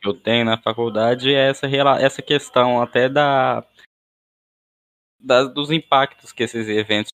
que 0.00 0.08
eu 0.08 0.14
tenho 0.14 0.44
na 0.44 0.58
faculdade 0.58 1.32
é 1.32 1.50
essa, 1.50 1.66
essa 1.66 2.22
questão 2.22 2.82
até 2.82 3.08
da 3.08 3.66
das, 5.18 5.52
dos 5.52 5.70
impactos 5.70 6.32
que 6.32 6.42
esses 6.42 6.68
eventos 6.68 7.10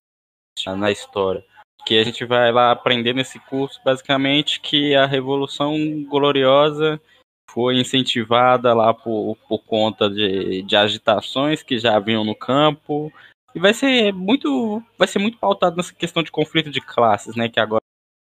na 0.77 0.91
história. 0.91 1.43
Que 1.85 1.97
a 1.97 2.03
gente 2.03 2.25
vai 2.25 2.51
lá 2.51 2.71
aprender 2.71 3.13
nesse 3.13 3.39
curso, 3.39 3.79
basicamente, 3.83 4.59
que 4.59 4.93
a 4.93 5.05
Revolução 5.05 5.75
Gloriosa 6.03 7.01
foi 7.49 7.79
incentivada 7.79 8.73
lá 8.73 8.93
por, 8.93 9.37
por 9.47 9.59
conta 9.59 10.09
de, 10.09 10.61
de 10.61 10.75
agitações 10.75 11.63
que 11.63 11.79
já 11.79 11.95
haviam 11.95 12.23
no 12.23 12.35
campo. 12.35 13.11
E 13.55 13.59
vai 13.59 13.73
ser 13.73 14.13
muito 14.13 14.81
vai 14.97 15.07
ser 15.07 15.19
muito 15.19 15.37
pautado 15.37 15.75
nessa 15.75 15.93
questão 15.93 16.21
de 16.21 16.31
conflito 16.31 16.69
de 16.69 16.79
classes, 16.79 17.35
né? 17.35 17.49
Que 17.49 17.59
agora 17.59 17.80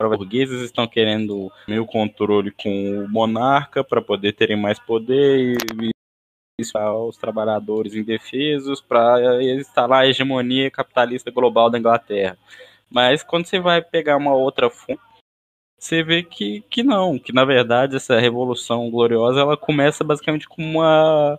os 0.01 0.17
burgueses 0.17 0.61
estão 0.61 0.87
querendo 0.87 1.51
meio 1.67 1.85
controle 1.85 2.51
com 2.51 3.05
o 3.05 3.09
monarca 3.09 3.83
para 3.83 4.01
poder 4.01 4.33
terem 4.33 4.57
mais 4.57 4.77
poder 4.79 5.55
e, 5.81 5.89
os 6.59 7.17
trabalhadores 7.17 7.95
indefesos 7.95 8.79
para 8.79 9.43
instalar 9.43 10.03
a 10.03 10.07
hegemonia 10.07 10.71
capitalista 10.71 11.29
global 11.29 11.69
da 11.69 11.77
Inglaterra. 11.77 12.37
Mas 12.89 13.23
quando 13.23 13.45
você 13.45 13.59
vai 13.59 13.81
pegar 13.81 14.15
uma 14.15 14.33
outra 14.33 14.69
fonte, 14.69 15.01
você 15.77 16.01
vê 16.01 16.23
que, 16.23 16.61
que 16.69 16.81
não, 16.81 17.19
que 17.19 17.33
na 17.33 17.43
verdade 17.43 17.97
essa 17.97 18.17
revolução 18.19 18.89
gloriosa 18.89 19.41
ela 19.41 19.57
começa 19.57 20.01
basicamente 20.01 20.47
com 20.47 20.61
uma 20.61 21.37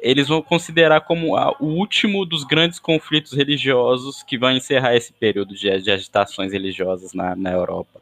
eles 0.00 0.28
vão 0.28 0.42
considerar 0.42 1.02
como 1.02 1.36
a, 1.36 1.56
o 1.60 1.66
último 1.66 2.24
dos 2.24 2.44
grandes 2.44 2.78
conflitos 2.78 3.32
religiosos 3.32 4.22
que 4.22 4.38
vai 4.38 4.56
encerrar 4.56 4.94
esse 4.96 5.12
período 5.12 5.54
de, 5.54 5.80
de 5.80 5.90
agitações 5.90 6.52
religiosas 6.52 7.12
na, 7.12 7.36
na 7.36 7.52
Europa. 7.52 8.00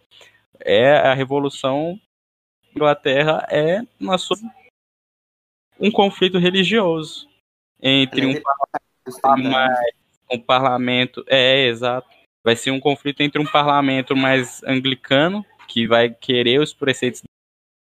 É 0.61 0.93
a 0.93 1.15
revolução 1.15 2.01
Inglaterra 2.75 3.47
é 3.51 3.83
na 3.99 4.17
sua 4.19 4.37
um 5.81 5.91
conflito 5.91 6.39
religioso 6.39 7.29
entre 7.81 8.27
um, 8.27 8.35
um 10.31 10.41
parlamento. 10.41 11.25
É, 11.27 11.67
exato. 11.67 12.09
Vai 12.45 12.57
ser 12.57 12.71
um 12.71 12.81
conflito 12.81 13.21
entre 13.21 13.41
um 13.41 13.47
parlamento 13.47 14.17
mais 14.17 14.63
anglicano, 14.65 15.45
que 15.67 15.87
vai 15.87 16.11
querer 16.11 16.61
os 16.61 16.73
preceitos 16.73 17.23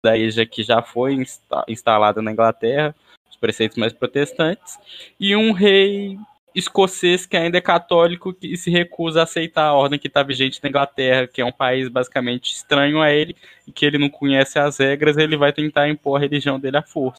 da 0.04 0.16
igreja 0.16 0.46
que 0.46 0.62
já 0.62 0.80
foi 0.82 1.14
insta 1.14 1.64
instalada 1.68 2.22
na 2.22 2.30
Inglaterra, 2.30 2.94
preceitos 3.38 3.78
mais 3.78 3.92
protestantes, 3.92 4.78
e 5.18 5.34
um 5.34 5.52
rei 5.52 6.18
escocês 6.54 7.24
que 7.24 7.36
ainda 7.36 7.58
é 7.58 7.60
católico 7.60 8.36
e 8.42 8.56
se 8.56 8.70
recusa 8.70 9.20
a 9.20 9.22
aceitar 9.22 9.66
a 9.66 9.74
ordem 9.74 9.98
que 9.98 10.08
está 10.08 10.22
vigente 10.22 10.60
na 10.62 10.68
Inglaterra, 10.68 11.26
que 11.26 11.40
é 11.40 11.44
um 11.44 11.52
país 11.52 11.88
basicamente 11.88 12.52
estranho 12.52 13.00
a 13.00 13.12
ele 13.12 13.36
e 13.66 13.72
que 13.72 13.86
ele 13.86 13.98
não 13.98 14.10
conhece 14.10 14.58
as 14.58 14.78
regras, 14.78 15.16
ele 15.16 15.36
vai 15.36 15.52
tentar 15.52 15.88
impor 15.88 16.16
a 16.16 16.20
religião 16.20 16.58
dele 16.58 16.78
à 16.78 16.82
força 16.82 17.18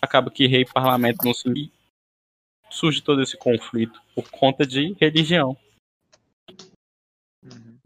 acaba 0.00 0.30
que 0.30 0.46
rei 0.46 0.62
e 0.62 0.72
parlamento 0.72 1.24
não 1.24 1.34
se 1.34 1.70
surge 2.70 3.02
todo 3.02 3.22
esse 3.22 3.36
conflito 3.36 4.00
por 4.14 4.30
conta 4.30 4.66
de 4.66 4.92
religião. 4.94 5.56
Uhum. 7.42 7.78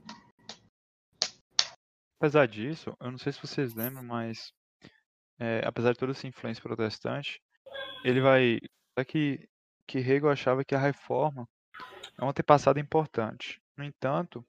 Apesar 2.21 2.47
disso, 2.47 2.97
eu 3.01 3.11
não 3.11 3.19
sei 3.19 3.33
se 3.33 3.41
vocês 3.41 3.75
lembram, 3.75 4.03
mas 4.03 4.53
é, 5.39 5.61
apesar 5.65 5.93
de 5.93 5.99
toda 5.99 6.13
essa 6.13 6.27
influência 6.27 6.63
protestante, 6.63 7.41
ele 8.05 8.21
vai. 8.21 8.59
É 8.97 9.05
que, 9.05 9.49
que 9.87 9.99
Hegel 9.99 10.31
achava 10.31 10.65
que 10.65 10.75
a 10.75 10.79
reforma 10.79 11.49
é 12.19 12.25
um 12.25 12.29
antepassado 12.29 12.79
importante. 12.79 13.61
No 13.77 13.85
entanto, 13.85 14.45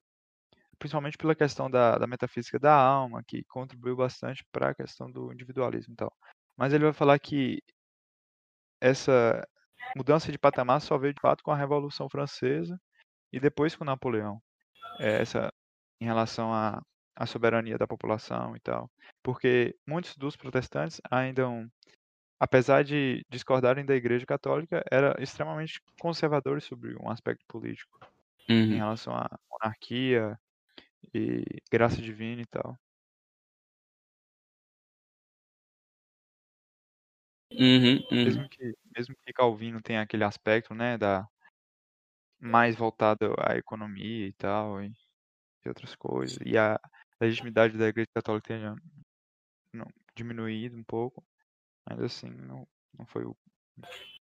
principalmente 0.80 1.18
pela 1.18 1.36
questão 1.36 1.70
da, 1.70 1.98
da 1.98 2.08
metafísica 2.08 2.60
da 2.60 2.74
alma, 2.74 3.24
que 3.24 3.44
contribuiu 3.46 3.96
bastante 3.96 4.46
para 4.52 4.70
a 4.70 4.76
questão 4.76 5.12
do 5.12 5.34
individualismo 5.34 5.94
e 5.94 5.98
tal. 5.98 6.14
Mas 6.56 6.74
ele 6.74 6.86
vai 6.86 6.94
falar 6.94 7.20
que 7.20 7.62
essa 8.82 9.46
mudança 9.96 10.32
de 10.32 10.38
patamar 10.38 10.82
só 10.82 10.98
veio 10.98 11.14
de 11.14 11.22
fato 11.22 11.44
com 11.44 11.52
a 11.52 11.58
Revolução 11.58 12.10
Francesa 12.10 12.80
e 13.32 13.40
depois 13.40 13.76
com 13.76 13.84
Napoleão. 13.84 14.42
É, 15.00 15.22
essa 15.22 15.52
em 16.00 16.06
relação 16.06 16.54
à, 16.54 16.82
à 17.16 17.26
soberania 17.26 17.78
da 17.78 17.88
população 17.88 18.56
e 18.56 18.60
tal. 18.60 18.90
Porque 19.24 19.76
muitos 19.86 20.16
dos 20.16 20.36
protestantes 20.36 21.02
ainda 21.10 21.48
apesar 22.40 22.84
de 22.84 23.24
discordarem 23.30 23.86
da 23.86 23.96
Igreja 23.96 24.26
Católica, 24.26 24.84
eram 24.92 25.14
extremamente 25.20 25.82
conservadores 26.00 26.64
sobre 26.66 26.96
um 27.02 27.10
aspecto 27.10 27.46
político 27.48 28.00
em 28.70 28.74
Uhum. 28.74 28.78
relação 28.78 29.16
à 29.16 29.28
monarquia 29.52 30.38
e 31.14 31.44
graça 31.72 32.02
divina 32.02 32.42
e 32.42 32.48
tal. 32.48 32.78
Uhum, 37.52 37.98
uhum. 38.12 38.24
Mesmo 38.26 38.50
que, 38.50 38.74
mesmo 38.96 39.16
que 39.26 39.34
Calvino 39.34 39.82
tenha 39.82 40.02
aquele 40.02 40.24
aspecto, 40.24 40.74
né, 40.74 40.98
da 40.98 41.28
mais 42.40 42.76
voltado 42.76 43.34
à 43.40 43.58
economia 43.58 44.28
e 44.28 44.34
tal, 44.34 44.82
e, 44.84 44.92
e 45.66 45.70
outras 45.70 45.96
coisas, 45.96 46.38
e 46.46 46.58
a 46.58 46.80
legitimidade 47.22 47.78
da 47.78 47.88
Igreja 47.88 48.10
Católica 48.14 48.48
tenha 48.50 48.76
não, 49.74 49.88
diminuído 50.16 50.78
um 50.78 50.84
pouco, 50.84 51.24
ainda 51.90 52.06
assim 52.06 52.30
não, 52.30 52.68
não 52.98 53.06
foi 53.06 53.26
o, 53.26 53.36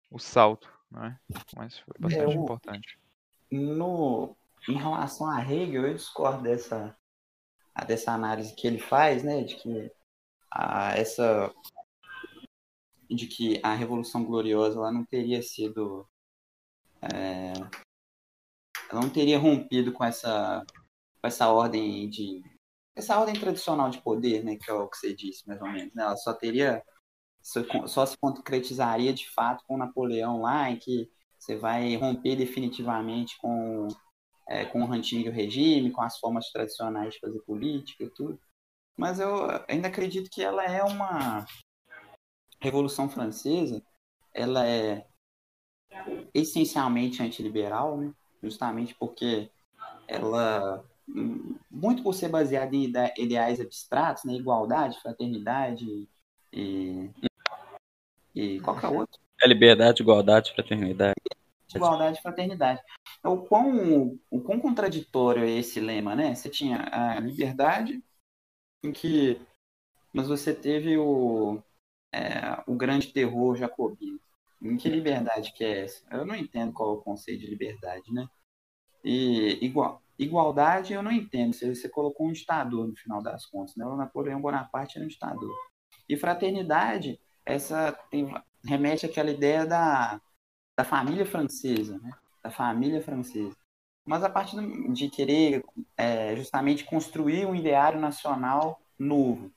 o 0.09 0.19
salto, 0.19 0.71
né? 0.89 1.19
Mas 1.55 1.79
foi 1.79 1.93
bastante 1.99 2.37
o- 2.37 2.43
importante. 2.43 2.99
No, 3.51 4.35
em 4.67 4.77
relação 4.77 5.27
a 5.29 5.41
Hegel, 5.41 5.87
eu 5.87 5.93
discordo 5.95 6.43
dessa, 6.43 6.95
dessa 7.87 8.11
análise 8.13 8.55
que 8.55 8.67
ele 8.67 8.79
faz, 8.79 9.23
né, 9.23 9.43
de 9.43 9.55
que 9.55 9.91
a, 10.51 10.95
essa 10.95 11.51
de 13.09 13.25
que 13.25 13.59
a 13.63 13.73
Revolução 13.73 14.23
Gloriosa 14.23 14.77
ela 14.77 14.91
não 14.91 15.03
teria 15.03 15.41
sido 15.41 16.07
é, 17.01 17.53
ela 18.91 19.01
não 19.01 19.09
teria 19.09 19.39
rompido 19.39 19.91
com 19.91 20.03
essa 20.03 20.63
com 21.21 21.27
essa 21.27 21.49
ordem 21.49 22.07
de 22.09 22.43
essa 22.95 23.17
ordem 23.19 23.33
tradicional 23.39 23.89
de 23.89 24.01
poder, 24.01 24.43
né, 24.43 24.57
que 24.57 24.69
é 24.69 24.73
o 24.73 24.87
que 24.87 24.97
você 24.97 25.15
disse, 25.15 25.47
mais 25.47 25.61
ou 25.61 25.69
menos, 25.69 25.93
né? 25.95 26.03
Ela 26.03 26.17
só 26.17 26.33
teria 26.33 26.83
só, 27.41 28.05
se 28.05 28.17
concretizaria 28.17 29.13
de 29.13 29.29
fato 29.29 29.63
com 29.67 29.77
Napoleão 29.77 30.41
lá, 30.41 30.69
em 30.69 30.77
que 30.77 31.09
você 31.37 31.55
vai 31.55 31.95
romper 31.95 32.35
definitivamente 32.35 33.37
com 33.39 33.87
é, 34.47 34.65
com 34.65 34.81
o 34.83 34.91
antigo 34.91 35.29
regime, 35.29 35.91
com 35.91 36.01
as 36.01 36.17
formas 36.17 36.49
tradicionais 36.51 37.13
de 37.13 37.19
fazer 37.19 37.39
política 37.41 38.03
e 38.03 38.09
tudo. 38.09 38.39
Mas 38.97 39.19
eu 39.19 39.45
ainda 39.67 39.87
acredito 39.87 40.29
que 40.29 40.41
ela 40.43 40.63
é 40.65 40.83
uma 40.83 41.45
Revolução 42.59 43.07
Francesa, 43.07 43.81
ela 44.33 44.67
é 44.67 45.05
essencialmente 46.33 47.21
antiliberal, 47.21 47.97
né? 47.97 48.13
justamente 48.41 48.95
porque 48.95 49.49
ela, 50.07 50.83
hum, 51.07 51.55
muito 51.69 52.03
por 52.03 52.13
ser 52.13 52.29
baseada 52.29 52.75
em 52.75 52.85
ide- 52.85 53.13
ideais 53.17 53.59
abstratos, 53.59 54.23
né? 54.25 54.33
igualdade, 54.33 54.99
fraternidade 55.01 56.09
e, 56.51 57.09
e 58.35 58.59
qualquer 58.61 58.87
outro, 58.87 59.19
É 59.41 59.47
liberdade, 59.47 60.01
igualdade, 60.01 60.53
fraternidade. 60.53 61.15
igualdade 61.73 62.19
e 62.19 62.21
fraternidade. 62.21 62.81
Então, 63.19 63.33
O 63.33 63.45
quão, 63.45 64.19
o 64.29 64.41
quão 64.41 64.59
contraditório 64.59 65.43
é 65.43 65.49
esse 65.49 65.79
lema, 65.79 66.15
né? 66.15 66.35
Você 66.35 66.49
tinha 66.49 66.89
a 66.91 67.19
liberdade, 67.19 68.03
em 68.83 68.91
que, 68.91 69.39
mas 70.13 70.27
você 70.27 70.53
teve 70.53 70.97
o, 70.97 71.61
é, 72.13 72.61
o 72.67 72.75
grande 72.75 73.11
terror 73.11 73.55
jacobino. 73.55 74.19
Em 74.61 74.75
que 74.75 74.89
liberdade 74.89 75.53
que 75.53 75.63
é 75.63 75.85
essa? 75.85 76.03
Eu 76.11 76.25
não 76.25 76.35
entendo 76.35 76.73
qual 76.73 76.89
é 76.89 76.93
o 76.93 77.01
conceito 77.01 77.39
de 77.39 77.47
liberdade, 77.47 78.11
né? 78.11 78.27
E 79.03 79.57
igual, 79.65 80.01
igualdade 80.17 80.91
eu 80.93 81.01
não 81.01 81.11
entendo. 81.11 81.53
Você, 81.53 81.73
você 81.73 81.87
colocou 81.87 82.27
um 82.27 82.33
ditador 82.33 82.85
no 82.87 82.95
final 82.95 83.21
das 83.21 83.45
contas, 83.45 83.75
né? 83.77 83.85
O 83.85 83.95
Napoleão 83.95 84.41
Bonaparte 84.41 84.97
era 84.97 85.05
um 85.05 85.09
ditador. 85.09 85.55
E 86.09 86.17
fraternidade, 86.17 87.19
essa 87.49 87.91
tem, 88.09 88.33
remete 88.63 89.05
àquela 89.05 89.31
ideia 89.31 89.65
da, 89.65 90.21
da 90.77 90.83
família 90.83 91.25
francesa, 91.25 91.97
né? 91.99 92.11
Da 92.43 92.49
família 92.49 93.01
francesa. 93.01 93.55
Mas 94.05 94.23
a 94.23 94.29
partir 94.29 94.57
de 94.91 95.09
querer 95.09 95.63
é, 95.97 96.35
justamente 96.35 96.83
construir 96.83 97.45
um 97.45 97.55
ideário 97.55 97.99
nacional 97.99 98.79
novo. 98.97 99.51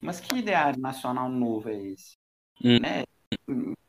Mas 0.00 0.20
que 0.20 0.36
ideário 0.36 0.80
nacional 0.80 1.28
novo 1.28 1.68
é 1.68 1.74
esse? 1.74 2.16
Hum. 2.62 2.78
Né? 2.80 3.04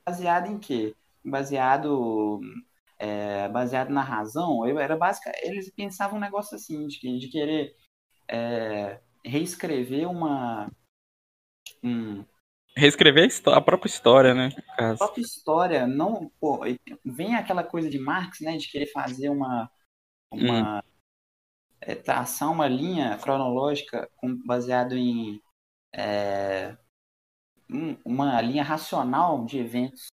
Baseado 0.05 0.47
em 0.47 0.57
quê? 0.57 0.95
Baseado 1.23 2.41
é, 2.97 3.47
baseado 3.49 3.89
na 3.89 4.01
razão. 4.01 4.65
Eu 4.67 4.79
era 4.79 4.95
básica. 4.95 5.31
Eles 5.43 5.69
pensavam 5.69 6.17
um 6.17 6.21
negócio 6.21 6.55
assim 6.55 6.87
de, 6.87 7.19
de 7.19 7.27
querer 7.27 7.75
é, 8.27 8.99
reescrever 9.23 10.09
uma 10.09 10.71
um, 11.83 12.25
Reescrever 12.77 13.27
a, 13.47 13.61
própria 13.61 13.89
história, 13.89 14.33
né? 14.33 14.49
a 14.77 14.95
própria 14.95 15.21
história. 15.21 15.87
Não, 15.87 16.31
pô, 16.39 16.61
vem 17.03 17.35
aquela 17.35 17.63
coisa 17.63 17.89
de 17.89 17.97
Marx, 17.97 18.39
né, 18.41 18.55
de 18.57 18.69
querer 18.69 18.87
fazer 18.87 19.29
uma 19.29 19.69
uma 20.31 20.83
é, 21.81 21.95
traçar 21.95 22.51
uma 22.51 22.67
linha 22.67 23.17
cronológica 23.17 24.09
com, 24.17 24.35
baseado 24.45 24.95
em 24.95 25.41
é, 25.95 26.77
um- 27.69 27.97
uma 28.05 28.39
linha 28.41 28.63
racional 28.63 29.45
de 29.45 29.57
eventos 29.57 30.07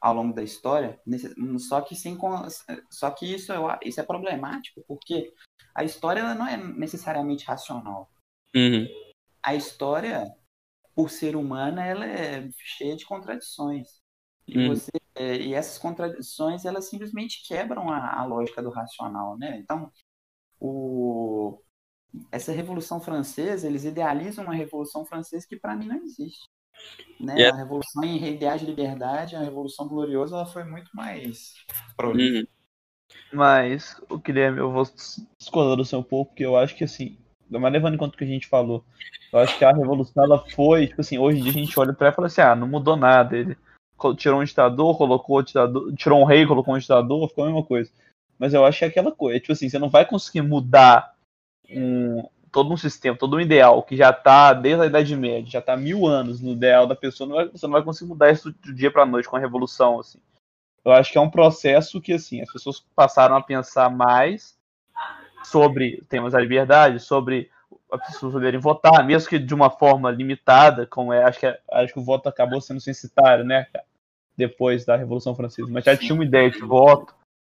ao 0.00 0.14
longo 0.14 0.32
da 0.34 0.42
história, 0.42 1.00
só 1.58 1.80
que 1.80 1.96
sem 1.96 2.16
só 2.90 3.10
que 3.10 3.26
isso, 3.26 3.52
a- 3.52 3.80
isso 3.82 4.00
é 4.00 4.04
problemático 4.04 4.84
porque 4.86 5.34
a 5.74 5.84
história 5.84 6.34
não 6.34 6.46
é 6.46 6.56
necessariamente 6.56 7.44
racional. 7.44 8.08
Uhum. 8.54 8.86
A 9.42 9.54
história, 9.54 10.32
por 10.96 11.10
ser 11.10 11.36
humana, 11.36 11.86
ela 11.86 12.06
é 12.06 12.48
cheia 12.60 12.96
de 12.96 13.06
contradições. 13.06 13.88
E, 14.48 14.58
Hum. 14.58 14.60
você, 14.60 14.92
é, 15.16 15.36
e 15.38 15.54
essas 15.54 15.78
contradições, 15.78 16.66
elas 16.66 16.90
simplesmente 16.90 17.46
quebram 17.48 17.90
a, 17.90 18.20
a 18.20 18.26
lógica 18.26 18.62
do 18.62 18.70
racional, 18.70 19.38
né? 19.38 19.58
Então, 19.60 19.92
o, 20.60 21.60
essa 22.32 22.52
Revolução 22.52 23.00
Francesa, 23.00 23.66
eles 23.68 23.84
idealizam 23.84 24.44
uma 24.44 24.54
Revolução 24.54 25.04
Francesa 25.06 25.46
que 25.48 25.58
para 25.58 25.76
mim 25.76 25.88
não 25.88 25.96
existe. 26.04 26.48
Né? 27.20 27.42
E 27.44 27.48
é- 27.48 27.50
A 27.50 27.56
Revolução 27.56 28.04
em 28.04 28.24
ideais 28.34 28.60
de 28.62 28.66
liberdade, 28.68 29.36
a 29.36 29.40
Revolução 29.42 29.88
Gloriosa, 29.88 30.36
ela 30.36 30.46
foi 30.46 30.64
muito 30.64 30.90
mais 30.94 31.54
prolífica. 31.96 32.40
Uhum. 32.40 32.46
Mas, 33.32 34.00
o 34.10 34.18
Guilherme, 34.18 34.58
eu 34.60 34.72
vou 34.72 34.84
discordar 35.38 35.76
do 35.76 35.84
seu 35.84 36.00
um 36.00 36.02
pouco, 36.02 36.32
porque 36.32 36.44
eu 36.44 36.56
acho 36.56 36.76
que 36.76 36.84
assim, 36.84 37.18
mas 37.50 37.72
levando 37.72 37.94
em 37.94 37.98
conta 37.98 38.14
o 38.14 38.18
que 38.18 38.24
a 38.24 38.28
gente 38.28 38.46
falou, 38.46 38.84
eu 39.32 39.38
acho 39.38 39.56
que 39.58 39.64
a 39.64 39.72
revolução 39.72 40.24
ela 40.24 40.38
foi, 40.38 40.86
tipo 40.86 41.00
assim, 41.00 41.18
hoje 41.18 41.38
em 41.38 41.42
dia 41.42 41.50
a 41.50 41.54
gente 41.54 41.78
olha 41.78 41.92
pra 41.92 42.06
ela 42.06 42.12
e 42.12 42.16
fala 42.16 42.26
assim, 42.26 42.40
ah, 42.40 42.54
não 42.54 42.66
mudou 42.66 42.96
nada. 42.96 43.36
Ele 43.36 43.56
tirou 44.16 44.40
um 44.40 44.44
ditador, 44.44 44.96
colocou 44.96 45.42
ditador, 45.42 45.94
tirou 45.94 46.20
um 46.20 46.24
rei, 46.24 46.46
colocou 46.46 46.74
um 46.74 46.78
ditador, 46.78 47.28
ficou 47.28 47.44
a 47.44 47.46
mesma 47.48 47.62
coisa. 47.62 47.90
Mas 48.38 48.52
eu 48.52 48.64
acho 48.64 48.78
que 48.78 48.84
é 48.84 48.88
aquela 48.88 49.12
coisa, 49.12 49.40
tipo 49.40 49.52
assim, 49.52 49.68
você 49.68 49.78
não 49.78 49.88
vai 49.88 50.04
conseguir 50.04 50.42
mudar 50.42 51.14
um, 51.70 52.28
todo 52.52 52.72
um 52.72 52.76
sistema, 52.76 53.16
todo 53.16 53.36
um 53.36 53.40
ideal 53.40 53.82
que 53.82 53.96
já 53.96 54.12
tá 54.12 54.52
desde 54.52 54.82
a 54.82 54.86
Idade 54.86 55.16
Média, 55.16 55.50
já 55.50 55.60
tá 55.62 55.76
mil 55.76 56.06
anos 56.06 56.40
no 56.40 56.52
ideal 56.52 56.86
da 56.86 56.94
pessoa, 56.94 57.28
não 57.28 57.36
vai- 57.36 57.48
você 57.48 57.66
não 57.66 57.72
vai 57.72 57.82
conseguir 57.82 58.08
mudar 58.08 58.30
isso 58.30 58.52
do 58.52 58.74
dia 58.74 58.90
pra 58.90 59.06
noite 59.06 59.28
com 59.28 59.36
a 59.36 59.40
revolução, 59.40 60.00
assim. 60.00 60.18
Eu 60.84 60.92
acho 60.92 61.10
que 61.10 61.18
é 61.18 61.20
um 61.20 61.30
processo 61.30 62.00
que, 62.00 62.12
assim, 62.12 62.40
as 62.40 62.52
pessoas 62.52 62.84
passaram 62.94 63.36
a 63.36 63.42
pensar 63.42 63.90
mais 63.90 64.55
sobre 65.50 66.02
temas 66.08 66.32
da 66.32 66.40
liberdade, 66.40 66.98
sobre 66.98 67.50
as 67.90 68.06
pessoas 68.06 68.32
poderem 68.32 68.58
votar, 68.58 69.04
mesmo 69.04 69.28
que 69.28 69.38
de 69.38 69.54
uma 69.54 69.70
forma 69.70 70.10
limitada, 70.10 70.86
como 70.86 71.12
é, 71.12 71.22
acho 71.22 71.38
que, 71.38 71.58
acho 71.70 71.92
que 71.92 72.00
o 72.00 72.04
voto 72.04 72.28
acabou 72.28 72.60
sendo 72.60 72.80
censitário, 72.80 73.44
né, 73.44 73.64
cara, 73.72 73.84
depois 74.36 74.84
da 74.84 74.96
Revolução 74.96 75.34
Francesa, 75.34 75.70
mas 75.70 75.84
já 75.84 75.96
tinha 75.96 76.14
uma 76.14 76.24
ideia 76.24 76.50
de 76.50 76.58
voto, 76.58 77.14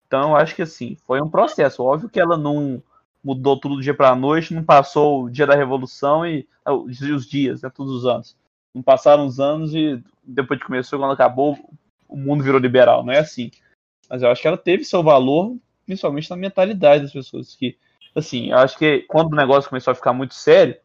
então 0.07 0.35
acho 0.35 0.55
que, 0.55 0.62
assim, 0.62 0.96
foi 1.07 1.20
um 1.20 1.31
processo, 1.31 1.85
óbvio 1.85 2.09
que 2.09 2.20
ela 2.20 2.37
não 2.37 2.83
mudou 3.22 3.59
tudo 3.59 3.77
do 3.77 3.83
dia 3.83 3.94
para 3.94 4.11
a 4.11 4.16
noite, 4.16 4.55
não 4.55 4.64
passou 4.64 5.25
o 5.25 5.31
dia 5.31 5.46
da 5.46 5.55
Revolução 5.55 6.27
e 6.27 6.46
ah, 6.64 6.75
os 6.75 7.01
os 7.01 7.27
dias, 7.27 7.62
né, 7.62 7.70
todos 7.70 7.92
os 7.92 8.05
anos, 8.05 8.37
não 8.75 8.83
passaram 8.83 9.25
os 9.27 9.38
anos 9.38 9.75
e 9.75 10.03
depois 10.25 10.59
que 10.59 10.66
começou, 10.66 10.99
quando 10.99 11.12
acabou, 11.12 11.57
o 12.09 12.16
mundo 12.16 12.42
virou 12.42 12.61
liberal, 12.61 13.05
não 13.05 13.12
é 13.12 13.18
assim, 13.20 13.51
mas 14.11 14.22
eu 14.22 14.31
acho 14.31 14.42
que 14.42 14.49
ela 14.49 14.59
teve 14.59 14.85
seu 14.85 15.03
valor, 15.05 15.57
principalmente 15.87 16.29
na 16.29 16.37
mentalidade 16.37 17.05
das 17.05 17.12
pessoas, 17.12 17.55
que 17.55 17.77
assim, 18.14 18.51
eu 18.51 18.59
acho 18.59 18.77
que 18.77 19.01
quando 19.09 19.33
o 19.33 19.37
negócio 19.37 19.70
começou 19.70 19.92
a 19.92 19.94
ficar 19.94 20.12
muito 20.12 20.35
sério, 20.35 20.77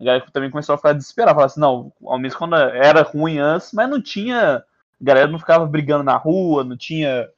a 0.00 0.04
galera 0.04 0.30
também 0.30 0.50
começou 0.50 0.74
a 0.74 0.78
ficar 0.78 0.92
desesperada, 0.92 1.34
falar 1.34 1.46
assim, 1.46 1.60
não, 1.60 1.92
ao 2.04 2.18
menos 2.18 2.36
quando 2.36 2.54
era 2.54 3.02
ruim 3.02 3.38
antes, 3.38 3.72
mas 3.72 3.88
não 3.88 4.00
tinha, 4.00 4.58
a 4.58 4.64
galera 5.00 5.26
não 5.26 5.38
ficava 5.38 5.66
brigando 5.66 6.04
na 6.04 6.16
rua, 6.16 6.64
não 6.64 6.76
tinha 6.76 7.28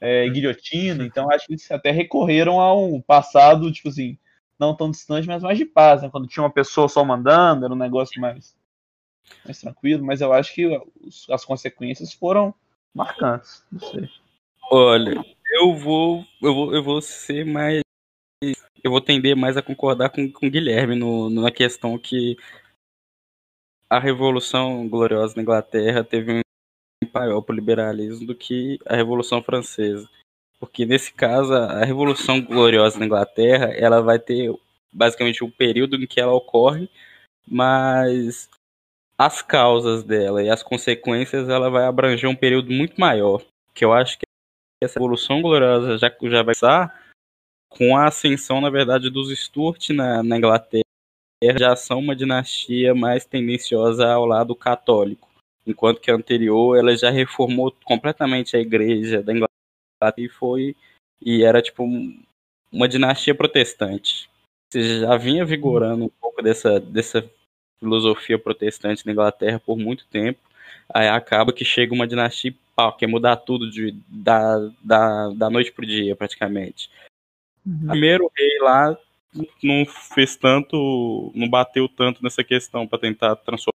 é, 0.00 0.28
guilhotina, 0.28 1.04
então 1.04 1.30
acho 1.30 1.46
que 1.46 1.52
eles 1.52 1.70
até 1.70 1.90
recorreram 1.90 2.60
a 2.60 2.74
um 2.74 3.00
passado, 3.00 3.70
tipo 3.70 3.88
assim, 3.88 4.18
não 4.58 4.74
tão 4.74 4.90
distante, 4.90 5.28
mas 5.28 5.42
mais 5.42 5.58
de 5.58 5.66
paz, 5.66 6.02
né? 6.02 6.08
Quando 6.10 6.26
tinha 6.26 6.42
uma 6.42 6.52
pessoa 6.52 6.88
só 6.88 7.04
mandando, 7.04 7.66
era 7.66 7.74
um 7.74 7.78
negócio 7.78 8.18
mais, 8.20 8.56
mais 9.44 9.60
tranquilo, 9.60 10.04
mas 10.04 10.22
eu 10.22 10.32
acho 10.32 10.54
que 10.54 10.80
as 11.30 11.44
consequências 11.44 12.14
foram 12.14 12.54
marcantes, 12.94 13.62
não 13.70 13.80
sei. 13.80 14.08
Olha, 14.70 15.22
eu 15.50 15.74
vou, 15.74 16.24
eu 16.42 16.54
vou, 16.54 16.74
eu 16.74 16.82
vou 16.82 17.00
ser 17.00 17.44
mais, 17.44 17.80
eu 18.82 18.90
vou 18.90 19.00
tender 19.00 19.36
mais 19.36 19.56
a 19.56 19.62
concordar 19.62 20.10
com, 20.10 20.30
com 20.30 20.46
o 20.46 20.50
Guilherme 20.50 20.94
no, 20.94 21.30
na 21.30 21.50
questão 21.50 21.98
que 21.98 22.36
a 23.88 23.98
Revolução 23.98 24.88
Gloriosa 24.88 25.34
na 25.36 25.42
Inglaterra 25.42 26.04
teve 26.04 26.32
um 26.32 26.40
maior 27.14 27.40
para 27.40 27.52
o 27.52 27.56
liberalismo 27.56 28.26
do 28.26 28.34
que 28.34 28.78
a 28.84 28.96
Revolução 28.96 29.42
Francesa. 29.42 30.08
Porque 30.58 30.84
nesse 30.84 31.12
caso, 31.12 31.52
a 31.52 31.84
Revolução 31.84 32.40
Gloriosa 32.40 32.98
na 32.98 33.06
Inglaterra, 33.06 33.66
ela 33.72 34.00
vai 34.00 34.18
ter 34.18 34.52
basicamente 34.92 35.44
o 35.44 35.46
um 35.46 35.50
período 35.50 35.96
em 35.96 36.06
que 36.06 36.20
ela 36.20 36.32
ocorre, 36.32 36.88
mas 37.46 38.48
as 39.18 39.40
causas 39.42 40.02
dela 40.02 40.42
e 40.42 40.50
as 40.50 40.62
consequências 40.62 41.48
ela 41.48 41.70
vai 41.70 41.84
abranger 41.84 42.28
um 42.28 42.36
período 42.36 42.72
muito 42.72 43.00
maior. 43.00 43.42
Que 43.74 43.84
eu 43.84 43.92
acho 43.92 44.18
que 44.18 44.25
essa 44.86 44.98
Revolução 44.98 45.42
Gloriosa 45.42 45.98
já, 45.98 46.10
já 46.22 46.42
vai 46.42 46.52
estar 46.52 47.06
com 47.68 47.96
a 47.96 48.06
ascensão, 48.06 48.60
na 48.60 48.70
verdade, 48.70 49.10
dos 49.10 49.30
Stuart 49.38 49.90
na, 49.90 50.22
na 50.22 50.38
Inglaterra, 50.38 50.82
já 51.58 51.76
são 51.76 51.98
uma 51.98 52.16
dinastia 52.16 52.94
mais 52.94 53.24
tendenciosa 53.24 54.06
ao 54.06 54.24
lado 54.24 54.54
católico, 54.54 55.28
enquanto 55.66 56.00
que 56.00 56.10
a 56.10 56.14
anterior 56.14 56.78
ela 56.78 56.96
já 56.96 57.10
reformou 57.10 57.70
completamente 57.84 58.56
a 58.56 58.60
igreja 58.60 59.22
da 59.22 59.32
Inglaterra 59.32 60.14
e 60.16 60.28
foi 60.28 60.74
e 61.20 61.42
era 61.42 61.62
tipo 61.62 61.84
uma 62.72 62.88
dinastia 62.88 63.34
protestante. 63.34 64.28
Já 64.74 65.16
vinha 65.16 65.44
vigorando 65.44 66.04
um 66.04 66.10
pouco 66.20 66.42
dessa, 66.42 66.80
dessa 66.80 67.28
filosofia 67.78 68.38
protestante 68.38 69.04
na 69.06 69.12
Inglaterra 69.12 69.60
por 69.60 69.76
muito 69.76 70.06
tempo. 70.08 70.40
Aí 70.92 71.08
acaba 71.08 71.52
que 71.52 71.64
chega 71.64 71.94
uma 71.94 72.06
dinastia 72.06 72.54
pau, 72.74 72.92
quer 72.92 73.06
mudar 73.06 73.36
tudo 73.36 73.70
de, 73.70 73.92
da, 74.06 74.70
da, 74.84 75.30
da 75.30 75.50
noite 75.50 75.72
pro 75.72 75.86
dia, 75.86 76.14
praticamente. 76.14 76.90
Uhum. 77.64 77.88
Primeiro 77.88 78.30
rei 78.36 78.58
lá 78.60 78.96
não 79.62 79.84
fez 79.86 80.36
tanto, 80.36 81.32
não 81.34 81.48
bateu 81.48 81.88
tanto 81.88 82.22
nessa 82.22 82.44
questão 82.44 82.86
para 82.86 82.98
tentar 82.98 83.36
transformar, 83.36 83.72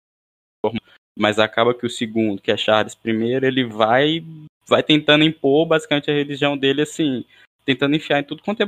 mas 1.19 1.39
acaba 1.39 1.75
que 1.75 1.85
o 1.85 1.91
segundo, 1.91 2.41
que 2.41 2.51
é 2.51 2.57
Charles 2.57 2.97
I, 3.05 3.45
ele 3.45 3.65
vai 3.65 4.25
vai 4.67 4.83
tentando 4.83 5.25
impor 5.25 5.67
basicamente 5.67 6.11
a 6.11 6.15
religião 6.15 6.57
dele 6.57 6.83
assim, 6.83 7.25
tentando 7.65 7.97
enfiar 7.97 8.21
em 8.21 8.25
tudo 8.25 8.43
quanto 8.43 8.63
é 8.63 8.67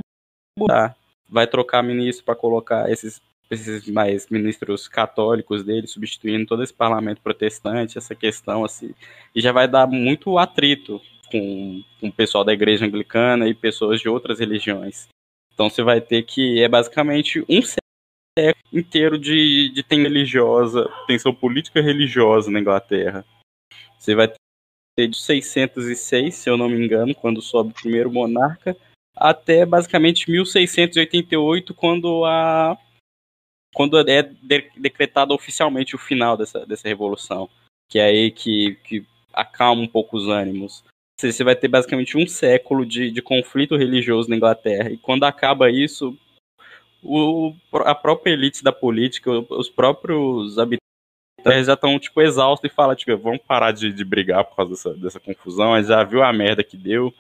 mudar. 0.59 0.97
Vai 1.29 1.47
trocar 1.47 1.83
ministro 1.83 2.25
para 2.25 2.35
colocar 2.35 2.91
esses 2.91 3.23
esses 3.55 3.89
mais 3.89 4.29
ministros 4.29 4.89
católicos 4.89 5.65
dele, 5.65 5.87
substituindo 5.87 6.47
todo 6.47 6.63
esse 6.63 6.73
parlamento 6.73 7.21
protestante, 7.21 7.99
essa 7.99 8.15
questão 8.15 8.65
assim, 8.65 8.95
e 9.35 9.41
já 9.41 9.53
vai 9.53 9.69
dar 9.69 9.87
muito 9.87 10.39
atrito 10.39 11.01
com, 11.31 11.83
com 12.01 12.09
o 12.09 12.13
pessoal 12.13 12.45
da 12.45 12.53
igreja 12.53 12.85
anglicana 12.85 13.49
e 13.49 13.55
pessoas 13.55 14.01
de 14.01 14.09
outras 14.09 14.41
religiões. 14.41 15.09
Então 15.53 15.69
você 15.69 15.83
vai 15.83 16.01
ter 16.01 16.23
que 16.23 16.63
é 16.63 16.69
basicamente 16.69 17.45
um 17.49 17.63
século 17.63 18.63
inteiro 18.73 19.19
de, 19.19 19.71
de 19.71 19.83
tensão 19.83 20.05
religiosa, 20.05 20.91
tensão 21.07 21.35
política 21.35 21.81
religiosa 21.81 22.51
na 22.51 22.61
Inglaterra. 22.61 23.25
Você 23.99 24.15
vai 24.15 24.33
ter 24.97 25.09
de 25.09 25.17
606, 25.17 26.35
se 26.35 26.49
eu 26.51 26.57
não 26.57 26.69
me 26.69 26.83
engano, 26.83 27.15
quando 27.15 27.43
sobe 27.43 27.71
o 27.71 27.75
primeiro 27.75 28.11
monarca, 28.11 28.77
até 29.15 29.65
basicamente 29.65 30.31
1688, 30.31 31.75
quando 31.75 32.25
a 32.25 32.77
quando 33.75 33.99
é 33.99 34.23
de, 34.23 34.71
decretado 34.77 35.35
oficialmente 35.35 35.95
o 35.95 35.99
final 35.99 36.37
dessa, 36.37 36.67
dessa 36.67 36.89
revolução, 36.89 37.49
que 37.89 37.99
é 37.99 38.05
aí 38.05 38.31
que, 38.31 38.79
que 38.85 39.07
acalma 39.33 39.83
um 39.83 39.89
pouco 39.89 40.17
os 40.17 40.29
ânimos 40.29 40.85
você 41.31 41.45
vai 41.45 41.55
ter 41.55 41.69
basicamente 41.69 42.17
um 42.17 42.27
século 42.27 42.85
de, 42.85 43.11
de 43.11 43.23
conflito 43.23 43.77
religioso 43.77 44.29
na 44.29 44.37
Inglaterra. 44.37 44.91
E 44.91 44.97
quando 44.97 45.25
acaba 45.25 45.71
isso, 45.71 46.17
o, 47.03 47.55
a 47.85 47.95
própria 47.95 48.33
elite 48.33 48.65
da 48.65 48.73
política, 48.73 49.31
os 49.31 49.69
próprios 49.69 50.59
habitantes 50.59 51.67
já 51.67 51.75
estão 51.75 51.99
tipo 51.99 52.21
exaustos 52.21 52.71
e 52.71 52.75
falam 52.75 52.97
tipo 52.97 53.17
vamos 53.19 53.41
parar 53.47 53.73
de, 53.73 53.93
de 53.93 54.05
brigar 54.05 54.45
por 54.45 54.57
causa 54.57 54.71
dessa, 54.71 54.95
dessa 54.95 55.21
confusão 55.21 55.81
já 55.83 56.03
viu 56.05 56.23
a 56.23 56.33
merda 56.33 56.65
que 56.65 56.77
deu 56.77 57.13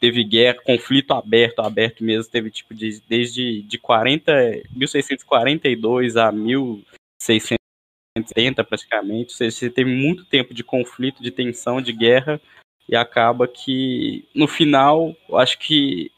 teve 0.00 0.24
guerra 0.24 0.60
conflito 0.62 1.12
aberto 1.12 1.60
aberto 1.60 2.04
mesmo 2.04 2.30
teve 2.30 2.50
tipo 2.50 2.74
de, 2.74 3.00
desde 3.08 3.62
de 3.62 3.78
40 3.78 4.32
1642 4.70 6.16
a 6.16 6.32
1670 6.32 8.64
praticamente 8.64 9.32
ou 9.32 9.36
seja, 9.36 9.56
você 9.56 9.70
teve 9.70 9.90
muito 9.90 10.24
tempo 10.24 10.52
de 10.52 10.64
conflito 10.64 11.22
de 11.22 11.30
tensão 11.30 11.80
de 11.80 11.92
guerra 11.92 12.40
e 12.88 12.96
acaba 12.96 13.46
que 13.46 14.28
no 14.34 14.48
final 14.48 15.14
eu 15.28 15.38
acho 15.38 15.56
que 15.58 16.10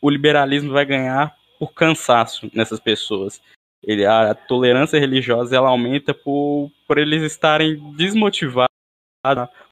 o 0.00 0.10
liberalismo 0.10 0.72
vai 0.72 0.84
ganhar 0.84 1.36
por 1.58 1.72
cansaço 1.72 2.50
nessas 2.54 2.80
pessoas. 2.80 3.40
Ele, 3.82 4.04
a 4.04 4.34
tolerância 4.34 4.98
religiosa 4.98 5.56
ela 5.56 5.68
aumenta 5.68 6.12
por, 6.12 6.70
por 6.86 6.98
eles 6.98 7.22
estarem 7.22 7.76
desmotivados 7.94 8.68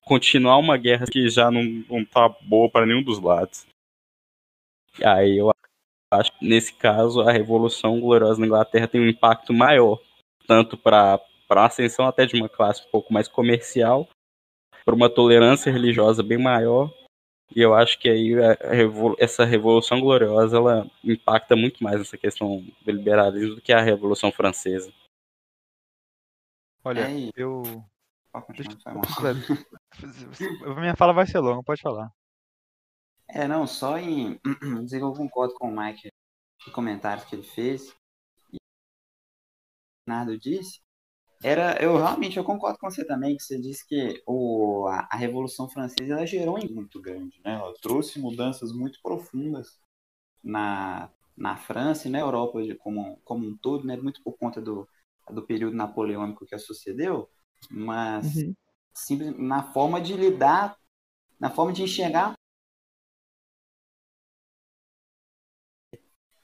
continuar 0.06 0.58
uma 0.58 0.76
guerra 0.76 1.06
que 1.06 1.28
já 1.28 1.50
não, 1.50 1.62
não 1.62 2.04
tá 2.04 2.28
boa 2.28 2.70
para 2.70 2.86
nenhum 2.86 3.02
dos 3.02 3.20
lados. 3.20 3.66
E 4.98 5.04
aí 5.04 5.36
eu 5.36 5.50
acho 6.12 6.38
que 6.38 6.46
nesse 6.46 6.72
caso 6.72 7.20
a 7.20 7.32
Revolução 7.32 8.00
Gloriosa 8.00 8.40
na 8.40 8.46
Inglaterra 8.46 8.86
tem 8.86 9.00
um 9.00 9.08
impacto 9.08 9.52
maior, 9.52 10.00
tanto 10.46 10.78
para 10.78 11.20
a 11.50 11.66
ascensão 11.66 12.06
até 12.06 12.24
de 12.24 12.36
uma 12.36 12.48
classe 12.48 12.86
um 12.86 12.90
pouco 12.90 13.12
mais 13.12 13.26
comercial, 13.26 14.08
por 14.84 14.94
uma 14.94 15.10
tolerância 15.10 15.72
religiosa 15.72 16.22
bem 16.22 16.38
maior. 16.38 16.94
E 17.54 17.60
eu 17.60 17.74
acho 17.74 17.98
que 17.98 18.08
aí 18.08 18.34
revol 18.70 19.16
essa 19.18 19.44
Revolução 19.44 20.00
Gloriosa 20.00 20.56
ela 20.56 20.90
impacta 21.02 21.54
muito 21.56 21.82
mais 21.82 21.98
nessa 21.98 22.16
questão 22.16 22.64
do 22.84 22.90
liberalismo 22.90 23.56
do 23.56 23.62
que 23.62 23.72
a 23.72 23.80
Revolução 23.80 24.32
Francesa. 24.32 24.92
Olha, 26.84 27.06
eu. 27.36 27.62
Minha 30.80 30.96
fala 30.96 31.12
vai 31.12 31.26
ser 31.26 31.38
longa, 31.38 31.62
pode 31.62 31.82
falar. 31.82 32.10
É, 33.28 33.48
não, 33.48 33.66
só 33.66 33.98
em 33.98 34.40
dizer 34.84 34.98
que 34.98 35.04
eu 35.04 35.12
concordo 35.12 35.54
com 35.54 35.68
o 35.68 35.76
Mike 35.76 36.08
no 36.66 36.72
comentários 36.72 37.24
que 37.26 37.34
ele 37.34 37.42
fez. 37.42 37.94
E 38.52 38.56
Nada 40.06 40.38
disse 40.38 40.80
era, 41.42 41.80
eu 41.82 41.96
realmente 41.96 42.36
eu 42.36 42.44
concordo 42.44 42.78
com 42.78 42.90
você 42.90 43.04
também 43.04 43.36
que 43.36 43.42
você 43.42 43.60
disse 43.60 43.86
que 43.86 44.22
o, 44.26 44.86
a, 44.88 45.06
a 45.10 45.16
Revolução 45.16 45.68
Francesa 45.68 46.14
ela 46.14 46.26
gerou 46.26 46.58
um 46.58 46.74
muito 46.74 47.00
grande, 47.00 47.40
né? 47.44 47.54
Ela 47.54 47.74
trouxe 47.80 48.18
mudanças 48.18 48.72
muito 48.72 48.98
profundas 49.02 49.78
na, 50.42 51.10
na 51.36 51.56
França 51.56 52.08
e 52.08 52.10
na 52.10 52.20
Europa 52.20 52.58
como, 52.78 53.20
como 53.24 53.46
um 53.46 53.56
todo, 53.56 53.86
né? 53.86 53.96
Muito 53.96 54.22
por 54.22 54.36
conta 54.38 54.60
do, 54.62 54.88
do 55.30 55.42
período 55.42 55.76
napoleônico 55.76 56.46
que 56.46 56.58
sucedeu, 56.58 57.28
mas 57.70 58.36
uhum. 58.36 58.54
Simples, 58.96 59.36
na 59.38 59.62
forma 59.72 60.00
de 60.00 60.14
lidar, 60.14 60.76
na 61.38 61.50
forma 61.50 61.72
de 61.72 61.82
enxergar 61.82 62.34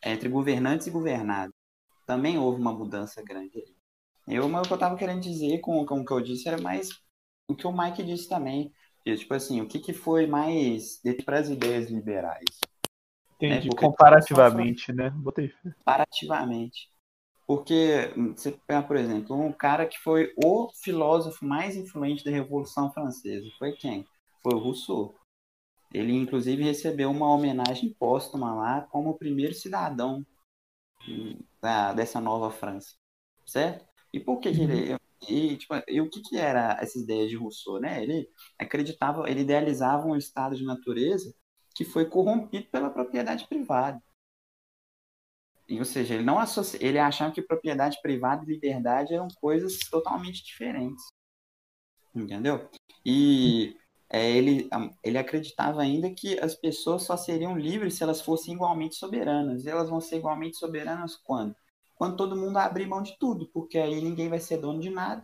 entre 0.04 0.28
governantes 0.28 0.86
e 0.86 0.90
governados. 0.90 1.54
Também 2.06 2.36
houve 2.36 2.60
uma 2.60 2.72
mudança 2.72 3.22
grande. 3.22 3.64
Eu, 4.26 4.48
mas 4.48 4.62
o 4.62 4.68
que 4.68 4.74
eu 4.74 4.78
tava 4.78 4.96
querendo 4.96 5.20
dizer 5.20 5.60
com, 5.60 5.84
com 5.86 6.00
o 6.00 6.04
que 6.04 6.12
eu 6.12 6.20
disse 6.20 6.48
era 6.48 6.60
mais 6.60 6.90
o 7.48 7.54
que 7.54 7.66
o 7.66 7.72
Mike 7.72 8.02
disse 8.02 8.28
também. 8.28 8.72
Tipo 9.04 9.34
assim, 9.34 9.60
o 9.60 9.66
que, 9.66 9.80
que 9.80 9.92
foi 9.92 10.26
mais 10.26 11.00
para 11.24 11.40
as 11.40 11.48
ideias 11.48 11.90
liberais? 11.90 12.60
Entendi, 13.36 13.68
né? 13.68 13.74
comparativamente, 13.76 14.92
né? 14.92 15.10
Botei. 15.10 15.52
Comparativamente. 15.78 16.91
Porque, 17.46 18.12
você 18.36 18.52
pega, 18.66 18.82
por 18.82 18.96
exemplo, 18.96 19.36
um 19.36 19.52
cara 19.52 19.86
que 19.86 19.98
foi 19.98 20.32
o 20.42 20.70
filósofo 20.82 21.44
mais 21.44 21.76
influente 21.76 22.24
da 22.24 22.30
Revolução 22.30 22.92
Francesa. 22.92 23.48
Foi 23.58 23.72
quem? 23.72 24.06
Foi 24.42 24.54
o 24.54 24.58
Rousseau. 24.58 25.14
Ele, 25.92 26.12
inclusive, 26.12 26.62
recebeu 26.62 27.10
uma 27.10 27.30
homenagem 27.30 27.92
póstuma 27.98 28.54
lá 28.54 28.82
como 28.82 29.10
o 29.10 29.18
primeiro 29.18 29.54
cidadão 29.54 30.24
hum, 31.06 31.38
da, 31.60 31.92
dessa 31.92 32.20
nova 32.20 32.50
França. 32.50 32.94
Certo? 33.44 33.84
E 34.12 34.20
por 34.20 34.40
que, 34.40 34.52
que 34.52 34.60
ele. 34.62 34.92
Uhum. 34.92 34.98
E, 35.28 35.56
tipo, 35.56 35.74
e 35.86 36.00
o 36.00 36.10
que, 36.10 36.20
que 36.20 36.36
era 36.36 36.78
essa 36.80 36.98
ideia 36.98 37.28
de 37.28 37.36
Rousseau, 37.36 37.78
né? 37.78 38.02
Ele 38.02 38.28
acreditava, 38.58 39.28
ele 39.30 39.42
idealizava 39.42 40.06
um 40.06 40.16
estado 40.16 40.56
de 40.56 40.64
natureza 40.64 41.32
que 41.74 41.84
foi 41.84 42.06
corrompido 42.06 42.66
pela 42.70 42.90
propriedade 42.90 43.46
privada. 43.46 44.02
E, 45.72 45.78
ou 45.78 45.84
seja, 45.84 46.14
ele 46.14 46.24
não 46.24 46.38
associa, 46.38 46.78
ele 46.82 46.98
achava 46.98 47.32
que 47.32 47.42
propriedade 47.42 48.00
privada 48.02 48.44
e 48.44 48.46
liberdade 48.46 49.14
eram 49.14 49.28
coisas 49.40 49.78
totalmente 49.90 50.44
diferentes. 50.44 51.04
Entendeu? 52.14 52.68
E 53.04 53.76
é, 54.10 54.30
ele, 54.30 54.68
ele 55.02 55.18
acreditava 55.18 55.82
ainda 55.82 56.10
que 56.10 56.38
as 56.40 56.54
pessoas 56.54 57.04
só 57.04 57.16
seriam 57.16 57.58
livres 57.58 57.94
se 57.94 58.02
elas 58.02 58.20
fossem 58.20 58.54
igualmente 58.54 58.96
soberanas. 58.96 59.64
E 59.64 59.70
elas 59.70 59.88
vão 59.88 60.00
ser 60.00 60.18
igualmente 60.18 60.56
soberanas 60.56 61.16
quando? 61.16 61.56
quando 62.02 62.16
todo 62.16 62.36
mundo 62.36 62.56
abrir 62.56 62.84
mão 62.84 63.00
de 63.00 63.16
tudo, 63.16 63.46
porque 63.54 63.78
aí 63.78 64.00
ninguém 64.00 64.28
vai 64.28 64.40
ser 64.40 64.56
dono 64.56 64.80
de 64.80 64.90
nada 64.90 65.22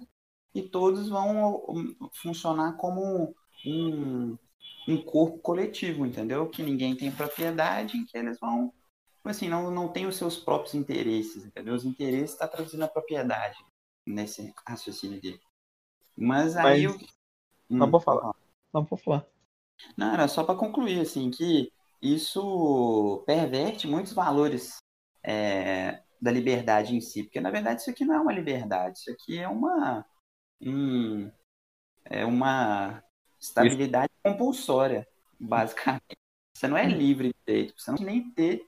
e 0.54 0.62
todos 0.62 1.08
vão 1.08 1.96
funcionar 2.22 2.76
como 2.76 3.34
um, 3.66 4.38
um 4.86 5.02
corpo 5.02 5.38
coletivo, 5.38 6.06
entendeu? 6.06 6.48
Que 6.48 6.62
ninguém 6.62 6.94
tem 6.94 7.10
propriedade, 7.10 7.96
em 7.96 8.04
que 8.04 8.16
eles 8.16 8.38
vão, 8.38 8.72
assim, 9.30 9.48
não, 9.48 9.70
não 9.70 9.88
tem 9.88 10.06
os 10.06 10.16
seus 10.16 10.36
próprios 10.38 10.74
interesses, 10.74 11.44
entendeu? 11.44 11.74
Os 11.74 11.84
interesses 11.84 12.32
está 12.32 12.46
traduzindo 12.48 12.82
a 12.84 12.88
propriedade 12.88 13.58
nesse 14.06 14.52
raciocínio 14.66 15.20
dele. 15.20 15.40
Mas 16.16 16.56
aí 16.56 16.86
Mas... 16.86 16.96
Não 17.70 17.86
Hum, 17.86 17.90
pode 17.90 18.04
falar. 18.04 18.34
Não 18.72 18.84
pode 18.84 19.02
falar. 19.02 19.26
Não, 19.96 20.12
era 20.12 20.26
só 20.28 20.42
para 20.42 20.58
concluir, 20.58 21.00
assim, 21.00 21.30
que 21.30 21.70
isso 22.00 23.22
perverte 23.26 23.86
muitos 23.86 24.12
valores 24.12 24.78
é, 25.22 26.02
da 26.20 26.30
liberdade 26.30 26.94
em 26.96 27.00
si, 27.00 27.24
porque 27.24 27.40
na 27.40 27.50
verdade 27.50 27.80
isso 27.80 27.90
aqui 27.90 28.04
não 28.04 28.14
é 28.14 28.20
uma 28.20 28.32
liberdade, 28.32 28.98
isso 28.98 29.10
aqui 29.10 29.38
é 29.38 29.48
uma, 29.48 30.04
um- 30.60 31.30
é 32.04 32.24
uma 32.24 33.02
estabilidade 33.40 34.12
compulsória, 34.22 35.06
basicamente. 35.38 36.16
Você 36.56 36.66
não 36.66 36.76
é 36.76 36.86
livre 36.86 37.28
de 37.28 37.34
direito, 37.46 37.74
você 37.76 37.90
não 37.90 37.98
tem 37.98 38.06
nem 38.06 38.30
ter 38.30 38.66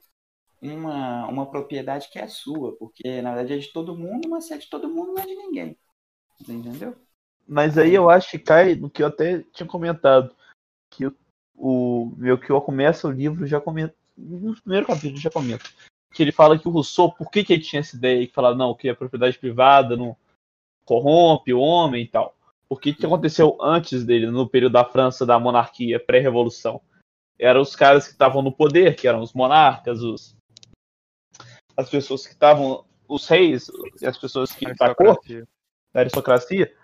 uma, 0.61 1.27
uma 1.27 1.49
propriedade 1.49 2.09
que 2.09 2.19
é 2.19 2.27
sua, 2.27 2.75
porque 2.77 3.21
na 3.21 3.33
verdade 3.33 3.53
é 3.53 3.57
de 3.57 3.73
todo 3.73 3.97
mundo, 3.97 4.29
mas 4.29 4.45
se 4.45 4.53
é 4.53 4.57
de 4.57 4.69
todo 4.69 4.89
mundo 4.89 5.13
não 5.13 5.23
é 5.23 5.25
de 5.25 5.35
ninguém. 5.35 5.77
Você 6.39 6.53
entendeu? 6.53 6.95
Mas 7.47 7.77
aí 7.77 7.93
eu 7.93 8.09
acho 8.09 8.31
que 8.31 8.39
cai 8.39 8.75
no 8.75 8.89
que 8.89 9.01
eu 9.01 9.07
até 9.07 9.43
tinha 9.53 9.67
comentado. 9.67 10.35
Que 10.89 11.11
o, 11.55 12.13
meu 12.17 12.37
que 12.37 12.49
eu 12.49 12.61
começo 12.61 13.07
o 13.07 13.11
livro 13.11 13.45
já 13.47 13.59
comenta. 13.59 13.95
No 14.17 14.55
primeiro 14.61 14.87
capítulo 14.87 15.17
já 15.17 15.29
comenta. 15.29 15.65
Que 16.13 16.23
ele 16.23 16.31
fala 16.31 16.59
que 16.59 16.67
o 16.67 16.71
Rousseau, 16.71 17.11
por 17.11 17.31
que, 17.31 17.43
que 17.43 17.53
ele 17.53 17.61
tinha 17.61 17.79
essa 17.79 17.95
ideia? 17.95 18.25
Que 18.25 18.33
falava, 18.33 18.55
não, 18.55 18.75
que 18.75 18.89
a 18.89 18.95
propriedade 18.95 19.37
privada 19.37 19.95
não 19.95 20.15
corrompe 20.85 21.53
o 21.53 21.59
homem 21.59 22.03
e 22.03 22.07
tal. 22.07 22.35
O 22.69 22.77
que 22.77 22.95
aconteceu 23.03 23.57
antes 23.61 24.05
dele, 24.05 24.27
no 24.27 24.47
período 24.47 24.73
da 24.73 24.85
França, 24.85 25.25
da 25.25 25.39
monarquia, 25.39 25.99
pré-revolução? 25.99 26.81
Eram 27.37 27.61
os 27.61 27.75
caras 27.75 28.05
que 28.05 28.13
estavam 28.13 28.41
no 28.41 28.51
poder, 28.51 28.95
que 28.95 29.07
eram 29.07 29.21
os 29.21 29.33
monarcas, 29.33 30.01
os, 30.01 30.37
as 31.75 31.89
pessoas 31.89 32.25
que 32.25 32.33
estavam, 32.33 32.85
os 33.07 33.27
reis, 33.27 33.69
e 34.01 34.05
as 34.05 34.17
pessoas 34.17 34.51
que 34.51 34.65
da 34.73 34.93
corte, 34.95 35.33
Aristocracia. 35.33 35.47
da 35.93 35.99
aristocracia, 35.99 36.75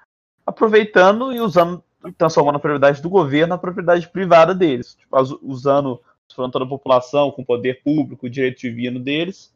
aproveitando 0.45 1.31
e 1.33 1.39
usando, 1.39 1.83
transformando 2.17 2.55
a 2.57 2.59
propriedade 2.59 3.01
do 3.01 3.09
governo 3.09 3.49
na 3.49 3.57
propriedade 3.57 4.07
privada 4.09 4.53
deles, 4.53 4.95
tipo, 4.95 5.17
usando 5.41 6.01
toda 6.35 6.63
a 6.63 6.67
população 6.67 7.31
com 7.31 7.43
poder 7.43 7.81
público, 7.83 8.25
o 8.25 8.29
direito 8.29 8.59
divino 8.59 8.99
deles, 8.99 9.53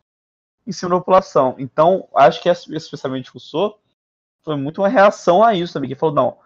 em 0.65 0.71
cima 0.71 0.91
da 0.91 0.97
população. 0.97 1.55
Então, 1.57 2.07
acho 2.15 2.41
que 2.41 2.49
esse 2.49 2.73
especialmente 2.75 3.29
Rousseau 3.29 3.79
foi 4.43 4.55
muito 4.55 4.82
uma 4.82 4.88
reação 4.89 5.43
a 5.43 5.53
isso 5.53 5.73
também, 5.73 5.89
que 5.89 5.95
falou, 5.95 6.15
não, 6.15 6.38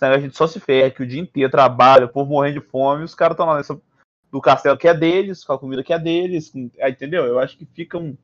a 0.00 0.18
gente 0.18 0.36
só 0.36 0.46
se 0.46 0.58
ferra, 0.60 0.90
que 0.90 1.02
o 1.02 1.06
dia 1.06 1.20
inteiro 1.20 1.50
trabalha, 1.50 2.06
o 2.06 2.08
povo 2.08 2.30
morrendo 2.32 2.60
de 2.60 2.66
fome, 2.66 3.04
os 3.04 3.14
caras 3.14 3.34
estão 3.34 3.46
lá 3.46 3.56
nessa, 3.56 3.80
do 4.30 4.40
castelo 4.40 4.76
que 4.76 4.88
é 4.88 4.94
deles, 4.94 5.44
com 5.44 5.52
a 5.52 5.58
comida 5.58 5.82
que 5.84 5.92
é 5.92 5.98
deles, 5.98 6.50
com- 6.50 6.70
entendeu? 6.88 7.24
Eu 7.24 7.38
acho 7.38 7.56
que 7.56 7.64
fica 7.64 7.96
um, 7.96 8.16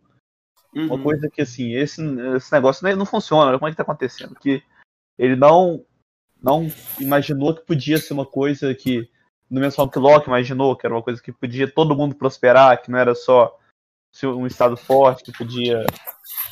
uma 0.75 0.95
Uhum. 0.95 1.03
coisa 1.03 1.29
que 1.29 1.43
assim, 1.43 1.73
esse, 1.75 2.03
esse 2.37 2.53
negócio 2.53 2.87
não, 2.89 2.97
não 2.97 3.07
funciona. 3.07 3.59
Como 3.59 3.69
é 3.69 3.71
que 3.71 3.77
tá 3.77 3.83
acontecendo? 3.83 4.35
Que 4.35 4.63
ele 5.19 5.37
não 5.37 5.85
não 6.43 6.67
imaginou 6.99 7.55
que 7.55 7.65
podia 7.65 7.99
ser 7.99 8.13
uma 8.15 8.27
coisa 8.27 8.75
que 8.75 9.09
no 9.49 9.61
mesmo 9.61 9.77
forma 9.77 9.93
que 9.93 9.99
Locke 10.01 10.27
imaginou, 10.27 10.75
que 10.75 10.85
era 10.85 10.95
uma 10.95 11.03
coisa 11.03 11.23
que 11.23 11.31
podia 11.31 11.71
todo 11.71 11.95
mundo 11.95 12.17
prosperar, 12.17 12.83
que 12.83 12.91
não 12.91 12.99
era 12.99 13.15
só 13.15 13.57
um 14.25 14.47
estado 14.47 14.77
forte 14.77 15.23
que 15.23 15.39
podia 15.39 15.87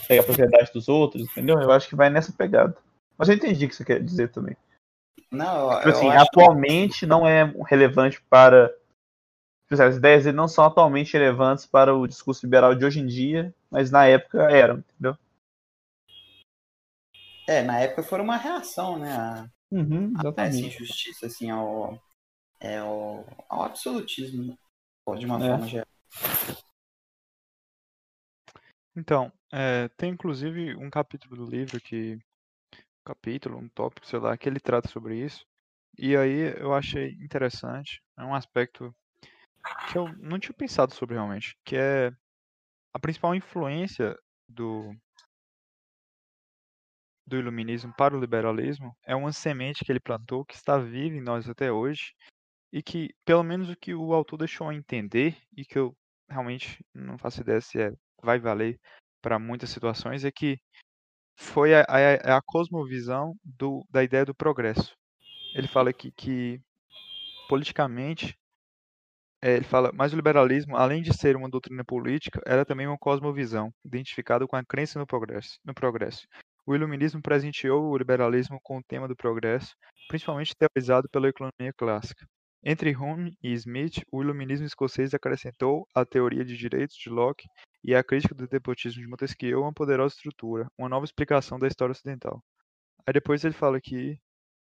pegar 0.06 0.20
a 0.20 0.24
propriedade 0.24 0.70
dos 0.72 0.88
outros, 0.88 1.22
entendeu? 1.22 1.58
Eu 1.60 1.72
acho 1.72 1.88
que 1.88 1.96
vai 1.96 2.08
nessa 2.08 2.32
pegada. 2.32 2.76
Mas 3.18 3.28
eu 3.28 3.34
entendi 3.34 3.64
o 3.64 3.68
que 3.68 3.74
você 3.74 3.84
quer 3.84 4.00
dizer 4.02 4.30
também. 4.30 4.56
Não, 5.30 5.76
Tipo 5.76 5.88
assim, 5.88 6.08
acho 6.08 6.30
que- 6.30 6.40
atualmente 6.40 7.06
não 7.06 7.26
é 7.26 7.52
relevante 7.68 8.20
para. 8.30 8.68
tipo 8.68 9.74
assim, 9.74 9.82
As 9.82 9.96
ideias 9.96 10.24
dele 10.24 10.36
não 10.36 10.46
são 10.48 10.64
atualmente 10.64 11.12
relevantes 11.14 11.66
para 11.66 11.94
o 11.94 12.06
discurso 12.06 12.46
liberal 12.46 12.74
de 12.76 12.84
hoje 12.84 13.00
em 13.00 13.06
dia, 13.06 13.52
mas 13.70 13.90
na 13.90 14.06
época 14.06 14.42
eram, 14.50 14.78
entendeu? 14.78 15.16
É, 17.48 17.62
na 17.62 17.80
época 17.80 18.02
foi 18.02 18.20
uma 18.20 18.36
reação, 18.36 18.98
né? 18.98 19.12
A, 19.12 19.46
Uhum, 19.70 20.12
a 20.38 20.46
essa 20.46 20.66
injustiça, 20.66 21.26
assim, 21.26 21.50
ao, 21.50 22.00
é, 22.60 22.78
ao, 22.78 23.24
ao 23.48 23.62
absolutismo, 23.64 24.58
de 25.18 25.26
uma 25.26 25.40
É. 25.40 25.46
forma 25.46 25.68
geral. 25.68 25.86
Então, 28.96 29.32
é, 29.52 29.88
tem 29.96 30.10
inclusive 30.12 30.76
um 30.76 30.90
capítulo 30.90 31.36
do 31.36 31.50
livro 31.50 31.80
que. 31.80 32.14
Um 32.14 33.14
capítulo, 33.14 33.58
um 33.58 33.68
tópico, 33.70 34.06
sei 34.06 34.18
lá, 34.20 34.36
que 34.36 34.48
ele 34.48 34.60
trata 34.60 34.88
sobre 34.88 35.16
isso. 35.24 35.44
E 35.98 36.16
aí 36.16 36.54
eu 36.60 36.74
achei 36.74 37.10
interessante. 37.22 38.02
É 38.18 38.24
um 38.24 38.34
aspecto 38.34 38.94
que 39.90 39.98
eu 39.98 40.08
não 40.18 40.38
tinha 40.38 40.54
pensado 40.54 40.94
sobre 40.94 41.14
realmente. 41.16 41.56
Que 41.64 41.76
é 41.76 42.12
a 42.92 42.98
principal 42.98 43.34
influência 43.34 44.16
do, 44.48 44.94
do 47.26 47.36
iluminismo 47.36 47.94
para 47.96 48.16
o 48.16 48.20
liberalismo 48.20 48.96
é 49.04 49.14
uma 49.14 49.32
semente 49.32 49.84
que 49.84 49.92
ele 49.92 50.00
plantou 50.00 50.44
que 50.44 50.54
está 50.54 50.78
viva 50.78 51.16
em 51.16 51.20
nós 51.20 51.48
até 51.48 51.70
hoje 51.70 52.12
e 52.72 52.82
que, 52.82 53.10
pelo 53.24 53.42
menos 53.42 53.68
o 53.68 53.76
que 53.76 53.94
o 53.94 54.12
autor 54.12 54.38
deixou 54.38 54.68
a 54.68 54.74
entender 54.74 55.36
e 55.56 55.64
que 55.64 55.78
eu 55.78 55.96
realmente 56.28 56.84
não 56.94 57.18
faço 57.18 57.40
ideia 57.40 57.60
se 57.60 57.80
é, 57.80 57.92
vai 58.22 58.38
valer 58.38 58.78
para 59.20 59.38
muitas 59.38 59.70
situações, 59.70 60.24
é 60.24 60.30
que 60.30 60.58
foi 61.36 61.74
a, 61.74 61.82
a, 61.82 62.36
a 62.36 62.42
cosmovisão 62.42 63.34
do, 63.44 63.84
da 63.90 64.04
ideia 64.04 64.24
do 64.24 64.34
progresso. 64.34 64.94
Ele 65.54 65.66
fala 65.66 65.92
que, 65.92 66.12
que 66.12 66.60
politicamente, 67.48 68.36
é, 68.36 68.39
ele 69.42 69.64
fala, 69.64 69.90
mas 69.94 70.12
o 70.12 70.16
liberalismo, 70.16 70.76
além 70.76 71.02
de 71.02 71.16
ser 71.16 71.36
uma 71.36 71.48
doutrina 71.48 71.84
política, 71.84 72.40
era 72.46 72.64
também 72.64 72.86
uma 72.86 72.98
cosmovisão, 72.98 73.72
identificada 73.84 74.46
com 74.46 74.56
a 74.56 74.64
crença 74.64 74.98
no 74.98 75.06
progresso. 75.06 75.58
No 75.64 75.74
progresso. 75.74 76.26
O 76.66 76.74
iluminismo 76.74 77.22
presenteou 77.22 77.90
o 77.90 77.96
liberalismo 77.96 78.60
com 78.62 78.78
o 78.78 78.82
tema 78.82 79.08
do 79.08 79.16
progresso, 79.16 79.74
principalmente 80.08 80.54
teorizado 80.54 81.08
pela 81.08 81.28
economia 81.28 81.72
clássica. 81.76 82.26
Entre 82.62 82.94
Hume 82.94 83.34
e 83.42 83.52
Smith, 83.54 84.02
o 84.12 84.22
iluminismo 84.22 84.66
escocês 84.66 85.14
acrescentou 85.14 85.86
à 85.94 86.04
teoria 86.04 86.44
de 86.44 86.56
direitos 86.56 86.94
de 86.96 87.08
Locke 87.08 87.48
e 87.82 87.94
à 87.94 88.04
crítica 88.04 88.34
do 88.34 88.46
despotismo 88.46 89.00
de 89.00 89.08
Montesquieu 89.08 89.62
uma 89.62 89.72
poderosa 89.72 90.14
estrutura, 90.14 90.70
uma 90.76 90.88
nova 90.88 91.06
explicação 91.06 91.58
da 91.58 91.66
história 91.66 91.92
ocidental. 91.92 92.44
Aí 93.06 93.14
depois 93.14 93.42
ele 93.44 93.54
fala 93.54 93.78
aqui, 93.78 94.20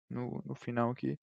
no, 0.10 0.42
no 0.44 0.56
final 0.56 0.90
aqui, 0.90 1.16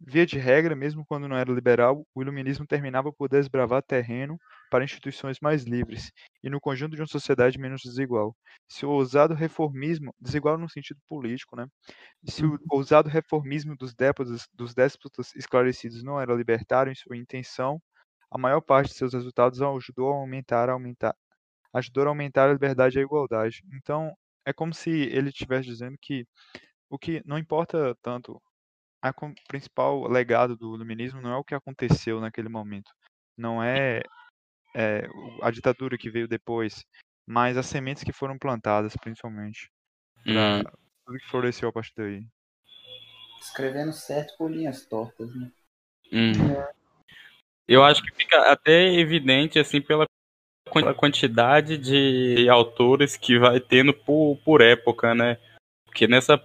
via 0.00 0.26
de 0.26 0.38
regra, 0.38 0.74
mesmo 0.74 1.04
quando 1.06 1.28
não 1.28 1.36
era 1.36 1.52
liberal, 1.52 2.06
o 2.14 2.22
iluminismo 2.22 2.66
terminava 2.66 3.12
por 3.12 3.28
desbravar 3.28 3.82
terreno 3.82 4.38
para 4.70 4.84
instituições 4.84 5.38
mais 5.40 5.64
livres 5.64 6.10
e 6.42 6.48
no 6.50 6.60
conjunto 6.60 6.96
de 6.96 7.02
uma 7.02 7.06
sociedade 7.08 7.58
menos 7.58 7.82
desigual. 7.82 8.34
Se 8.68 8.86
o 8.86 8.90
ousado 8.90 9.34
reformismo, 9.34 10.14
desigual 10.18 10.56
no 10.58 10.68
sentido 10.70 11.00
político, 11.08 11.56
né? 11.56 11.66
Se 12.24 12.44
o 12.46 12.58
ousado 12.70 13.08
reformismo 13.08 13.76
dos 13.76 13.94
déspotas, 13.94 14.46
dos 14.54 14.74
déspotas 14.74 15.34
esclarecidos 15.36 16.02
não 16.02 16.20
era 16.20 16.34
libertário 16.34 16.90
em 16.92 16.94
sua 16.94 17.16
intenção, 17.16 17.80
a 18.30 18.38
maior 18.38 18.60
parte 18.60 18.88
de 18.90 18.94
seus 18.96 19.12
resultados 19.14 19.60
ajudou 19.62 20.12
a 20.12 20.16
aumentar, 20.16 20.68
a 20.68 20.72
aumentar, 20.72 21.14
ajudou 21.74 22.04
a 22.04 22.08
aumentar 22.08 22.48
a 22.50 22.52
liberdade 22.52 22.98
e 22.98 23.00
a 23.00 23.04
igualdade. 23.04 23.62
Então, 23.74 24.14
é 24.46 24.52
como 24.52 24.74
se 24.74 24.90
ele 24.90 25.30
estivesse 25.30 25.66
dizendo 25.68 25.96
que 26.00 26.26
o 26.90 26.98
que 26.98 27.22
não 27.26 27.38
importa 27.38 27.96
tanto, 28.02 28.40
a 29.02 29.12
principal 29.48 30.06
legado 30.08 30.56
do 30.56 30.74
iluminismo 30.74 31.20
não 31.20 31.32
é 31.32 31.36
o 31.36 31.44
que 31.44 31.54
aconteceu 31.54 32.20
naquele 32.20 32.48
momento, 32.48 32.90
não 33.36 33.62
é, 33.62 34.02
é, 34.74 35.06
a 35.42 35.50
ditadura 35.50 35.96
que 35.96 36.10
veio 36.10 36.28
depois, 36.28 36.84
mas 37.26 37.56
as 37.56 37.66
sementes 37.66 38.04
que 38.04 38.12
foram 38.12 38.38
plantadas, 38.38 38.96
principalmente, 38.96 39.70
para 40.24 40.58
Hum. 40.58 40.62
tudo 41.06 41.18
que 41.18 41.28
floresceu 41.28 41.68
a 41.68 41.72
partir 41.72 41.92
daí. 41.96 42.26
Escrevendo 43.40 43.92
certo 43.92 44.36
por 44.36 44.50
linhas 44.50 44.84
tortas, 44.84 45.34
né? 45.34 45.50
Hum. 46.12 46.32
Eu 47.66 47.84
acho 47.84 48.02
que 48.02 48.14
fica 48.14 48.50
até 48.52 48.92
evidente, 48.94 49.58
assim, 49.58 49.80
pela 49.80 50.04
quan- 50.68 50.82
pela 50.82 50.94
quantidade 50.94 51.78
de 51.78 52.48
autores 52.48 53.16
que 53.16 53.38
vai 53.38 53.60
tendo 53.60 53.94
por, 53.94 54.36
por 54.44 54.60
época, 54.60 55.14
né? 55.14 55.38
Porque 55.86 56.06
nessa 56.06 56.36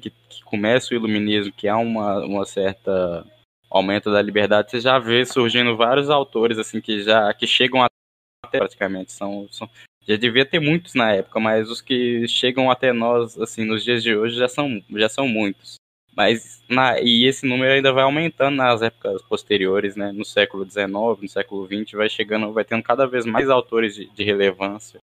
que, 0.00 0.10
que 0.10 0.42
começa 0.44 0.92
o 0.92 0.96
iluminismo, 0.96 1.52
que 1.52 1.68
há 1.68 1.76
uma, 1.76 2.24
uma 2.24 2.44
certa 2.44 3.24
aumento 3.70 4.10
da 4.10 4.22
liberdade, 4.22 4.70
você 4.70 4.80
já 4.80 4.98
vê 4.98 5.24
surgindo 5.24 5.76
vários 5.76 6.08
autores, 6.08 6.58
assim, 6.58 6.80
que 6.80 7.02
já 7.02 7.32
que 7.34 7.46
chegam 7.46 7.82
até 7.82 8.58
praticamente, 8.58 9.12
são, 9.12 9.46
são 9.50 9.68
já 10.06 10.16
devia 10.16 10.46
ter 10.46 10.58
muitos 10.58 10.94
na 10.94 11.12
época, 11.12 11.38
mas 11.38 11.70
os 11.70 11.82
que 11.82 12.26
chegam 12.26 12.70
até 12.70 12.94
nós, 12.94 13.38
assim, 13.38 13.64
nos 13.64 13.84
dias 13.84 14.02
de 14.02 14.16
hoje 14.16 14.36
já 14.36 14.48
são, 14.48 14.82
já 14.92 15.08
são 15.08 15.28
muitos. 15.28 15.74
Mas 16.16 16.64
na, 16.68 16.98
e 16.98 17.26
esse 17.26 17.46
número 17.46 17.74
ainda 17.74 17.92
vai 17.92 18.02
aumentando 18.02 18.56
nas 18.56 18.80
épocas 18.80 19.22
posteriores, 19.22 19.94
né? 19.94 20.10
No 20.10 20.24
século 20.24 20.64
XIX, 20.64 20.88
no 21.20 21.28
século 21.28 21.66
XX, 21.66 21.92
vai 21.92 22.08
chegando, 22.08 22.52
vai 22.52 22.64
tendo 22.64 22.82
cada 22.82 23.06
vez 23.06 23.26
mais 23.26 23.50
autores 23.50 23.94
de, 23.94 24.06
de 24.06 24.24
relevância. 24.24 24.98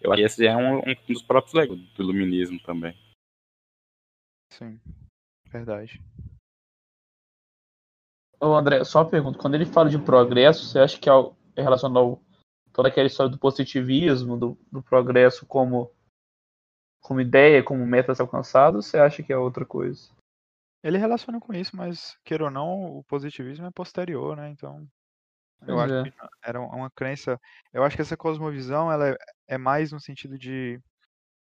Eu 0.00 0.12
acho 0.12 0.22
que 0.22 0.26
esse 0.26 0.46
é 0.46 0.56
um, 0.56 0.78
um 0.78 0.96
dos 1.08 1.22
próprios 1.22 1.52
legos 1.52 1.78
do 1.78 2.02
iluminismo 2.02 2.58
também. 2.60 2.96
Sim, 4.58 4.80
verdade. 5.46 6.02
Ô 8.40 8.54
André, 8.54 8.84
só 8.84 9.00
uma 9.00 9.10
pergunta. 9.10 9.38
Quando 9.38 9.54
ele 9.54 9.64
fala 9.64 9.88
de 9.88 9.98
progresso, 9.98 10.66
você 10.66 10.78
acha 10.78 10.98
que 10.98 11.08
é 11.08 11.12
é 11.54 11.62
relacionado 11.62 11.98
ao 11.98 12.22
toda 12.72 12.88
aquela 12.88 13.06
história 13.06 13.30
do 13.30 13.38
positivismo, 13.38 14.36
do, 14.36 14.58
do 14.70 14.82
progresso 14.82 15.44
como, 15.46 15.92
como 17.00 17.20
ideia, 17.20 17.62
como 17.62 17.86
meta 17.86 18.12
a 18.12 18.14
ser 18.14 18.22
alcançado, 18.22 18.76
ou 18.76 18.82
você 18.82 18.98
acha 18.98 19.22
que 19.22 19.32
é 19.32 19.36
outra 19.36 19.66
coisa? 19.66 20.10
Ele 20.82 20.98
relaciona 20.98 21.38
com 21.38 21.52
isso, 21.52 21.76
mas, 21.76 22.16
queira 22.24 22.44
ou 22.44 22.50
não, 22.50 22.96
o 22.96 23.04
positivismo 23.04 23.66
é 23.66 23.70
posterior, 23.70 24.36
né? 24.36 24.48
Então, 24.48 24.88
eu 25.66 25.78
acho 25.78 25.94
é. 25.94 26.02
que 26.04 26.12
era 26.42 26.60
uma 26.60 26.90
crença. 26.90 27.38
Eu 27.72 27.84
acho 27.84 27.94
que 27.94 28.02
essa 28.02 28.16
cosmovisão 28.16 28.90
ela 28.90 29.10
é, 29.10 29.16
é 29.48 29.58
mais 29.58 29.92
no 29.92 30.00
sentido 30.00 30.36
de 30.36 30.80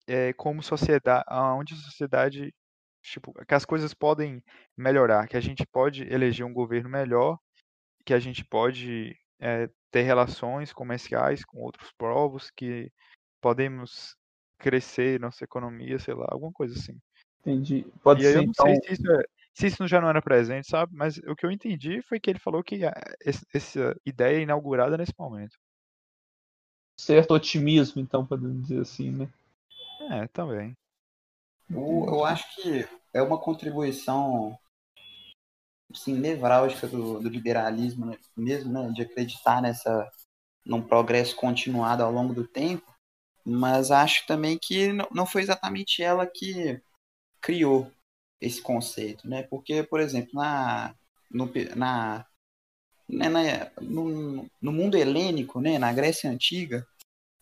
é, 0.07 0.33
como 0.33 0.61
sociedade, 0.61 1.23
aonde 1.27 1.73
a 1.73 1.77
sociedade, 1.77 2.53
tipo, 3.03 3.33
que 3.45 3.53
as 3.53 3.65
coisas 3.65 3.93
podem 3.93 4.41
melhorar, 4.75 5.27
que 5.27 5.37
a 5.37 5.41
gente 5.41 5.65
pode 5.65 6.03
eleger 6.11 6.45
um 6.45 6.53
governo 6.53 6.89
melhor, 6.89 7.37
que 8.05 8.13
a 8.13 8.19
gente 8.19 8.43
pode 8.43 9.15
é, 9.39 9.69
ter 9.91 10.01
relações 10.03 10.73
comerciais 10.73 11.43
com 11.45 11.59
outros 11.59 11.91
povos, 11.97 12.49
que 12.49 12.91
podemos 13.41 14.15
crescer 14.57 15.19
nossa 15.19 15.43
economia, 15.43 15.99
sei 15.99 16.13
lá, 16.13 16.25
alguma 16.29 16.51
coisa 16.51 16.73
assim. 16.79 16.97
Entendi. 17.41 17.85
Pode 18.01 18.23
E 18.23 18.27
aí 18.27 18.31
ser 18.33 18.39
eu 18.39 18.43
não 18.43 18.51
então. 18.51 18.65
sei 18.65 18.75
se 18.77 18.93
isso, 18.93 19.11
é- 19.11 19.23
se 19.53 19.67
isso 19.67 19.87
já 19.87 19.99
não 19.99 20.09
era 20.09 20.21
presente, 20.21 20.67
sabe? 20.67 20.95
Mas 20.95 21.17
o 21.17 21.35
que 21.35 21.45
eu 21.45 21.51
entendi 21.51 22.01
foi 22.01 22.19
que 22.19 22.29
ele 22.29 22.39
falou 22.39 22.63
que 22.63 22.81
esse- 23.21 23.45
essa 23.53 23.95
ideia 24.05 24.37
é 24.37 24.41
inaugurada 24.41 24.97
nesse 24.97 25.13
momento. 25.19 25.57
certo 26.95 27.33
otimismo, 27.33 28.01
então, 28.01 28.25
podemos 28.25 28.61
dizer 28.67 28.79
assim, 28.79 29.11
né? 29.11 29.29
É, 30.09 30.27
também. 30.27 30.77
Eu, 31.69 32.05
eu 32.07 32.25
acho 32.25 32.43
que 32.55 32.87
é 33.13 33.21
uma 33.21 33.39
contribuição 33.39 34.57
assim, 35.91 36.13
nevrálgica 36.13 36.87
do, 36.87 37.19
do 37.19 37.29
liberalismo 37.29 38.05
né, 38.05 38.17
mesmo, 38.35 38.71
né, 38.71 38.91
de 38.91 39.01
acreditar 39.03 39.61
nessa 39.61 40.09
num 40.65 40.81
progresso 40.81 41.35
continuado 41.35 42.03
ao 42.03 42.11
longo 42.11 42.33
do 42.33 42.47
tempo, 42.47 42.93
mas 43.45 43.91
acho 43.91 44.25
também 44.27 44.57
que 44.61 44.93
não, 44.93 45.07
não 45.11 45.25
foi 45.25 45.41
exatamente 45.41 46.03
ela 46.03 46.27
que 46.27 46.81
criou 47.41 47.91
esse 48.41 48.61
conceito, 48.61 49.27
né? 49.29 49.43
Porque, 49.43 49.83
por 49.83 49.99
exemplo, 50.01 50.31
na 50.35 50.95
no, 51.31 51.51
na, 51.75 52.25
né, 53.09 53.29
na- 53.29 53.71
no, 53.81 54.49
no 54.61 54.71
mundo 54.71 54.97
helênico, 54.97 55.61
né, 55.61 55.77
na 55.79 55.93
Grécia 55.93 56.29
antiga, 56.29 56.85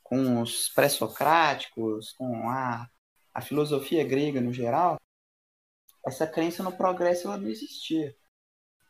com 0.03 0.41
os 0.41 0.69
pré-socráticos, 0.69 2.13
com 2.13 2.49
a, 2.49 2.89
a 3.33 3.41
filosofia 3.41 4.03
grega 4.03 4.41
no 4.41 4.53
geral, 4.53 4.97
essa 6.05 6.27
crença 6.27 6.63
no 6.63 6.71
progresso 6.71 7.27
ela 7.27 7.37
não 7.37 7.49
existia. 7.49 8.15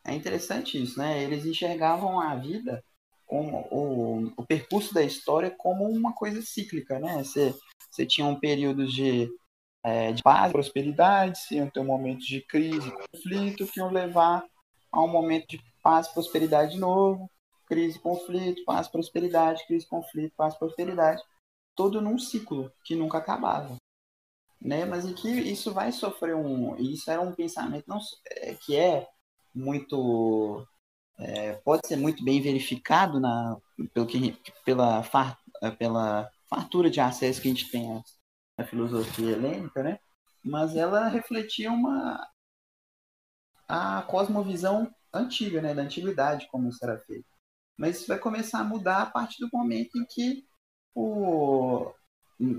É 0.03 0.13
interessante 0.13 0.81
isso, 0.81 0.97
né? 0.97 1.23
Eles 1.23 1.45
enxergavam 1.45 2.19
a 2.19 2.35
vida, 2.35 2.83
como 3.25 3.67
o, 3.71 4.33
o 4.37 4.45
percurso 4.45 4.93
da 4.93 5.03
história 5.03 5.51
como 5.51 5.85
uma 5.85 6.13
coisa 6.13 6.41
cíclica, 6.41 6.99
né? 6.99 7.23
Você, 7.23 7.53
você 7.89 8.05
tinha 8.05 8.25
um 8.25 8.39
período 8.39 8.87
de, 8.87 9.29
é, 9.83 10.11
de 10.11 10.23
paz, 10.23 10.51
prosperidade, 10.51 11.37
você 11.37 11.55
ia 11.55 11.69
ter 11.69 11.79
um 11.79 11.85
momento 11.85 12.25
de 12.25 12.41
crise, 12.41 12.91
conflito, 12.91 13.67
que 13.67 13.79
iam 13.79 13.91
levar 13.91 14.43
a 14.91 15.01
um 15.01 15.07
momento 15.07 15.47
de 15.47 15.61
paz, 15.83 16.07
prosperidade 16.07 16.73
de 16.73 16.79
novo, 16.79 17.29
crise, 17.67 17.99
conflito, 17.99 18.65
paz, 18.65 18.87
prosperidade, 18.87 19.65
crise, 19.65 19.87
conflito, 19.87 20.33
paz, 20.35 20.55
prosperidade, 20.55 21.21
todo 21.75 22.01
num 22.01 22.17
ciclo 22.17 22.71
que 22.83 22.95
nunca 22.95 23.17
acabava. 23.17 23.75
Né? 24.61 24.85
Mas 24.85 25.11
que 25.13 25.29
isso 25.29 25.73
vai 25.73 25.91
sofrer 25.91 26.35
um. 26.35 26.75
Isso 26.77 27.09
era 27.09 27.21
um 27.21 27.33
pensamento 27.33 27.85
não, 27.87 27.99
é, 28.29 28.53
que 28.55 28.75
é 28.75 29.07
muito 29.53 30.65
é, 31.19 31.53
pode 31.53 31.87
ser 31.87 31.97
muito 31.97 32.23
bem 32.23 32.41
verificado 32.41 33.19
na 33.19 33.57
pelo 33.93 34.07
que, 34.07 34.37
pela 34.65 35.03
far, 35.03 35.37
pela 35.77 36.29
fartura 36.49 36.89
de 36.89 36.99
acesso 36.99 37.41
que 37.41 37.47
a 37.47 37.51
gente 37.51 37.69
tem 37.71 38.01
à 38.57 38.63
filosofia 38.63 39.31
helênica, 39.31 39.83
né? 39.83 39.99
Mas 40.43 40.75
ela 40.75 41.07
refletia 41.07 41.71
uma 41.71 42.27
a 43.67 44.01
cosmovisão 44.03 44.93
antiga, 45.13 45.61
né, 45.61 45.73
da 45.73 45.83
antiguidade, 45.83 46.47
como 46.51 46.69
isso 46.69 46.83
era 46.83 46.97
feito. 46.99 47.25
Mas 47.77 47.97
isso 47.97 48.07
vai 48.07 48.19
começar 48.19 48.59
a 48.59 48.63
mudar 48.63 49.03
a 49.03 49.05
partir 49.05 49.39
do 49.39 49.49
momento 49.53 49.97
em 49.97 50.05
que 50.05 50.45
o 50.93 51.93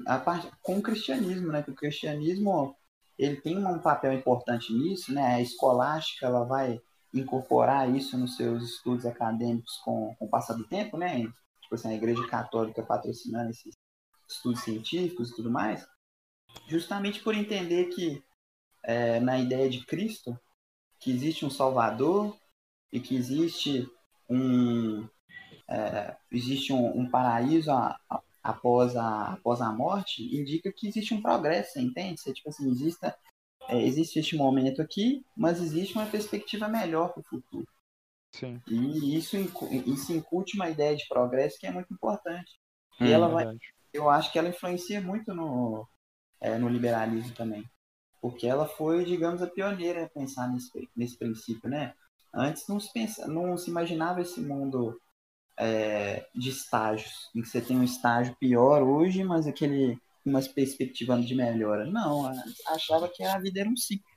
a 0.06 0.18
parte 0.18 0.50
com 0.62 0.78
o 0.78 0.82
cristianismo, 0.82 1.48
né? 1.48 1.62
Que 1.62 1.70
o 1.70 1.74
cristianismo 1.74 2.76
ele 3.18 3.36
tem 3.40 3.58
um 3.58 3.78
papel 3.78 4.12
importante 4.12 4.72
nisso, 4.72 5.12
né? 5.12 5.34
A 5.34 5.40
escolástica 5.40 6.26
ela 6.26 6.44
vai 6.44 6.80
incorporar 7.14 7.94
isso 7.94 8.16
nos 8.16 8.36
seus 8.36 8.62
estudos 8.62 9.04
acadêmicos 9.04 9.76
com, 9.84 10.14
com 10.18 10.24
o 10.24 10.28
passar 10.28 10.54
do 10.54 10.66
tempo, 10.66 10.96
né? 10.96 11.20
Tipo 11.62 11.74
assim, 11.74 11.88
a 11.88 11.94
Igreja 11.94 12.26
Católica 12.26 12.82
patrocinando 12.82 13.50
esses 13.50 13.74
estudos 14.28 14.62
científicos 14.62 15.30
e 15.30 15.36
tudo 15.36 15.50
mais, 15.50 15.86
justamente 16.66 17.20
por 17.20 17.34
entender 17.34 17.86
que 17.86 18.22
é, 18.82 19.20
na 19.20 19.38
ideia 19.38 19.68
de 19.68 19.84
Cristo 19.84 20.38
que 20.98 21.10
existe 21.10 21.44
um 21.44 21.50
Salvador 21.50 22.36
e 22.92 23.00
que 23.00 23.16
existe 23.16 23.88
um 24.28 25.06
é, 25.68 26.16
existe 26.30 26.72
um, 26.72 27.00
um 27.00 27.10
paraíso 27.10 27.70
a, 27.70 27.98
a, 28.08 28.22
após 28.42 28.96
a, 28.96 29.34
após 29.34 29.60
a 29.60 29.72
morte, 29.72 30.22
indica 30.36 30.72
que 30.72 30.88
existe 30.88 31.14
um 31.14 31.22
progresso, 31.22 31.78
entende? 31.78 32.20
Você, 32.20 32.32
tipo 32.32 32.48
assim, 32.48 32.70
exista, 32.70 33.16
é, 33.68 33.80
existe 33.82 34.18
este 34.18 34.36
momento 34.36 34.82
aqui, 34.82 35.24
mas 35.36 35.60
existe 35.60 35.94
uma 35.94 36.06
perspectiva 36.06 36.68
melhor 36.68 37.12
para 37.12 37.20
o 37.20 37.24
futuro. 37.24 37.66
Sim. 38.32 38.60
E 38.66 39.16
isso, 39.16 39.36
isso 39.86 40.12
incute 40.12 40.56
uma 40.56 40.70
ideia 40.70 40.96
de 40.96 41.06
progresso 41.06 41.58
que 41.58 41.66
é 41.66 41.70
muito 41.70 41.92
importante. 41.92 42.58
E 43.00 43.04
Hum, 43.04 43.08
ela 43.08 43.28
vai, 43.28 43.56
eu 43.92 44.08
acho 44.08 44.32
que 44.32 44.38
ela 44.38 44.48
influencia 44.48 45.00
muito 45.00 45.34
no, 45.34 45.86
é, 46.40 46.58
no 46.58 46.68
liberalismo 46.68 47.34
também. 47.34 47.64
Porque 48.20 48.46
ela 48.46 48.66
foi, 48.66 49.04
digamos, 49.04 49.42
a 49.42 49.46
pioneira 49.46 50.04
a 50.04 50.08
pensar 50.08 50.48
nesse, 50.48 50.70
nesse 50.96 51.18
princípio, 51.18 51.68
né? 51.68 51.94
Antes 52.34 52.66
não 52.68 52.80
se, 52.80 52.90
pensa, 52.92 53.26
não 53.26 53.56
se 53.56 53.68
imaginava 53.68 54.22
esse 54.22 54.40
mundo 54.40 54.98
é, 55.62 56.26
de 56.34 56.50
estágios, 56.50 57.30
em 57.34 57.40
que 57.40 57.48
você 57.48 57.60
tem 57.60 57.76
um 57.76 57.84
estágio 57.84 58.36
pior 58.38 58.82
hoje, 58.82 59.22
mas 59.22 59.46
aquele 59.46 59.98
umas 60.24 60.46
perspectivas 60.46 61.26
de 61.26 61.34
melhora. 61.34 61.84
Não, 61.84 62.30
achava 62.68 63.08
que 63.08 63.22
a 63.22 63.38
vida 63.38 63.60
era 63.60 63.68
um 63.68 63.76
ciclo. 63.76 64.10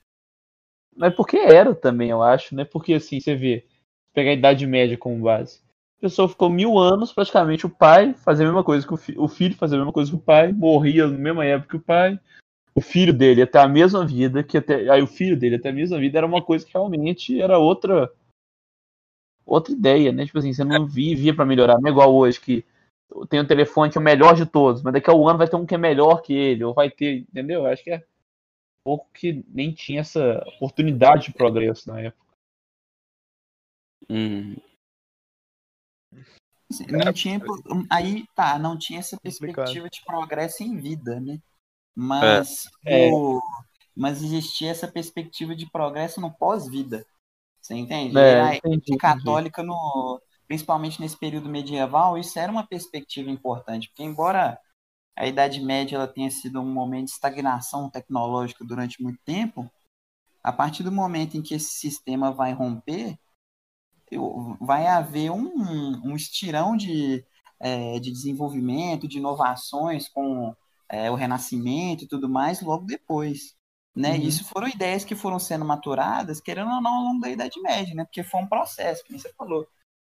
Mas 0.95 1.13
porque 1.15 1.37
era 1.37 1.73
também, 1.75 2.09
eu 2.09 2.21
acho, 2.21 2.55
né? 2.55 2.63
Porque 2.63 2.93
assim, 2.93 3.19
você 3.19 3.35
vê, 3.35 3.65
pegar 4.13 4.31
a 4.31 4.33
Idade 4.33 4.65
Média 4.65 4.97
como 4.97 5.23
base. 5.23 5.59
A 5.97 6.01
pessoa 6.01 6.29
ficou 6.29 6.49
mil 6.49 6.77
anos, 6.77 7.11
praticamente, 7.11 7.65
o 7.65 7.69
pai 7.69 8.13
fazia 8.13 8.45
a 8.45 8.47
mesma 8.47 8.63
coisa 8.63 8.85
que 8.85 8.93
o, 8.93 8.97
fi 8.97 9.15
o 9.17 9.27
filho 9.27 9.55
fazia 9.55 9.77
a 9.77 9.79
mesma 9.79 9.93
coisa 9.93 10.11
que 10.11 10.17
o 10.17 10.21
pai, 10.21 10.51
morria 10.53 11.07
na 11.07 11.17
mesma 11.17 11.45
época 11.45 11.71
que 11.71 11.77
o 11.77 11.85
pai. 11.85 12.19
O 12.73 12.81
filho 12.81 13.13
dele 13.13 13.45
ter 13.45 13.59
a 13.59 13.67
mesma 13.67 14.05
vida, 14.05 14.43
que 14.43 14.57
até. 14.57 14.89
Aí 14.89 15.01
o 15.01 15.07
filho 15.07 15.37
dele 15.37 15.57
ter 15.57 15.69
a 15.69 15.73
mesma 15.73 15.97
vida, 15.97 16.17
era 16.17 16.27
uma 16.27 16.41
coisa 16.41 16.65
que 16.65 16.73
realmente 16.73 17.41
era 17.41 17.57
outra 17.57 18.11
outra 19.45 19.73
ideia, 19.73 20.11
né? 20.11 20.25
Tipo 20.25 20.39
assim, 20.39 20.53
você 20.53 20.63
não 20.63 20.85
vivia 20.85 21.35
para 21.35 21.45
melhorar, 21.45 21.79
não 21.79 21.87
é 21.87 21.91
igual 21.91 22.13
hoje 22.13 22.39
que 22.39 22.65
tem 23.29 23.39
um 23.39 23.47
telefone 23.47 23.91
que 23.91 23.97
é 23.97 24.01
o 24.01 24.03
melhor 24.03 24.35
de 24.35 24.45
todos, 24.45 24.81
mas 24.81 24.93
daqui 24.93 25.09
a 25.09 25.13
um 25.13 25.27
ano 25.27 25.37
vai 25.37 25.47
ter 25.47 25.55
um 25.55 25.65
que 25.65 25.75
é 25.75 25.77
melhor 25.77 26.21
que 26.21 26.33
ele, 26.33 26.63
ou 26.63 26.73
vai 26.73 26.89
ter, 26.89 27.19
entendeu? 27.19 27.61
Eu 27.61 27.67
acho 27.67 27.83
que 27.83 27.91
é 27.91 28.03
pouco 28.83 29.07
que 29.13 29.45
nem 29.47 29.71
tinha 29.73 30.01
essa 30.01 30.43
oportunidade 30.55 31.25
de 31.27 31.33
progresso 31.33 31.89
na 31.89 32.01
época. 32.01 32.25
Hum. 34.09 34.55
Não 36.89 37.13
tinha, 37.13 37.39
aí 37.91 38.25
tá, 38.35 38.57
não 38.57 38.77
tinha 38.77 38.99
essa 38.99 39.17
Complicado. 39.17 39.65
perspectiva 39.65 39.89
de 39.89 40.03
progresso 40.03 40.63
em 40.63 40.77
vida, 40.77 41.19
né? 41.19 41.39
Mas, 41.95 42.65
É. 42.85 43.09
o- 43.11 43.39
mas 43.95 44.21
existia 44.21 44.71
essa 44.71 44.87
perspectiva 44.87 45.55
de 45.55 45.69
progresso 45.69 46.19
no 46.19 46.31
pós-vida. 46.31 47.05
Você 47.66 47.74
entende? 47.74 48.16
É, 48.16 48.41
a 48.41 48.55
entendi, 48.57 48.76
entendi. 48.76 48.97
católica, 48.97 49.63
no, 49.63 50.22
principalmente 50.47 51.01
nesse 51.01 51.18
período 51.18 51.49
medieval, 51.49 52.16
isso 52.16 52.38
era 52.38 52.51
uma 52.51 52.66
perspectiva 52.68 53.28
importante, 53.32 53.89
porque 53.89 54.03
embora 54.03 54.59
a 55.18 55.26
Idade 55.26 55.59
Média 55.61 55.95
ela 55.95 56.07
tenha 56.07 56.30
sido 56.30 56.61
um 56.61 56.72
momento 56.72 57.05
de 57.05 57.13
estagnação 57.13 57.89
tecnológica 57.89 58.63
durante 58.63 59.01
muito 59.01 59.18
tempo, 59.26 59.68
a 60.43 60.53
partir 60.53 60.84
do 60.84 60.91
momento 60.91 61.38
em 61.38 61.41
que 61.41 61.55
esse 61.55 61.72
sistema 61.72 62.32
vai 62.32 62.53
romper, 62.53 63.18
vai 64.61 64.86
haver 64.86 65.32
um, 65.32 66.05
um 66.05 66.16
estirão 66.16 66.78
de, 66.78 67.26
é, 67.59 67.99
de 67.99 68.11
desenvolvimento, 68.11 69.07
de 69.07 69.18
inovações 69.18 70.07
com 70.07 70.55
é, 70.88 71.09
o 71.09 71.16
Renascimento 71.16 72.03
e 72.03 72.07
tudo 72.07 72.30
mais 72.30 72.61
logo 72.61 72.86
depois. 72.86 73.55
Né? 73.95 74.17
Uhum. 74.17 74.23
Isso 74.23 74.43
foram 74.45 74.67
ideias 74.67 75.05
que 75.05 75.15
foram 75.15 75.39
sendo 75.39 75.63
maturadas, 75.63 76.41
querendo 76.41 76.69
ou 76.71 76.81
não, 76.81 76.93
ao 76.95 77.03
longo 77.03 77.21
da 77.21 77.29
Idade 77.29 77.61
Média, 77.61 77.95
né? 77.95 78.03
porque 78.03 78.23
foi 78.23 78.41
um 78.41 78.47
processo, 78.47 79.03
como 79.07 79.17
você 79.17 79.31
falou. 79.33 79.65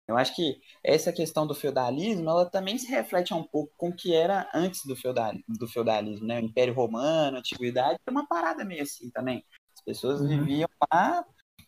Eu 0.08 0.18
acho 0.18 0.36
que 0.36 0.60
essa 0.84 1.14
questão 1.14 1.48
do 1.48 1.56
feudalismo, 1.56 2.30
ela 2.30 2.46
também 2.50 2.78
se 2.78 2.88
reflete 2.88 3.34
um 3.34 3.44
pouco 3.44 3.74
com 3.78 3.90
o 3.90 3.96
que 3.96 4.14
era 4.14 4.50
antes 4.54 4.86
do, 4.86 4.96
feudal, 4.96 5.32
do 5.48 5.66
feudalismo, 5.68 6.28
né? 6.28 6.42
O 6.42 6.44
Império 6.44 6.74
Romano, 6.74 7.38
a 7.38 7.40
Antiguidade, 7.40 7.98
era 8.06 8.12
uma 8.12 8.28
parada 8.28 8.66
meio 8.66 8.84
assim 8.84 9.10
também. 9.12 9.46
As 9.74 9.82
pessoas 9.82 10.20
Uhum. 10.20 10.28
viviam 10.28 10.68
lá, 10.94 11.26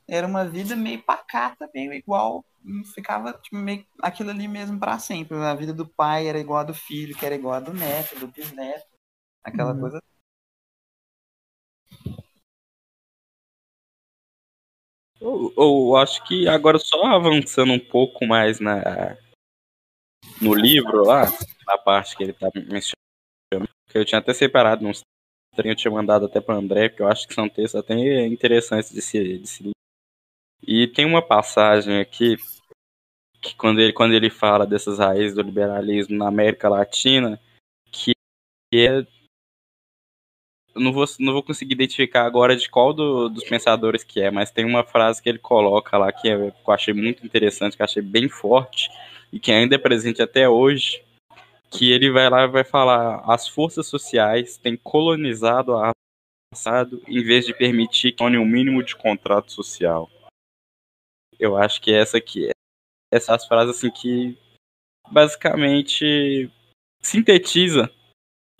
era 0.07 0.27
uma 0.27 0.43
vida 0.45 0.75
meio 0.75 1.01
pacata, 1.01 1.69
meio 1.73 1.93
igual, 1.93 2.43
hum, 2.63 2.83
ficava 2.93 3.31
tipo, 3.33 3.55
meio 3.55 3.85
aquilo 4.01 4.31
ali 4.31 4.49
mesmo 4.49 4.77
para 4.77 4.99
sempre. 4.99 5.37
A 5.37 5.55
vida 5.55 5.73
do 5.73 5.87
pai 5.87 6.27
era 6.27 6.37
igual 6.37 6.59
a 6.59 6.63
do 6.65 6.73
filho, 6.73 7.15
que 7.17 7.25
era 7.25 7.35
igual 7.35 7.53
a 7.55 7.59
do 7.61 7.73
neto, 7.73 8.19
do 8.19 8.27
bisneto, 8.27 8.85
aquela 9.45 9.73
Uhum. 9.73 9.79
coisa 9.79 10.01
Eu, 15.19 15.53
eu 15.57 15.95
acho 15.95 16.23
que 16.25 16.47
agora 16.47 16.77
só 16.77 17.05
avançando 17.05 17.71
um 17.71 17.79
pouco 17.79 18.25
mais 18.25 18.59
na 18.59 19.17
no 20.41 20.53
livro 20.53 21.03
lá, 21.05 21.25
na 21.65 21.77
parte 21.77 22.15
que 22.15 22.23
ele 22.23 22.33
tá 22.33 22.49
mencionando, 22.53 23.69
que 23.89 23.97
eu 23.97 24.05
tinha 24.05 24.19
até 24.19 24.33
separado 24.33 24.85
uns 24.85 25.01
eu 25.57 25.75
tinha 25.75 25.91
mandado 25.91 26.25
até 26.25 26.41
para 26.41 26.55
André, 26.55 26.89
porque 26.89 27.01
eu 27.01 27.07
acho 27.07 27.25
que 27.25 27.33
são 27.33 27.47
textos 27.47 27.79
até 27.79 27.95
interessantes 28.25 28.91
de 28.91 29.01
se, 29.01 29.37
de 29.39 29.47
se 29.47 29.71
E 30.61 30.87
tem 30.87 31.05
uma 31.05 31.21
passagem 31.21 32.01
aqui 32.01 32.35
que 33.41 33.55
quando 33.55 33.79
ele, 33.79 33.93
quando 33.93 34.13
ele 34.13 34.29
fala 34.29 34.65
dessas 34.65 34.99
raízes 34.99 35.35
do 35.35 35.41
liberalismo 35.41 36.17
na 36.17 36.27
América 36.27 36.67
Latina, 36.67 37.39
que 37.89 38.11
é 38.73 39.05
não 40.75 40.91
vou, 40.91 41.05
não 41.19 41.33
vou 41.33 41.43
conseguir 41.43 41.73
identificar 41.73 42.25
agora 42.25 42.55
de 42.55 42.69
qual 42.69 42.93
do, 42.93 43.29
dos 43.29 43.43
pensadores 43.45 44.03
que 44.03 44.21
é, 44.21 44.29
mas 44.29 44.51
tem 44.51 44.65
uma 44.65 44.83
frase 44.83 45.21
que 45.21 45.29
ele 45.29 45.39
coloca 45.39 45.97
lá 45.97 46.11
que, 46.11 46.29
é, 46.29 46.51
que 46.51 46.57
eu 46.67 46.73
achei 46.73 46.93
muito 46.93 47.25
interessante, 47.25 47.75
que 47.75 47.81
eu 47.81 47.85
achei 47.85 48.01
bem 48.01 48.27
forte 48.27 48.89
e 49.31 49.39
que 49.39 49.51
ainda 49.51 49.75
é 49.75 49.79
presente 49.79 50.21
até 50.21 50.47
hoje, 50.47 51.01
que 51.71 51.91
ele 51.91 52.11
vai 52.11 52.29
lá 52.29 52.43
e 52.43 52.47
vai 52.47 52.63
falar 52.63 53.23
as 53.25 53.47
forças 53.47 53.87
sociais 53.87 54.57
têm 54.57 54.75
colonizado 54.75 55.75
a 55.75 55.91
passado 56.51 57.01
em 57.07 57.21
vez 57.23 57.45
de 57.45 57.53
permitir 57.53 58.11
que 58.11 58.17
tenha 58.17 58.39
um 58.39 58.45
mínimo 58.45 58.83
de 58.83 58.95
contrato 58.95 59.51
social. 59.51 60.09
Eu 61.39 61.57
acho 61.57 61.81
que 61.81 61.91
essa 61.91 62.17
aqui 62.17 62.49
essas 63.11 63.45
frases 63.45 63.77
assim 63.77 63.91
que 63.91 64.37
basicamente 65.09 66.49
sintetiza 67.01 67.91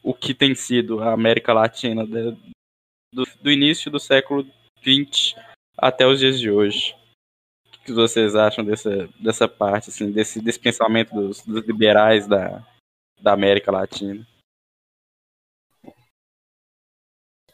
o 0.05 0.13
que 0.13 0.35
tem 0.35 0.53
sido 0.53 1.01
a 1.01 1.11
América 1.11 1.51
Latina 1.51 2.05
do, 2.05 3.25
do 3.41 3.51
início 3.51 3.89
do 3.89 3.99
século 3.99 4.45
XX 4.79 5.33
até 5.75 6.05
os 6.05 6.19
dias 6.19 6.39
de 6.39 6.51
hoje. 6.51 6.95
O 7.73 7.79
que 7.85 7.91
vocês 7.91 8.35
acham 8.35 8.63
dessa, 8.63 9.07
dessa 9.19 9.47
parte, 9.47 9.89
assim, 9.89 10.11
desse, 10.11 10.39
desse 10.39 10.59
pensamento 10.59 11.13
dos, 11.13 11.41
dos 11.41 11.65
liberais 11.65 12.27
da, 12.27 12.63
da 13.19 13.33
América 13.33 13.71
Latina? 13.71 14.25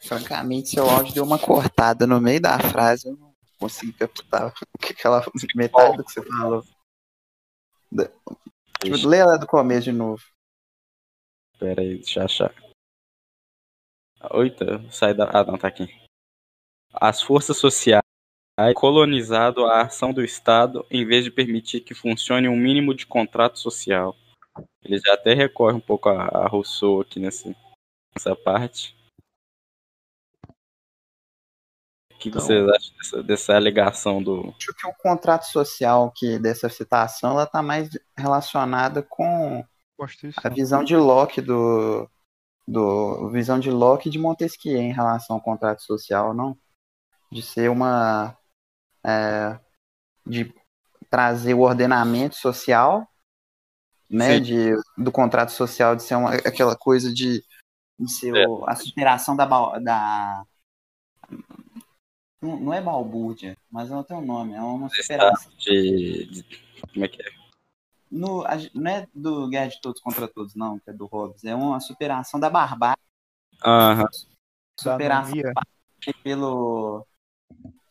Francamente, 0.02 0.70
seu 0.70 0.90
áudio 0.90 1.14
deu 1.14 1.24
uma 1.24 1.40
cortada 1.40 2.06
no 2.06 2.20
meio 2.20 2.42
da 2.42 2.60
frase, 2.60 3.08
eu 3.08 3.16
não 3.16 3.34
consegui 3.58 3.94
captar 3.94 4.48
o 4.48 4.78
que 4.78 4.92
aquela 4.92 5.24
metade 5.56 5.98
do 5.98 6.04
que 6.04 6.12
você 6.12 6.26
falou. 6.26 6.66
Lê 9.06 9.18
ela 9.18 9.38
do 9.38 9.48
começo 9.48 9.84
de 9.84 9.92
novo. 9.94 10.22
Pera 11.62 11.80
aí, 11.80 11.98
deixa 11.98 12.22
eu 12.22 12.26
achar. 12.26 12.56
Oita, 14.32 14.84
sai 14.90 15.14
da. 15.14 15.30
Ah, 15.32 15.44
não, 15.44 15.60
tá 15.60 15.68
aqui. 15.68 15.88
As 16.92 17.22
forças 17.22 17.58
sociais 17.58 18.02
colonizado 18.76 19.64
a 19.66 19.82
ação 19.82 20.12
do 20.12 20.24
Estado 20.24 20.84
em 20.90 21.06
vez 21.06 21.24
de 21.24 21.30
permitir 21.30 21.82
que 21.82 21.94
funcione 21.94 22.50
um 22.50 22.58
mínimo 22.58 22.96
de 22.96 23.06
contrato 23.06 23.60
social. 23.60 24.16
Ele 24.84 24.98
já 24.98 25.14
até 25.14 25.36
recorre 25.36 25.76
um 25.76 25.80
pouco 25.80 26.10
a, 26.10 26.24
a 26.30 26.48
Rousseau 26.48 27.02
aqui 27.02 27.20
nesse, 27.20 27.56
nessa 28.16 28.36
parte. 28.36 28.98
O 32.12 32.18
que 32.18 32.30
então, 32.30 32.42
vocês 32.42 32.68
acham 32.68 32.98
dessa, 32.98 33.24
dessa 33.24 33.56
alegação 33.56 34.22
do. 34.22 34.52
Acho 34.58 34.74
que 34.74 34.88
o 34.88 34.94
contrato 34.96 35.44
social 35.44 36.12
que 36.12 36.40
dessa 36.40 36.70
citação 36.70 37.34
ela 37.34 37.44
está 37.44 37.62
mais 37.62 37.90
relacionada 38.18 39.04
com 39.04 39.64
a 40.44 40.50
visão 40.50 40.84
de 40.84 40.96
Locke 40.96 41.42
do, 41.42 42.10
do 42.68 43.30
visão 43.30 43.60
de 43.60 43.70
Locke 43.70 44.10
de 44.10 44.20
Montesquieu 44.20 44.78
em 44.78 44.92
relação 44.92 45.36
ao 45.36 45.42
contrato 45.42 45.82
social, 45.82 46.34
não? 46.34 46.58
De 47.32 47.42
ser 47.42 47.70
uma 47.70 48.38
é, 49.04 49.60
de 50.26 50.54
trazer 51.10 51.54
o 51.54 51.62
ordenamento 51.62 52.36
social, 52.36 53.08
né? 54.10 54.40
De, 54.40 54.72
do 54.98 55.12
contrato 55.12 55.52
social 55.52 55.96
de 55.96 56.04
ser 56.04 56.16
uma, 56.16 56.34
aquela 56.36 56.76
coisa 56.76 57.14
de, 57.14 57.44
de 58.00 58.12
ser 58.12 58.36
é. 58.36 58.48
o, 58.48 58.68
a 58.68 58.76
superação 58.76 59.36
da, 59.36 59.46
da 59.80 60.46
não, 62.42 62.60
não 62.60 62.74
é 62.74 62.82
balbúrdia, 62.82 63.56
mas 63.70 63.90
não 63.90 64.04
tem 64.04 64.18
um 64.18 64.26
nome, 64.26 64.54
é 64.54 64.62
uma 64.62 64.90
superação. 64.90 65.52
De, 65.58 66.26
de, 66.26 66.44
como 66.94 67.06
é 67.06 67.08
que 67.08 67.22
é? 67.22 67.41
No, 68.12 68.44
não 68.74 68.92
é 68.92 69.08
do 69.14 69.48
Guerra 69.48 69.68
de 69.68 69.82
Todos 69.82 70.02
contra 70.02 70.28
Todos, 70.28 70.54
não, 70.54 70.78
que 70.80 70.90
é 70.90 70.94
do 70.94 71.06
Hobbes. 71.06 71.44
É 71.46 71.56
uma 71.56 71.80
superação 71.80 72.40
da 72.40 72.50
barbárie. 72.50 73.02
Uhum. 73.66 74.06
Superação 74.78 75.34
pelo, 76.24 77.06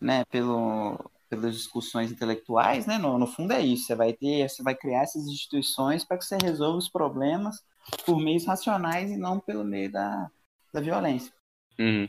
né, 0.01 0.25
pelo, 0.27 0.99
pelas 1.29 1.55
discussões 1.55 2.11
intelectuais, 2.11 2.87
né? 2.87 2.99
No, 2.99 3.17
no 3.17 3.27
fundo 3.27 3.53
é 3.53 3.61
isso. 3.61 3.87
Você 3.87 3.95
vai 3.95 4.13
ter, 4.13 4.49
você 4.49 4.63
vai 4.63 4.75
criar 4.75 5.03
essas 5.03 5.27
instituições 5.27 6.05
para 6.05 6.19
que 6.19 6.25
você 6.25 6.37
resolva 6.37 6.77
os 6.77 6.89
problemas 6.89 7.65
por 8.05 8.21
meios 8.21 8.45
racionais 8.45 9.11
e 9.11 9.17
não 9.17 9.41
pelo 9.41 9.65
meio 9.65 9.91
da, 9.91 10.31
da 10.73 10.81
violência. 10.81 11.33
Uhum. 11.79 12.09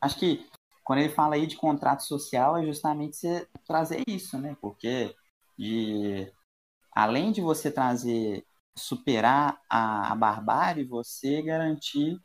Acho 0.00 0.18
que 0.18 0.46
quando 0.84 1.00
ele 1.00 1.08
fala 1.08 1.34
aí 1.34 1.46
de 1.46 1.56
contrato 1.56 2.04
social 2.04 2.56
é 2.56 2.64
justamente 2.64 3.16
você 3.16 3.48
trazer 3.66 4.04
isso, 4.06 4.38
né? 4.38 4.56
Porque 4.60 5.14
de 5.58 6.32
além 6.98 7.30
de 7.30 7.40
você 7.40 7.70
trazer, 7.70 8.44
superar 8.76 9.60
a, 9.70 10.10
a 10.10 10.14
barbárie, 10.16 10.82
você 10.84 11.40
garantir 11.40 12.18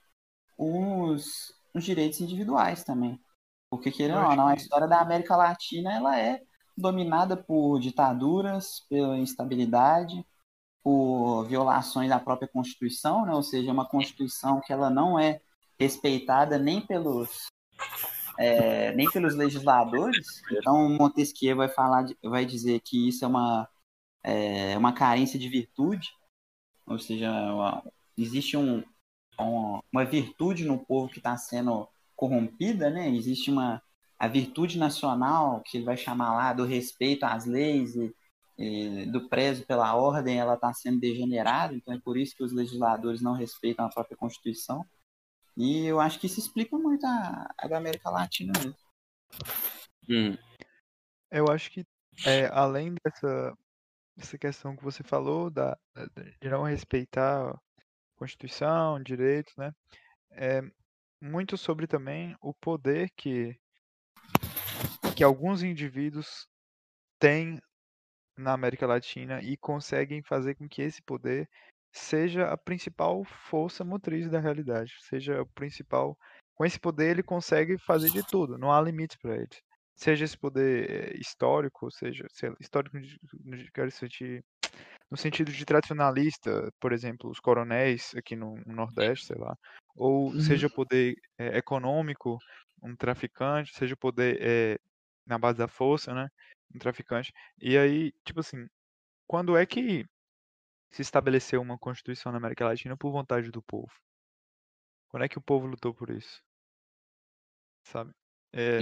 os, 0.58 1.54
os 1.76 1.84
direitos 1.84 2.20
individuais 2.22 2.84
também. 2.84 3.22
Porque, 3.70 3.92
querendo 3.92 4.26
ou 4.26 4.36
não, 4.36 4.48
a 4.48 4.56
história 4.56 4.88
da 4.88 5.00
América 5.00 5.36
Latina 5.36 5.94
ela 5.94 6.20
é 6.20 6.42
dominada 6.76 7.38
por 7.38 7.80
ditaduras, 7.80 8.80
pela 8.90 9.16
instabilidade, 9.16 10.26
por 10.84 11.44
violações 11.44 12.10
da 12.10 12.20
própria 12.20 12.48
Constituição, 12.48 13.28
né? 13.28 13.34
ou 13.34 13.44
seja, 13.44 13.72
uma 13.72 13.88
Constituição 13.88 14.60
que 14.60 14.74
ela 14.74 14.90
não 14.90 15.20
é 15.20 15.40
respeitada 15.80 16.58
nem 16.58 16.82
pelos 16.82 17.46
é, 18.40 18.92
nem 18.96 19.08
pelos 19.12 19.36
legisladores. 19.36 20.42
Então, 20.52 20.90
Montesquieu 20.90 21.58
vai 21.58 21.70
falar, 21.70 22.08
vai 22.24 22.44
dizer 22.44 22.80
que 22.80 23.08
isso 23.10 23.24
é 23.24 23.28
uma 23.28 23.70
é, 24.24 24.78
uma 24.78 24.94
carência 24.94 25.38
de 25.38 25.50
virtude, 25.50 26.10
ou 26.86 26.98
seja, 27.00 27.32
uma, 27.32 27.84
existe 28.18 28.56
um, 28.58 28.84
uma, 29.38 29.84
uma 29.92 30.06
virtude 30.06 30.66
no 30.66 30.80
povo 30.80 31.10
que 31.10 31.20
está 31.20 31.36
sendo 31.38 31.88
corrompida, 32.16 32.90
né? 32.90 33.10
Existe 33.10 33.52
uma 33.52 33.82
a 34.24 34.28
virtude 34.30 34.78
nacional 34.78 35.62
que 35.66 35.76
ele 35.76 35.86
vai 35.86 35.98
chamar 35.98 36.34
lá 36.34 36.54
do 36.54 36.64
respeito 36.64 37.26
às 37.26 37.46
leis 37.46 37.94
e, 37.94 38.16
e 38.58 39.06
do 39.08 39.28
preso 39.28 39.66
pela 39.66 39.94
ordem, 39.96 40.40
ela 40.40 40.54
está 40.54 40.74
sendo 40.74 40.98
degenerada, 41.02 41.76
então 41.76 41.94
é 41.94 42.00
por 42.00 42.18
isso 42.18 42.34
que 42.34 42.44
os 42.44 42.54
legisladores 42.54 43.22
não 43.22 43.34
respeitam 43.34 43.86
a 43.86 43.90
própria 43.90 44.16
Constituição. 44.16 44.86
E 45.58 45.86
eu 45.86 46.00
acho 46.00 46.22
que 46.22 46.28
isso 46.28 46.40
explica 46.40 46.78
muito 46.78 47.06
a, 47.06 47.54
a 47.58 47.68
da 47.68 47.78
América 47.78 48.10
Latina 48.10 48.54
mesmo. 48.58 48.76
Hum. 50.10 50.38
Eu 51.30 51.48
acho 51.50 51.70
que 51.72 51.86
é, 52.26 52.46
além 52.54 52.96
dessa 53.04 53.54
essa 54.18 54.38
questão 54.38 54.76
que 54.76 54.84
você 54.84 55.04
falou 55.04 55.50
da, 55.50 55.78
de 56.42 56.50
não 56.50 56.64
respeitar 56.64 57.50
a 57.50 57.60
Constituição, 58.16 59.02
direitos, 59.02 59.56
né? 59.58 59.74
É 60.32 60.62
muito 61.22 61.58
sobre 61.58 61.88
também 61.88 62.36
o 62.42 62.54
poder 62.54 63.10
que 63.16 63.58
que 65.16 65.24
alguns 65.24 65.62
indivíduos 65.62 66.48
têm 67.20 67.62
na 68.36 68.54
América 68.54 68.88
Latina 68.88 69.42
e 69.44 69.56
conseguem 69.56 70.24
fazer 70.24 70.56
com 70.56 70.68
que 70.68 70.82
esse 70.82 71.04
poder 71.04 71.48
seja 71.92 72.48
a 72.50 72.58
principal 72.58 73.24
força 73.24 73.84
motriz 73.84 74.30
da 74.30 74.40
realidade, 74.40 74.96
seja 75.02 75.42
o 75.42 75.46
principal. 75.46 76.18
Com 76.56 76.66
esse 76.66 76.80
poder 76.80 77.12
ele 77.12 77.24
consegue 77.24 77.78
fazer 77.78 78.10
de 78.10 78.26
tudo, 78.26 78.58
não 78.58 78.72
há 78.72 78.82
limites 78.82 79.18
para 79.18 79.36
ele 79.36 79.56
seja 79.96 80.26
esse 80.26 80.38
poder 80.38 80.90
eh, 80.90 81.18
histórico, 81.18 81.92
seja 81.92 82.26
histórico 82.60 82.98
sentir 83.92 84.44
no 85.14 85.18
sentido 85.18 85.52
de 85.52 85.66
tradicionalista, 85.66 86.72
por 86.80 86.92
exemplo, 86.92 87.30
os 87.30 87.40
coronéis 87.40 88.16
aqui 88.16 88.36
no, 88.36 88.56
no 88.66 88.74
Nordeste, 88.74 89.28
sei 89.28 89.38
lá, 89.38 89.56
ou 89.96 90.32
uhum. 90.32 90.40
seja 90.40 90.68
poder 90.68 91.16
é, 91.38 91.58
econômico, 91.58 92.40
um 92.82 92.96
traficante, 92.96 93.76
seja 93.76 93.96
poder 93.96 94.40
é, 94.42 94.80
na 95.26 95.38
base 95.38 95.60
da 95.60 95.68
força, 95.68 96.14
né, 96.14 96.28
um 96.74 96.80
traficante. 96.80 97.32
E 97.60 97.78
aí, 97.78 98.12
tipo 98.26 98.40
assim, 98.40 98.68
quando 99.28 99.56
é 99.56 99.66
que 99.68 100.04
se 100.92 101.04
estabeleceu 101.04 101.62
uma 101.62 101.78
constituição 101.78 102.32
na 102.32 102.40
América 102.40 102.66
Latina 102.66 102.98
por 102.98 103.12
vontade 103.12 103.52
do 103.52 103.62
povo? 103.62 103.94
Quando 105.10 105.24
é 105.24 105.30
que 105.30 105.38
o 105.38 105.42
povo 105.44 105.68
lutou 105.68 105.94
por 105.94 106.10
isso? 106.10 106.42
Sabe? 107.84 108.12
É, 108.52 108.80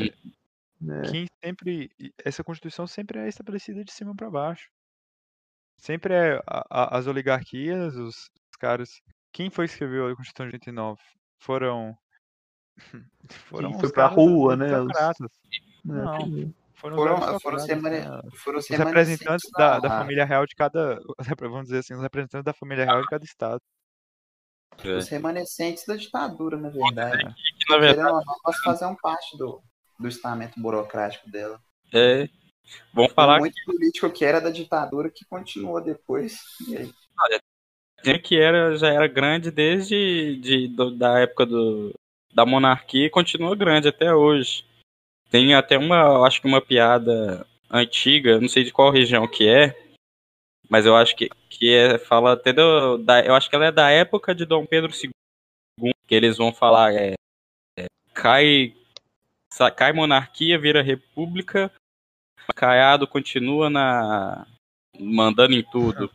né? 0.82 1.02
Que 1.04 1.28
sempre 1.44 1.92
essa 2.26 2.44
Constituição 2.44 2.88
sempre 2.88 3.20
é 3.20 3.28
estabelecida 3.28 3.84
de 3.84 3.92
cima 3.92 4.16
para 4.16 4.30
baixo. 4.30 4.68
Sempre 5.78 6.14
é 6.14 6.42
a, 6.48 6.66
a, 6.70 6.98
as 6.98 7.08
oligarquias, 7.08 7.96
os, 7.96 8.16
os, 8.16 8.58
caras. 8.60 9.02
Quem 9.32 9.50
foi 9.50 9.68
que 9.68 9.74
escreveu 9.74 10.08
a 10.08 10.16
Constituição 10.16 10.48
de 10.50 10.56
89? 10.56 11.00
Foram. 11.40 11.96
Foram 13.48 13.72
Quem 13.72 13.80
foi 13.80 13.92
pra 13.92 14.08
rua, 14.08 14.56
né? 14.56 14.80
Os... 14.80 14.88
Não. 15.86 16.54
Foram, 16.74 16.96
Foram, 16.96 17.36
os 17.36 17.42
foram, 17.44 17.66
remane- 17.66 18.00
né? 18.00 18.22
foram 18.38 18.58
os 18.58 18.68
representantes 18.68 19.48
da, 19.52 19.80
da 19.80 19.90
família 19.90 20.26
real 20.26 20.48
de 20.48 20.56
cada. 20.56 21.00
Vamos 21.40 21.66
dizer 21.66 21.80
assim, 21.80 21.94
os 21.94 22.02
representantes 22.02 22.44
da 22.44 22.54
família 22.54 22.86
real 22.86 23.02
de 23.02 23.08
cada 23.08 23.24
estado. 23.24 23.62
Os 24.84 25.08
remanescentes 25.10 25.86
da 25.86 25.96
ditadura, 25.96 26.58
na 26.58 26.70
verdade. 26.70 27.36
Que, 27.36 27.72
na 27.72 27.78
verdade, 27.78 28.10
não, 28.10 28.22
nós 28.44 28.58
fazemos 28.64 29.00
parte 29.00 29.38
do, 29.38 29.62
do 30.02 30.08
estamento 30.08 30.60
burocrático 30.60 31.30
dela. 31.30 31.60
é. 31.94 32.28
Vamos 32.94 33.10
Tem 33.10 33.16
falar 33.16 33.40
muito 33.40 33.56
político 33.66 34.10
que 34.12 34.24
era 34.24 34.40
da 34.40 34.50
ditadura 34.50 35.10
que 35.10 35.26
continuou 35.26 35.82
depois. 35.82 36.40
E 36.70 36.78
aí, 36.78 38.20
que, 38.20 38.40
era, 38.40 38.76
já 38.78 38.88
era 38.90 39.08
grande 39.08 39.52
desde 39.52 40.38
de, 40.38 40.68
do- 40.68 40.92
da 40.92 41.20
época 41.20 41.46
do, 41.46 41.94
da 42.34 42.46
monarquia 42.46 43.06
e 43.06 43.10
continua 43.10 43.56
grande 43.56 43.88
até 43.88 44.14
hoje. 44.14 44.66
Tem 45.30 45.54
até 45.54 45.78
uma, 45.78 46.26
acho 46.26 46.42
que 46.42 46.48
uma 46.48 46.62
piada 46.62 47.46
antiga, 47.70 48.40
não 48.40 48.50
sei 48.50 48.64
de 48.64 48.72
qual 48.72 48.92
região 48.92 49.28
que 49.28 49.48
é, 49.48 49.76
mas 50.70 50.86
eu 50.86 50.96
acho 50.96 51.16
que, 51.16 51.30
que 51.50 51.74
é, 51.74 51.98
fala 51.98 52.34
até 52.34 52.54
do, 52.54 52.98
da, 52.98 53.26
eu 53.26 53.36
acho 53.36 53.50
que 53.50 53.56
ela 53.56 53.66
é 53.66 53.72
da 53.72 53.90
época 53.90 54.34
de 54.34 54.46
Dom 54.46 54.66
Pedro 54.66 54.92
II, 54.92 55.92
que 56.08 56.16
eles 56.16 56.38
vão 56.38 56.54
falar 56.54 56.94
é, 56.94 57.14
é, 57.78 57.86
cai 58.14 58.74
cai 59.76 59.92
monarquia, 59.94 60.60
vira 60.60 60.82
república, 60.82 61.72
Caiado 62.56 63.08
continua 63.08 63.70
na 63.70 64.48
mandando 65.00 65.54
em 65.54 65.64
tudo. 65.64 66.12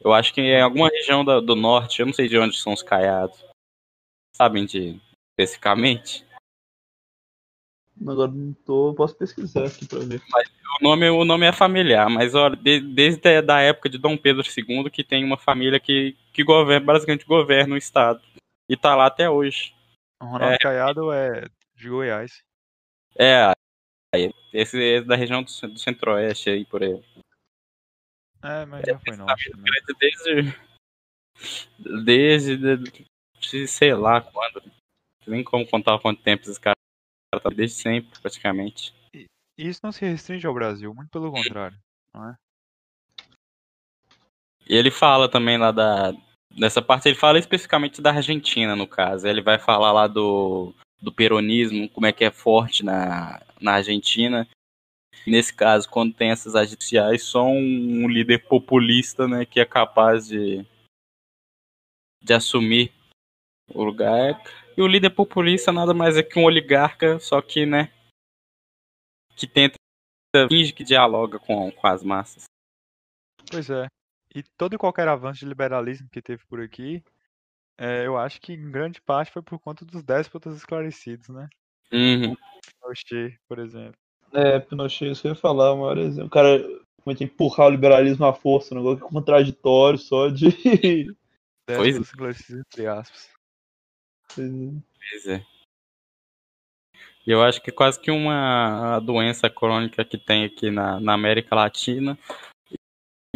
Eu 0.00 0.12
acho 0.12 0.32
que 0.32 0.40
em 0.40 0.60
alguma 0.60 0.88
região 0.88 1.24
da- 1.24 1.40
do 1.40 1.54
norte, 1.54 2.00
eu 2.00 2.06
não 2.06 2.12
sei 2.12 2.28
de 2.28 2.38
onde 2.38 2.56
são 2.56 2.72
os 2.72 2.82
caiados. 2.82 3.44
Sabem 4.36 4.66
de 4.66 5.00
especificamente? 5.38 6.24
Agora 8.06 8.30
não 8.30 8.52
tô. 8.52 8.94
Posso 8.94 9.16
pesquisar 9.16 9.66
aqui 9.66 9.86
pra 9.86 10.00
ver. 10.00 10.22
O 10.80 10.84
nome, 10.84 11.08
o 11.08 11.24
nome 11.24 11.46
é 11.46 11.52
familiar, 11.52 12.10
mas 12.10 12.34
olha, 12.34 12.56
de- 12.56 12.80
desde 12.80 13.36
a 13.38 13.40
da 13.40 13.60
época 13.60 13.88
de 13.88 13.96
Dom 13.96 14.16
Pedro 14.18 14.42
II 14.42 14.90
que 14.90 15.02
tem 15.02 15.24
uma 15.24 15.38
família 15.38 15.80
que, 15.80 16.14
que 16.32 16.44
governa, 16.44 16.84
basicamente 16.84 17.24
governa 17.24 17.74
o 17.74 17.78
estado. 17.78 18.20
E 18.68 18.76
tá 18.76 18.94
lá 18.94 19.06
até 19.06 19.30
hoje. 19.30 19.74
O 20.20 20.26
Ronaldo 20.26 20.58
Caiado 20.58 21.12
é 21.12 21.48
de 21.74 21.88
Goiás. 21.88 22.42
É, 23.18 23.52
esse 24.52 24.82
é 24.82 25.00
da 25.00 25.16
região 25.16 25.42
do, 25.42 25.50
do 25.68 25.78
centro-oeste 25.78 26.50
aí 26.50 26.64
por 26.64 26.82
aí. 26.82 27.02
É, 28.42 28.64
mas 28.66 28.84
já 28.86 28.98
foi 28.98 29.16
também. 29.16 29.72
Desde. 29.98 30.58
Desde. 32.04 32.56
de- 32.56 33.06
de 33.40 33.68
sei 33.68 33.94
lá 33.94 34.20
quando. 34.20 34.62
Nem 35.26 35.42
como 35.42 35.66
contar 35.68 35.98
quanto 35.98 36.22
tempo 36.22 36.42
esses 36.44 36.58
caras 36.58 36.76
tá 37.30 37.50
desde 37.50 37.76
sempre, 37.76 38.18
praticamente. 38.20 38.94
E 39.14 39.26
isso 39.58 39.80
não 39.82 39.90
se 39.92 40.04
restringe 40.04 40.46
ao 40.46 40.54
Brasil, 40.54 40.94
muito 40.94 41.10
pelo 41.10 41.30
contrário. 41.32 41.76
Não 42.14 42.30
é? 42.30 42.36
E 44.68 44.74
ele 44.74 44.90
fala 44.90 45.28
também 45.30 45.58
lá 45.58 45.70
da. 45.72 46.12
Nessa 46.54 46.80
parte, 46.80 47.08
ele 47.08 47.16
fala 47.16 47.38
especificamente 47.38 48.00
da 48.00 48.12
Argentina, 48.12 48.74
no 48.74 48.86
caso. 48.86 49.26
Ele 49.26 49.42
vai 49.42 49.58
falar 49.58 49.92
lá 49.92 50.06
do, 50.06 50.74
do 51.00 51.12
peronismo, 51.12 51.88
como 51.90 52.06
é 52.06 52.12
que 52.12 52.24
é 52.24 52.30
forte 52.30 52.84
na, 52.84 53.42
na 53.60 53.74
Argentina. 53.74 54.48
Nesse 55.26 55.54
caso, 55.54 55.88
quando 55.88 56.14
tem 56.14 56.30
essas 56.30 56.70
judiciais, 56.70 57.22
só 57.22 57.44
um 57.44 58.08
líder 58.08 58.46
populista, 58.46 59.26
né, 59.26 59.44
que 59.44 59.58
é 59.58 59.64
capaz 59.64 60.28
de, 60.28 60.64
de 62.22 62.32
assumir 62.32 62.92
o 63.74 63.82
lugar. 63.82 64.40
E 64.76 64.82
o 64.82 64.86
líder 64.86 65.10
populista 65.10 65.72
nada 65.72 65.92
mais 65.92 66.16
é 66.16 66.22
que 66.22 66.38
um 66.38 66.44
oligarca, 66.44 67.18
só 67.18 67.40
que, 67.42 67.66
né, 67.66 67.90
que 69.34 69.46
tenta, 69.46 69.76
finge 70.48 70.72
que 70.72 70.84
dialoga 70.84 71.38
com, 71.38 71.70
com 71.72 71.86
as 71.86 72.02
massas. 72.02 72.44
Pois 73.50 73.68
é. 73.70 73.86
E 74.34 74.42
todo 74.42 74.74
e 74.74 74.78
qualquer 74.78 75.08
avanço 75.08 75.40
de 75.40 75.46
liberalismo 75.46 76.08
que 76.10 76.20
teve 76.20 76.44
por 76.46 76.60
aqui, 76.60 77.02
é, 77.78 78.06
eu 78.06 78.16
acho 78.16 78.40
que 78.40 78.52
em 78.52 78.70
grande 78.70 79.00
parte 79.00 79.32
foi 79.32 79.42
por 79.42 79.58
conta 79.58 79.84
dos 79.84 80.02
déspotas 80.02 80.56
esclarecidos, 80.56 81.28
né? 81.28 81.48
Uhum. 81.92 82.34
Pinochet, 82.80 83.38
por 83.48 83.58
exemplo. 83.58 83.96
É, 84.32 84.58
Pinochet, 84.58 85.10
isso 85.10 85.22
que 85.22 85.28
eu 85.28 85.32
ia 85.32 85.36
falar, 85.36 85.72
o 85.72 85.80
maior 85.80 85.98
exemplo. 85.98 86.26
O 86.26 86.30
cara 86.30 86.58
como 87.06 87.16
é 87.16 87.22
é, 87.22 87.24
empurrar 87.24 87.68
o 87.68 87.70
liberalismo 87.70 88.26
à 88.26 88.34
força, 88.34 88.74
um 88.74 88.78
negócio 88.78 89.06
contraditório 89.06 89.98
só 89.98 90.28
de. 90.28 90.46
Pois 91.68 91.80
é. 91.80 91.82
Déspotas 91.82 92.08
esclarecidos, 92.08 92.60
entre 92.60 92.86
aspas. 92.86 93.30
Pois 94.36 95.26
é. 95.26 95.44
E 97.26 97.30
eu 97.32 97.42
acho 97.42 97.60
que 97.60 97.70
é 97.70 97.72
quase 97.72 98.00
que 98.00 98.08
uma 98.08 99.00
doença 99.00 99.50
crônica 99.50 100.04
que 100.04 100.16
tem 100.16 100.44
aqui 100.44 100.70
na, 100.70 101.00
na 101.00 101.14
América 101.14 101.56
Latina. 101.56 102.16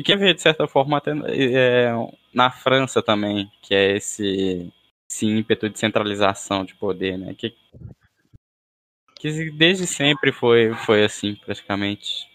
E 0.00 0.02
que 0.02 0.16
vê, 0.16 0.32
de 0.32 0.40
certa 0.40 0.66
forma, 0.66 0.96
até 0.96 1.10
é, 1.10 1.90
na 2.32 2.50
França 2.50 3.02
também, 3.02 3.52
que 3.60 3.74
é 3.74 3.98
esse, 3.98 4.72
esse 5.06 5.26
ímpeto 5.26 5.68
de 5.68 5.78
centralização 5.78 6.64
de 6.64 6.74
poder, 6.74 7.18
né? 7.18 7.34
Que, 7.34 7.54
que 9.16 9.50
desde 9.50 9.86
sempre 9.86 10.32
foi, 10.32 10.72
foi 10.72 11.04
assim, 11.04 11.36
praticamente. 11.44 12.26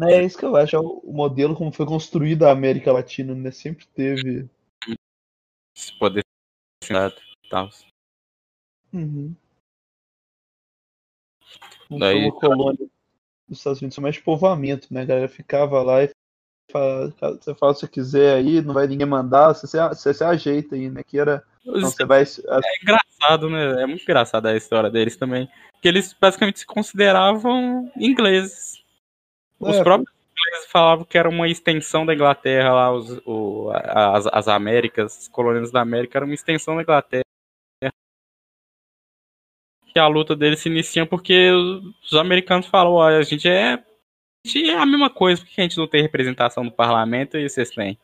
É 0.00 0.24
isso 0.24 0.38
que 0.38 0.46
eu 0.46 0.56
acho, 0.56 0.74
é 0.76 0.80
o 0.80 1.12
modelo 1.12 1.54
como 1.54 1.70
foi 1.70 1.84
construída 1.84 2.48
a 2.48 2.52
América 2.52 2.90
Latina, 2.90 3.34
né? 3.34 3.50
Sempre 3.50 3.86
teve. 3.88 4.48
Esse 5.76 5.92
poder 5.98 6.22
centralizado 6.82 7.20
e 7.44 7.48
tal. 7.50 7.68
Uhum. 8.94 9.36
Não 11.90 11.98
Daí- 11.98 12.14
foi 12.14 12.24
uma 12.30 12.40
colônia 12.40 12.88
dos 13.46 13.58
Estados 13.58 13.82
Unidos, 13.82 13.98
mais 13.98 14.18
povoamento, 14.18 14.88
né? 14.90 15.02
A 15.02 15.04
galera 15.04 15.28
ficava 15.28 15.82
lá 15.82 16.02
e 16.02 16.14
fala, 16.72 17.12
você 17.40 17.54
fala 17.54 17.72
o 17.72 17.74
que 17.74 17.80
você 17.80 17.88
quiser 17.88 18.36
aí, 18.36 18.60
não 18.60 18.74
vai 18.74 18.86
ninguém 18.86 19.06
mandar, 19.06 19.54
você, 19.54 19.66
se- 19.66 19.88
você 19.88 20.14
se 20.14 20.24
ajeita 20.24 20.74
aí, 20.74 20.90
né? 20.90 21.02
Que 21.02 21.18
era. 21.18 21.42
Não, 21.64 21.80
você 21.80 22.04
vai. 22.04 22.22
É 22.22 22.82
engraçado, 22.82 23.48
né? 23.50 23.82
É 23.82 23.86
muito 23.86 24.02
engraçado 24.02 24.46
a 24.46 24.56
história 24.56 24.90
deles 24.90 25.16
também. 25.16 25.48
Que 25.80 25.88
eles 25.88 26.14
basicamente 26.18 26.60
se 26.60 26.66
consideravam 26.66 27.90
ingleses. 27.96 28.82
Os 29.60 29.76
É, 29.76 29.82
próprios 29.82 30.10
ingleses 30.30 30.70
falavam 30.70 31.04
que 31.04 31.16
era 31.16 31.28
uma 31.28 31.48
extensão 31.48 32.04
da 32.04 32.14
Inglaterra 32.14 32.72
lá, 32.72 32.92
os, 32.92 33.20
o, 33.24 33.70
as, 33.72 34.26
as 34.26 34.48
Américas, 34.48 35.16
as 35.18 35.28
colônias 35.28 35.70
da 35.70 35.80
América 35.80 36.18
eram 36.18 36.26
uma 36.26 36.34
extensão 36.34 36.76
da 36.76 36.82
Inglaterra. 36.82 37.24
Que 39.92 39.98
a 40.00 40.08
luta 40.08 40.34
deles 40.34 40.58
se 40.58 40.68
inicia 40.68 41.06
porque 41.06 41.50
os 41.52 42.14
americanos 42.14 42.66
falam, 42.66 43.00
a 43.00 43.22
gente 43.22 43.48
é, 43.48 43.82
é 44.70 44.74
a 44.78 44.86
mesma 44.86 45.10
coisa, 45.10 45.40
por 45.42 45.48
que 45.50 45.60
a 45.60 45.64
gente 45.64 45.78
não 45.78 45.86
tem 45.88 46.02
representação 46.02 46.64
no 46.64 46.72
parlamento 46.72 47.36
e 47.36 47.48
vocês 47.48 47.70
têm? 47.70 47.98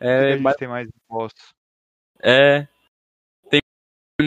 É, 0.00 0.36
gente 0.36 0.56
tem 0.56 0.68
mais 0.68 0.88
impostos. 0.88 1.54
é. 2.22 2.66
Tem 3.50 3.60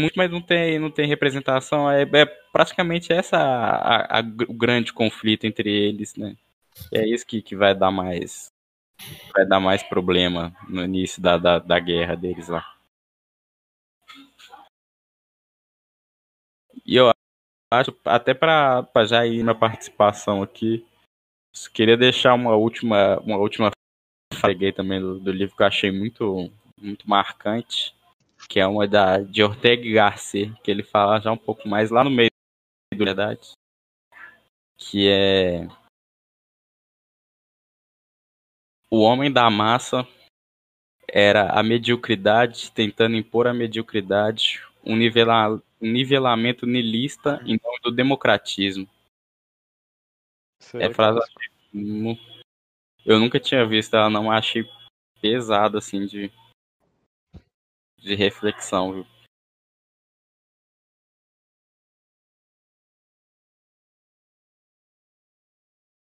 muito, 0.02 0.16
mas 0.16 0.32
não 0.32 0.42
tem, 0.42 0.80
não 0.80 0.92
tem 0.92 1.08
representação. 1.08 1.90
É, 1.90 2.04
é 2.04 2.26
praticamente 2.52 3.14
essa 3.14 3.38
a, 3.38 4.20
a- 4.20 4.24
o 4.48 4.54
grande 4.54 4.94
conflito 4.94 5.46
entre 5.46 5.70
eles, 5.70 6.16
né? 6.16 6.36
E 6.92 6.98
é 7.00 7.08
isso 7.08 7.26
que, 7.26 7.42
que 7.42 7.56
vai 7.56 7.76
dar 7.76 7.92
mais. 7.92 8.52
Vai 9.34 9.46
dar 9.48 9.60
mais 9.60 9.84
problema 9.84 10.56
no 10.70 10.84
início 10.84 11.22
da, 11.22 11.38
da, 11.38 11.60
da 11.60 11.80
guerra 11.80 12.16
deles 12.16 12.48
lá. 12.50 12.66
E 16.86 16.96
eu 16.96 17.12
acho, 17.72 17.96
até 18.06 18.34
para 18.34 18.88
já 19.06 19.26
ir 19.26 19.44
na 19.44 19.56
participação 19.56 20.44
aqui, 20.44 20.86
queria 21.74 21.98
deixar 21.98 22.34
uma 22.34 22.56
última, 22.56 23.20
uma 23.22 23.38
última 23.38 23.72
peguei 24.42 24.72
também 24.72 25.00
do, 25.00 25.20
do 25.20 25.32
livro 25.32 25.56
que 25.56 25.64
eu 25.64 25.68
achei 25.68 25.92
muito, 25.92 26.52
muito 26.78 27.10
marcante, 27.10 27.96
que 28.48 28.60
é 28.60 28.68
uma 28.68 28.88
da, 28.88 29.20
de 29.20 29.44
Ortega 29.44 29.90
Gasset, 29.92 30.54
que 30.64 30.70
ele 30.70 30.84
fala 30.84 31.20
já 31.20 31.32
um 31.32 31.38
pouco 31.38 31.68
mais 31.68 31.90
lá 31.90 32.04
no 32.04 32.12
meio 32.12 32.30
da 32.94 32.98
verdade, 32.98 33.52
que 34.78 35.08
é 35.10 35.68
o 38.92 39.00
homem 39.00 39.32
da 39.32 39.50
massa 39.50 40.08
era 41.08 41.50
a 41.52 41.64
mediocridade, 41.64 42.72
tentando 42.72 43.16
impor 43.16 43.48
a 43.48 43.54
mediocridade, 43.54 44.62
um, 44.84 44.96
nivela, 44.96 45.62
um 45.82 45.92
nivelamento 45.92 46.66
nilista 46.66 47.42
em 47.46 47.60
nome 47.62 47.80
do 47.84 47.92
democratismo. 47.92 48.88
É 50.74 50.94
frase 50.94 51.20
faz- 51.20 51.30
Nu- 51.74 52.18
Eu 53.06 53.20
nunca 53.20 53.40
tinha 53.40 53.66
visto 53.68 53.96
ela, 53.96 54.10
não 54.10 54.32
achei 54.32 54.64
pesado 55.22 55.78
assim 55.78 56.06
de 56.06 56.32
de 57.98 58.14
reflexão, 58.16 58.94
viu? 58.94 59.08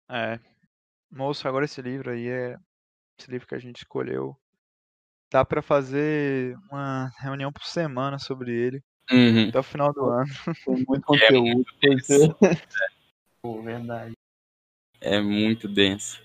É. 0.09 0.39
Moço, 1.11 1.47
agora 1.47 1.65
esse 1.65 1.81
livro 1.81 2.11
aí 2.11 2.27
é. 2.27 2.57
Esse 3.19 3.29
livro 3.29 3.47
que 3.47 3.55
a 3.55 3.59
gente 3.59 3.77
escolheu. 3.77 4.35
Dá 5.31 5.45
pra 5.45 5.61
fazer 5.61 6.57
uma 6.69 7.09
reunião 7.19 7.51
por 7.51 7.63
semana 7.63 8.17
sobre 8.19 8.51
ele. 8.51 8.83
Uhum. 9.11 9.49
Até 9.49 9.59
o 9.59 9.63
final 9.63 9.93
do 9.93 10.05
ano. 10.09 10.29
Tem 10.65 10.85
muito 10.87 11.05
conteúdo. 11.05 11.65
é. 11.83 11.87
Pô, 13.41 13.61
verdade. 13.61 14.13
É 15.01 15.19
muito 15.19 15.67
denso. 15.67 16.21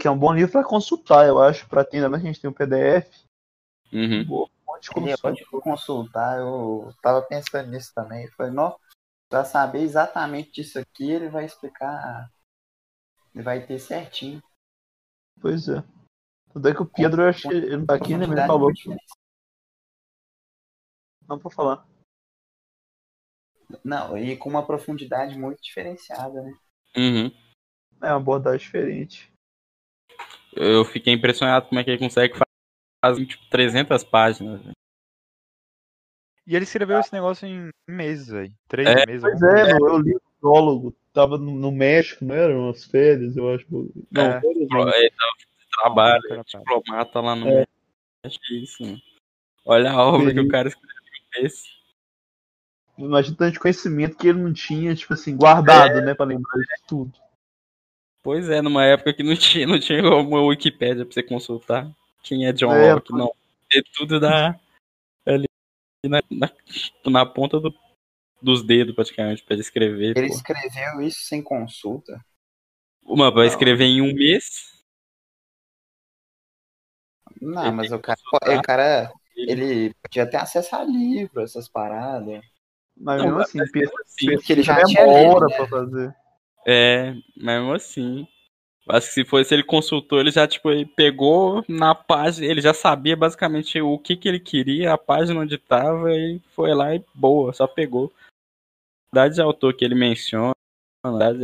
Que 0.00 0.08
é 0.08 0.10
um 0.10 0.18
bom 0.18 0.32
livro 0.32 0.52
para 0.52 0.64
consultar, 0.64 1.26
eu 1.26 1.40
acho, 1.40 1.68
para 1.68 1.84
ter, 1.84 1.98
ainda 1.98 2.08
mais 2.08 2.22
que 2.22 2.28
a 2.28 2.32
gente 2.32 2.40
tem 2.40 2.50
um 2.50 2.52
PDF. 2.52 3.24
Uhum. 3.92 4.24
Boa 4.24 4.48
fonte 4.64 4.90
de 4.90 5.00
Ele 5.00 5.10
é 5.10 5.16
consulta. 5.16 5.50
pode 5.50 5.62
consultar, 5.62 6.38
eu 6.38 6.94
tava 7.02 7.22
pensando 7.22 7.70
nisso 7.70 7.92
também. 7.94 8.28
Falei, 8.32 8.52
não, 8.52 8.78
pra 9.28 9.44
saber 9.44 9.80
exatamente 9.80 10.50
disso 10.52 10.78
aqui, 10.78 11.10
ele 11.10 11.28
vai 11.28 11.44
explicar. 11.44 12.30
Ele 13.34 13.42
vai 13.42 13.64
ter 13.66 13.78
certinho. 13.78 14.42
Pois 15.40 15.68
é. 15.68 15.82
Tudo 16.52 16.68
é 16.68 16.74
que 16.74 16.82
o 16.82 16.86
Pedro, 16.86 17.22
eu 17.22 17.28
acho 17.28 17.48
que 17.48 17.54
ele 17.54 17.76
não 17.76 17.86
tá 17.86 17.94
aqui, 17.94 18.16
né? 18.16 18.26
Mas 18.26 18.38
ele 18.38 18.46
falou. 18.46 18.72
Não 21.28 21.38
pra 21.38 21.50
falar. 21.50 21.86
Não, 23.84 24.16
e 24.16 24.36
com 24.36 24.48
uma 24.48 24.64
profundidade 24.64 25.36
muito 25.38 25.60
diferenciada, 25.60 26.40
né? 26.42 26.56
Uhum. 26.96 27.30
É 28.02 28.06
uma 28.06 28.16
abordagem 28.16 28.58
diferente. 28.60 29.30
Eu 30.54 30.84
fiquei 30.84 31.12
impressionado 31.12 31.66
como 31.68 31.80
é 31.80 31.84
que 31.84 31.90
ele 31.90 31.98
consegue 31.98 32.36
fa- 32.36 32.46
fazer 33.04 33.26
tipo 33.26 33.44
300 33.50 34.02
páginas. 34.04 34.60
velho. 34.62 34.72
E 36.46 36.54
ele 36.54 36.64
escreveu 36.64 36.98
esse 37.00 37.12
negócio 37.12 37.46
em 37.46 37.70
meses, 37.88 38.28
velho. 38.28 38.54
Três 38.68 38.88
É, 38.88 39.06
meses. 39.06 39.22
Pois 39.22 39.42
é, 39.42 39.62
coisa. 39.62 39.74
meu, 39.78 39.88
eu 39.88 39.98
li 39.98 40.14
o 40.14 40.22
prólogo. 40.40 40.96
Tava 41.12 41.36
no, 41.38 41.54
no 41.54 41.72
México, 41.72 42.24
não 42.24 42.34
era? 42.34 42.56
Umas 42.56 42.84
férias, 42.84 43.36
eu 43.36 43.52
acho. 43.54 43.66
Não, 44.10 44.22
É. 44.22 44.40
férias 44.40 44.68
não. 44.70 44.88
Ele 44.88 45.10
tava 45.10 45.32
de 45.38 45.46
trabalho, 45.70 46.22
Não, 46.30 46.36
não, 46.36 46.44
diplomata 46.44 47.20
lá 47.20 47.34
no 47.36 47.48
É. 47.48 47.50
México. 47.54 47.72
Acho 48.24 48.38
que 48.40 48.54
é 48.54 48.58
isso, 48.58 48.82
mano. 48.82 49.02
Olha 49.64 49.90
a 49.90 50.06
obra 50.06 50.32
que 50.32 50.40
o 50.40 50.48
cara 50.48 50.68
escreveu 50.68 50.96
esse. 51.38 51.68
Imagina 52.98 53.36
tanto 53.36 53.52
de 53.52 53.60
conhecimento 53.60 54.16
que 54.16 54.28
ele 54.28 54.40
não 54.42 54.52
tinha, 54.52 54.94
tipo 54.94 55.12
assim, 55.12 55.36
guardado, 55.36 56.00
né? 56.00 56.14
Pra 56.14 56.24
lembrar 56.24 56.54
de 56.58 56.82
tudo. 56.86 57.12
Pois 58.22 58.48
é, 58.48 58.60
numa 58.62 58.84
época 58.84 59.12
que 59.14 59.22
não 59.22 59.36
tinha, 59.36 59.66
não 59.66 59.78
tinha 59.78 60.02
uma 60.02 60.40
Wikipédia 60.42 61.04
pra 61.04 61.12
você 61.14 61.22
consultar. 61.22 61.90
Quem 62.22 62.46
é 62.46 62.52
John 62.52 62.72
É, 62.72 62.94
Locke? 62.94 63.12
Não. 63.12 63.32
É 63.72 63.80
tudo 63.94 64.18
da, 64.18 64.58
ali 65.26 65.46
na, 66.04 66.20
na, 66.30 66.50
na 67.10 67.26
ponta 67.26 67.60
do- 67.60 67.74
dos 68.40 68.62
dedos, 68.64 68.94
praticamente, 68.94 69.44
pra 69.44 69.54
ele 69.54 69.62
escrever. 69.62 70.16
Ele 70.16 70.28
pô. 70.28 70.34
escreveu 70.34 71.00
isso 71.02 71.20
sem 71.20 71.42
consulta. 71.42 72.24
Uma 73.04 73.30
pra 73.30 73.42
Não. 73.42 73.48
escrever 73.48 73.84
em 73.84 74.00
um 74.02 74.12
mês. 74.14 74.82
Não, 77.40 77.66
Ele 77.66 77.76
mas 77.76 77.92
o 77.92 77.98
cara, 78.00 78.18
o 78.32 78.62
cara, 78.62 79.12
Ele- 79.36 79.50
ele 79.52 79.94
podia 80.02 80.28
ter 80.28 80.38
acesso 80.38 80.74
a 80.74 80.82
livro, 80.84 81.42
essas 81.42 81.68
paradas. 81.68 82.42
Mas 82.96 83.18
Não, 83.18 83.26
mesmo 83.26 83.38
mas 83.38 83.48
assim, 83.48 83.58
mesmo 83.74 83.92
assim, 84.00 84.34
Porque 84.34 84.52
ele 84.52 84.62
já 84.62 84.80
é 84.80 84.84
tinha 84.84 85.06
né? 85.06 85.56
pra 85.56 85.66
fazer. 85.68 86.14
É, 86.66 87.14
mesmo 87.36 87.72
assim. 87.72 88.26
Acho 88.88 89.08
que 89.08 89.14
se 89.14 89.24
fosse 89.24 89.52
ele 89.52 89.64
consultou, 89.64 90.20
ele 90.20 90.30
já, 90.30 90.46
tipo, 90.46 90.70
ele 90.70 90.86
pegou 90.86 91.64
na 91.68 91.92
página, 91.92 92.46
ele 92.46 92.60
já 92.60 92.72
sabia 92.72 93.16
basicamente 93.16 93.80
o 93.80 93.98
que 93.98 94.16
que 94.16 94.28
ele 94.28 94.38
queria, 94.38 94.92
a 94.92 94.98
página 94.98 95.40
onde 95.40 95.58
tava, 95.58 96.12
e 96.12 96.40
foi 96.54 96.72
lá 96.72 96.94
e 96.94 97.04
boa, 97.12 97.52
só 97.52 97.66
pegou. 97.66 98.12
A 98.14 99.16
quantidade 99.16 99.34
de 99.34 99.40
autor 99.42 99.74
que 99.74 99.84
ele 99.84 99.96
menciona, 99.96 100.52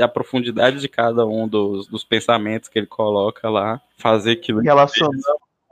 a 0.01 0.09
profundidade 0.09 0.79
de 0.81 0.89
cada 0.89 1.27
um 1.27 1.49
dos, 1.49 1.89
dos 1.89 2.05
pensamentos 2.05 2.69
que 2.69 2.79
ele 2.79 2.87
coloca 2.87 3.51
lá, 3.51 3.81
fazer 3.99 4.33
aquilo. 4.33 4.61
Relacionando 4.61 5.21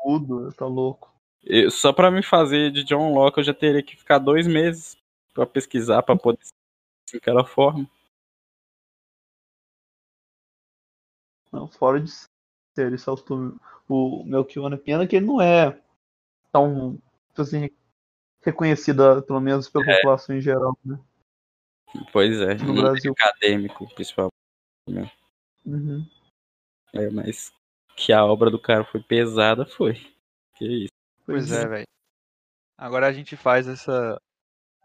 tudo, 0.03 0.53
tá 0.53 0.67
louco. 0.67 1.09
Eu- 1.45 1.71
só 1.71 1.93
pra 1.93 2.11
me 2.11 2.23
fazer 2.23 2.73
de 2.73 2.83
John 2.83 3.15
Locke, 3.15 3.39
eu 3.39 3.45
já 3.45 3.55
teria 3.55 3.83
que 3.83 3.97
ficar 3.97 4.19
dois 4.19 4.47
meses 4.47 4.97
pra 5.33 5.47
pesquisar, 5.47 6.03
pra 6.03 6.17
poder 6.17 6.45
ser 6.45 7.19
daquela 7.19 7.45
forma. 7.45 7.89
Não, 11.53 11.67
fora 11.67 12.01
de 12.01 12.11
série, 12.77 12.95
esse 12.95 13.09
autor, 13.09 13.59
o 13.89 14.25
Melchior 14.25 14.77
Pena, 14.79 15.07
que 15.07 15.17
ele 15.17 15.27
não 15.27 15.41
é 15.41 15.81
tão, 16.53 17.01
assim, 17.37 17.71
reconhecido, 18.41 19.23
pelo 19.23 19.41
menos 19.41 19.69
pela 19.69 19.85
população 19.85 20.37
em 20.37 20.41
geral, 20.41 20.79
né? 20.85 20.99
Pois 22.13 22.41
é, 22.41 22.55
No 22.55 22.75
Brasil. 22.75 23.13
acadêmico, 23.13 23.93
principalmente. 23.95 24.33
Uhum. 25.67 26.09
É, 26.93 27.11
mas 27.11 27.53
que 27.97 28.13
a 28.13 28.25
obra 28.25 28.51
do 28.51 28.61
cara 28.61 28.85
foi 28.85 29.03
pesada, 29.03 29.67
foi. 29.67 29.95
Que 30.57 30.85
isso. 30.85 30.93
Pois 31.27 31.51
é, 31.51 31.67
velho. 31.67 31.87
Agora 32.79 33.09
a 33.09 33.13
gente 33.13 33.37
faz 33.37 33.69
essa 33.69 34.21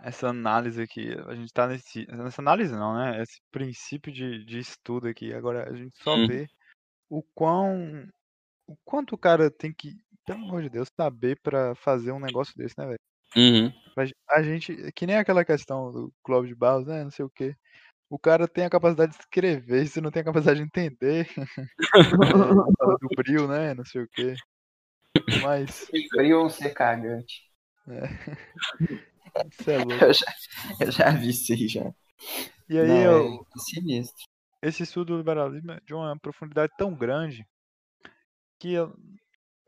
essa 0.06 0.28
análise 0.30 0.82
aqui. 0.82 1.10
A 1.28 1.36
gente 1.36 1.52
tá 1.52 1.68
nesse 1.68 2.06
nessa 2.08 2.42
análise 2.42 2.72
não, 2.72 2.96
né? 2.96 3.22
Esse 3.22 3.42
princípio 3.52 4.14
de, 4.14 4.46
de 4.46 4.60
estudo 4.60 5.08
aqui. 5.08 5.34
Agora 5.34 5.68
a 5.70 5.76
gente 5.76 5.98
só 6.04 6.16
Hum. 6.16 6.28
vê 6.28 6.48
o 7.10 7.24
quão 7.34 8.08
o 8.68 8.76
quanto 8.84 9.14
o 9.16 9.18
cara 9.18 9.50
tem 9.50 9.74
que, 9.74 9.94
pelo 10.26 10.44
amor 10.44 10.62
de 10.62 10.70
Deus, 10.70 10.90
saber 10.96 11.40
pra 11.42 11.76
fazer 11.76 12.12
um 12.12 12.20
negócio 12.20 12.54
desse, 12.56 12.76
né, 12.78 12.86
velho? 12.86 13.00
Uhum. 13.36 13.74
A 14.30 14.42
gente, 14.42 14.92
que 14.94 15.06
nem 15.06 15.18
aquela 15.18 15.46
questão 15.46 15.92
do 15.92 16.14
Clóvis 16.24 16.50
de 16.50 16.56
Barros, 16.56 16.88
né? 16.88 17.04
Não 17.04 17.12
sei 17.12 17.26
o 17.26 17.30
quê. 17.30 17.56
O 18.10 18.20
cara 18.20 18.48
tem 18.48 18.66
a 18.66 18.70
capacidade 18.70 19.12
de 19.12 19.20
escrever, 19.20 19.88
se 19.88 20.02
não 20.02 20.12
tem 20.12 20.22
a 20.22 20.26
capacidade 20.26 20.60
de 20.60 20.66
entender. 20.66 21.28
É, 21.78 22.98
do 23.00 23.08
bril, 23.16 23.48
né? 23.48 23.74
Não 23.74 23.86
sei 23.86 24.04
o 24.04 24.08
quê. 24.08 24.36
Mas, 25.42 25.88
Frio 26.12 26.42
ou 26.42 26.50
ser 26.50 26.74
cagante. 26.74 27.44
isso 28.90 29.15
é. 29.68 29.78
Eu 30.02 30.14
já, 30.14 30.26
eu 30.82 30.92
já 30.92 31.10
vi 31.12 31.30
isso 31.30 31.54
aí 31.54 31.68
já. 31.68 31.92
E 32.70 32.78
aí, 32.80 32.98
Não, 32.98 33.10
eu, 33.12 33.28
é 33.56 33.60
sinistro. 33.60 34.26
esse 34.62 34.84
estudo 34.84 35.14
do 35.14 35.18
liberalismo 35.20 35.72
é 35.72 35.80
de 35.80 35.94
uma 35.94 36.20
profundidade 36.20 36.74
tão 36.78 36.94
grande 36.94 37.48
que, 38.60 38.74
eu- 38.74 38.94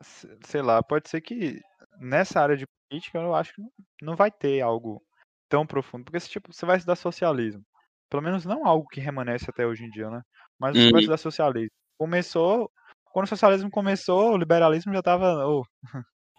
se- 0.01 0.37
sei 0.45 0.61
lá, 0.61 0.81
pode 0.83 1.09
ser 1.09 1.21
que 1.21 1.61
nessa 1.99 2.41
área 2.41 2.57
de 2.57 2.65
política 2.89 3.19
eu 3.19 3.35
acho 3.35 3.53
que 3.53 3.61
não, 4.01 4.15
vai 4.15 4.31
ter 4.31 4.61
algo 4.61 5.03
tão 5.49 5.65
profundo. 5.67 6.05
Porque, 6.05 6.19
se, 6.19 6.29
tipo, 6.29 6.53
você 6.53 6.65
vai 6.65 6.77
estudar 6.77 6.95
socialismo. 6.95 7.63
Pelo 8.09 8.23
menos 8.23 8.45
não 8.45 8.65
algo 8.67 8.87
que 8.89 9.01
remanesce 9.01 9.49
até 9.49 9.65
hoje 9.67 9.85
em 9.85 9.89
dia, 9.89 10.09
né? 10.09 10.21
Mas 10.59 10.77
você 10.79 10.89
vai 10.91 10.99
Uhum. 10.99 11.01
estudar 11.01 11.17
socialismo. 11.17 11.71
Começou. 11.99 12.71
Quando 13.13 13.25
o 13.25 13.29
socialismo 13.29 13.71
começou, 13.71 14.33
o 14.33 14.37
liberalismo 14.37 14.93
já 14.93 15.01
tava. 15.03 15.45
ô, 15.47 15.65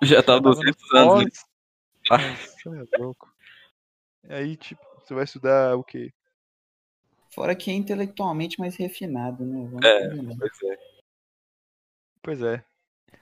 Já 0.03 0.23
tava 0.25 0.41
nos 0.41 0.59
200 0.59 0.93
anos. 0.95 1.48
Pós. 2.09 2.23
Nossa, 2.65 2.71
é 2.77 2.99
louco. 2.99 3.33
Aí, 4.29 4.57
tipo, 4.57 4.83
você 5.05 5.15
vai 5.15 5.25
estudar 5.25 5.77
o 5.77 5.85
quê? 5.85 6.13
Fora 7.35 7.57
que 7.57 7.71
é 7.71 7.75
intelectualmente 7.75 8.59
mais 8.61 8.77
refinado, 8.77 9.43
né? 9.43 9.67
Vamos 9.73 9.81
É. 9.85 9.99
combinar. 9.99 10.37
Pois 10.39 10.63
é. 10.63 10.79
Pois 12.23 12.41
é. 12.43 12.65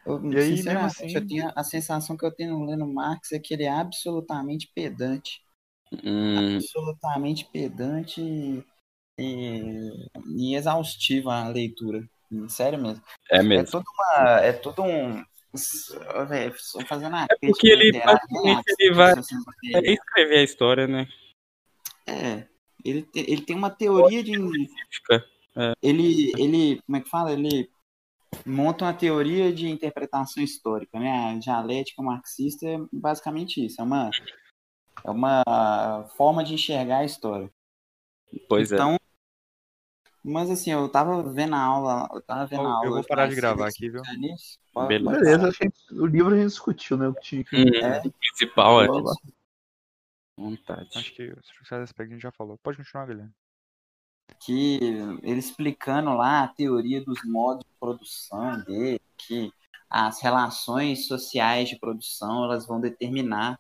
Eu, 0.07 0.33
E 0.33 0.39
aí, 0.39 0.51
mesmo 0.51 0.63
sinceramente, 0.65 0.85
assim- 0.85 1.15
eu 1.17 1.27
tenho 1.27 1.53
a 1.55 1.63
sensação 1.65 2.17
que 2.17 2.25
eu 2.25 2.35
tenho 2.35 2.65
lendo 2.65 2.87
Marx 2.87 3.33
é 3.33 3.39
que 3.39 3.53
ele 3.55 3.65
é 3.65 3.69
absolutamente 3.71 4.71
pedante. 4.75 5.41
Hum, 5.93 6.59
Absolutamente 6.59 7.45
pedante 7.53 8.21
e, 8.21 8.65
e, 9.19 10.09
e 10.53 10.57
exaustivo 10.57 11.31
a 11.31 11.49
leitura. 11.49 12.09
Sério 12.49 12.81
mesmo. 12.83 13.03
é 13.31 13.43
É 13.43 13.43
mesmo. 13.43 13.65
tudo 13.65 13.85
uma. 13.95 14.41
É 14.41 14.53
tudo 14.53 14.83
um. 14.83 15.25
Estou 15.57 16.87
fazendo 16.87 17.17
a 17.17 17.25
É 17.31 17.37
porque 17.41 17.69
ele 17.69 17.93
basicamente 17.93 18.65
ele 18.79 18.95
vai- 18.95 19.15
É 19.75 19.93
escrever 19.93 20.39
a 20.39 20.43
história, 20.43 20.87
né? 20.87 21.09
É. 22.07 22.47
Ele, 22.85 23.09
ele 23.15 23.41
tem 23.43 23.57
uma 23.57 23.71
teoria 23.71 24.23
de. 24.23 24.33
Fica. 24.91 25.25
Ele, 25.83 26.33
ele. 26.39 26.81
Como 26.87 26.97
é 26.97 27.01
que 27.01 27.09
fala? 27.09 27.33
Ele 27.33 27.69
monta 28.45 28.85
uma 28.85 28.95
teoria 28.95 29.53
de 29.53 29.69
interpretação 29.69 30.43
histórica, 30.43 30.99
né? 31.01 31.31
A 31.33 31.39
dialética 31.39 32.03
marxista 32.03 32.67
é 32.67 32.79
basicamente 32.93 33.65
isso. 33.65 33.81
É 33.81 33.85
uma, 33.85 34.11
é 35.05 35.11
uma 35.11 36.09
forma 36.17 36.45
de 36.45 36.55
enxergar 36.55 36.99
a 36.99 37.05
história. 37.05 37.51
Pois 38.49 38.71
é. 38.71 38.77
Mas 40.33 40.51
assim, 40.51 40.73
eu 40.73 40.89
tava 40.89 41.23
vendo 41.23 41.55
a 41.55 41.61
aula, 41.61 42.09
eu 42.13 42.21
tava 42.23 42.47
vendo 42.47 42.67
a 42.67 42.73
aula. 42.73 42.87
eu 42.87 42.93
vou 42.93 43.05
parar 43.05 43.29
de 43.29 43.35
gravar 43.35 43.69
aqui, 43.69 43.89
viu? 43.89 44.03
Pode- 44.03 44.19
Beleza. 44.19 44.59
pode 44.73 44.89
Beleza, 44.89 45.53
que 45.53 45.95
o 45.95 46.07
livro 46.07 46.35
a 46.35 46.37
gente 46.37 46.49
discutiu, 46.49 46.97
né? 46.97 47.09
O 47.09 47.15
que 47.15 47.21
tinha 47.23 47.45
que 47.45 47.57
Hum, 47.57 47.75
É. 47.83 48.01
O 48.07 48.13
principal 48.13 48.83
é 48.83 48.87
vontade. 50.37 50.91
Acho 50.99 51.15
que 51.15 51.23
os 51.31 51.51
principais 51.53 51.83
aspectos 51.83 52.13
a 52.13 52.15
gente 52.15 52.23
já 52.23 52.33
falou. 52.33 52.59
Pode 52.59 52.77
continuar, 52.77 53.07
Guilherme. 53.07 53.33
que 54.41 54.79
ele 55.23 55.39
explicando 55.39 56.13
lá 56.15 56.43
a 56.45 56.49
teoria 56.49 57.03
dos 57.03 57.25
modos 57.25 57.65
de 57.65 57.71
produção 57.81 58.61
dele, 58.65 59.01
que 59.17 59.51
as 59.89 60.21
relações 60.21 61.07
sociais 61.07 61.69
de 61.69 61.79
produção 61.79 62.45
elas 62.45 62.67
vão 62.67 62.81
determinar, 62.81 63.59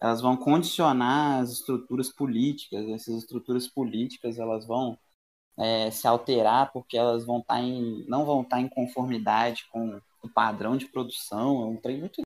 elas 0.00 0.22
vão 0.22 0.36
condicionar 0.36 1.40
as 1.42 1.50
estruturas 1.50 2.10
políticas, 2.10 2.88
essas 2.88 3.16
estruturas 3.16 3.66
políticas 3.68 4.38
elas 4.38 4.64
vão 4.66 4.96
é, 5.58 5.90
se 5.90 6.06
alterar 6.06 6.72
porque 6.72 6.96
elas 6.96 7.24
vão 7.24 7.38
estar 7.38 7.60
em, 7.60 8.04
não 8.08 8.24
vão 8.24 8.42
estar 8.42 8.60
em 8.60 8.68
conformidade 8.68 9.66
com 9.70 10.00
o 10.22 10.28
padrão 10.28 10.76
de 10.76 10.86
produção, 10.86 11.62
é 11.62 11.66
um 11.66 11.76
trem 11.76 11.98
muito 11.98 12.22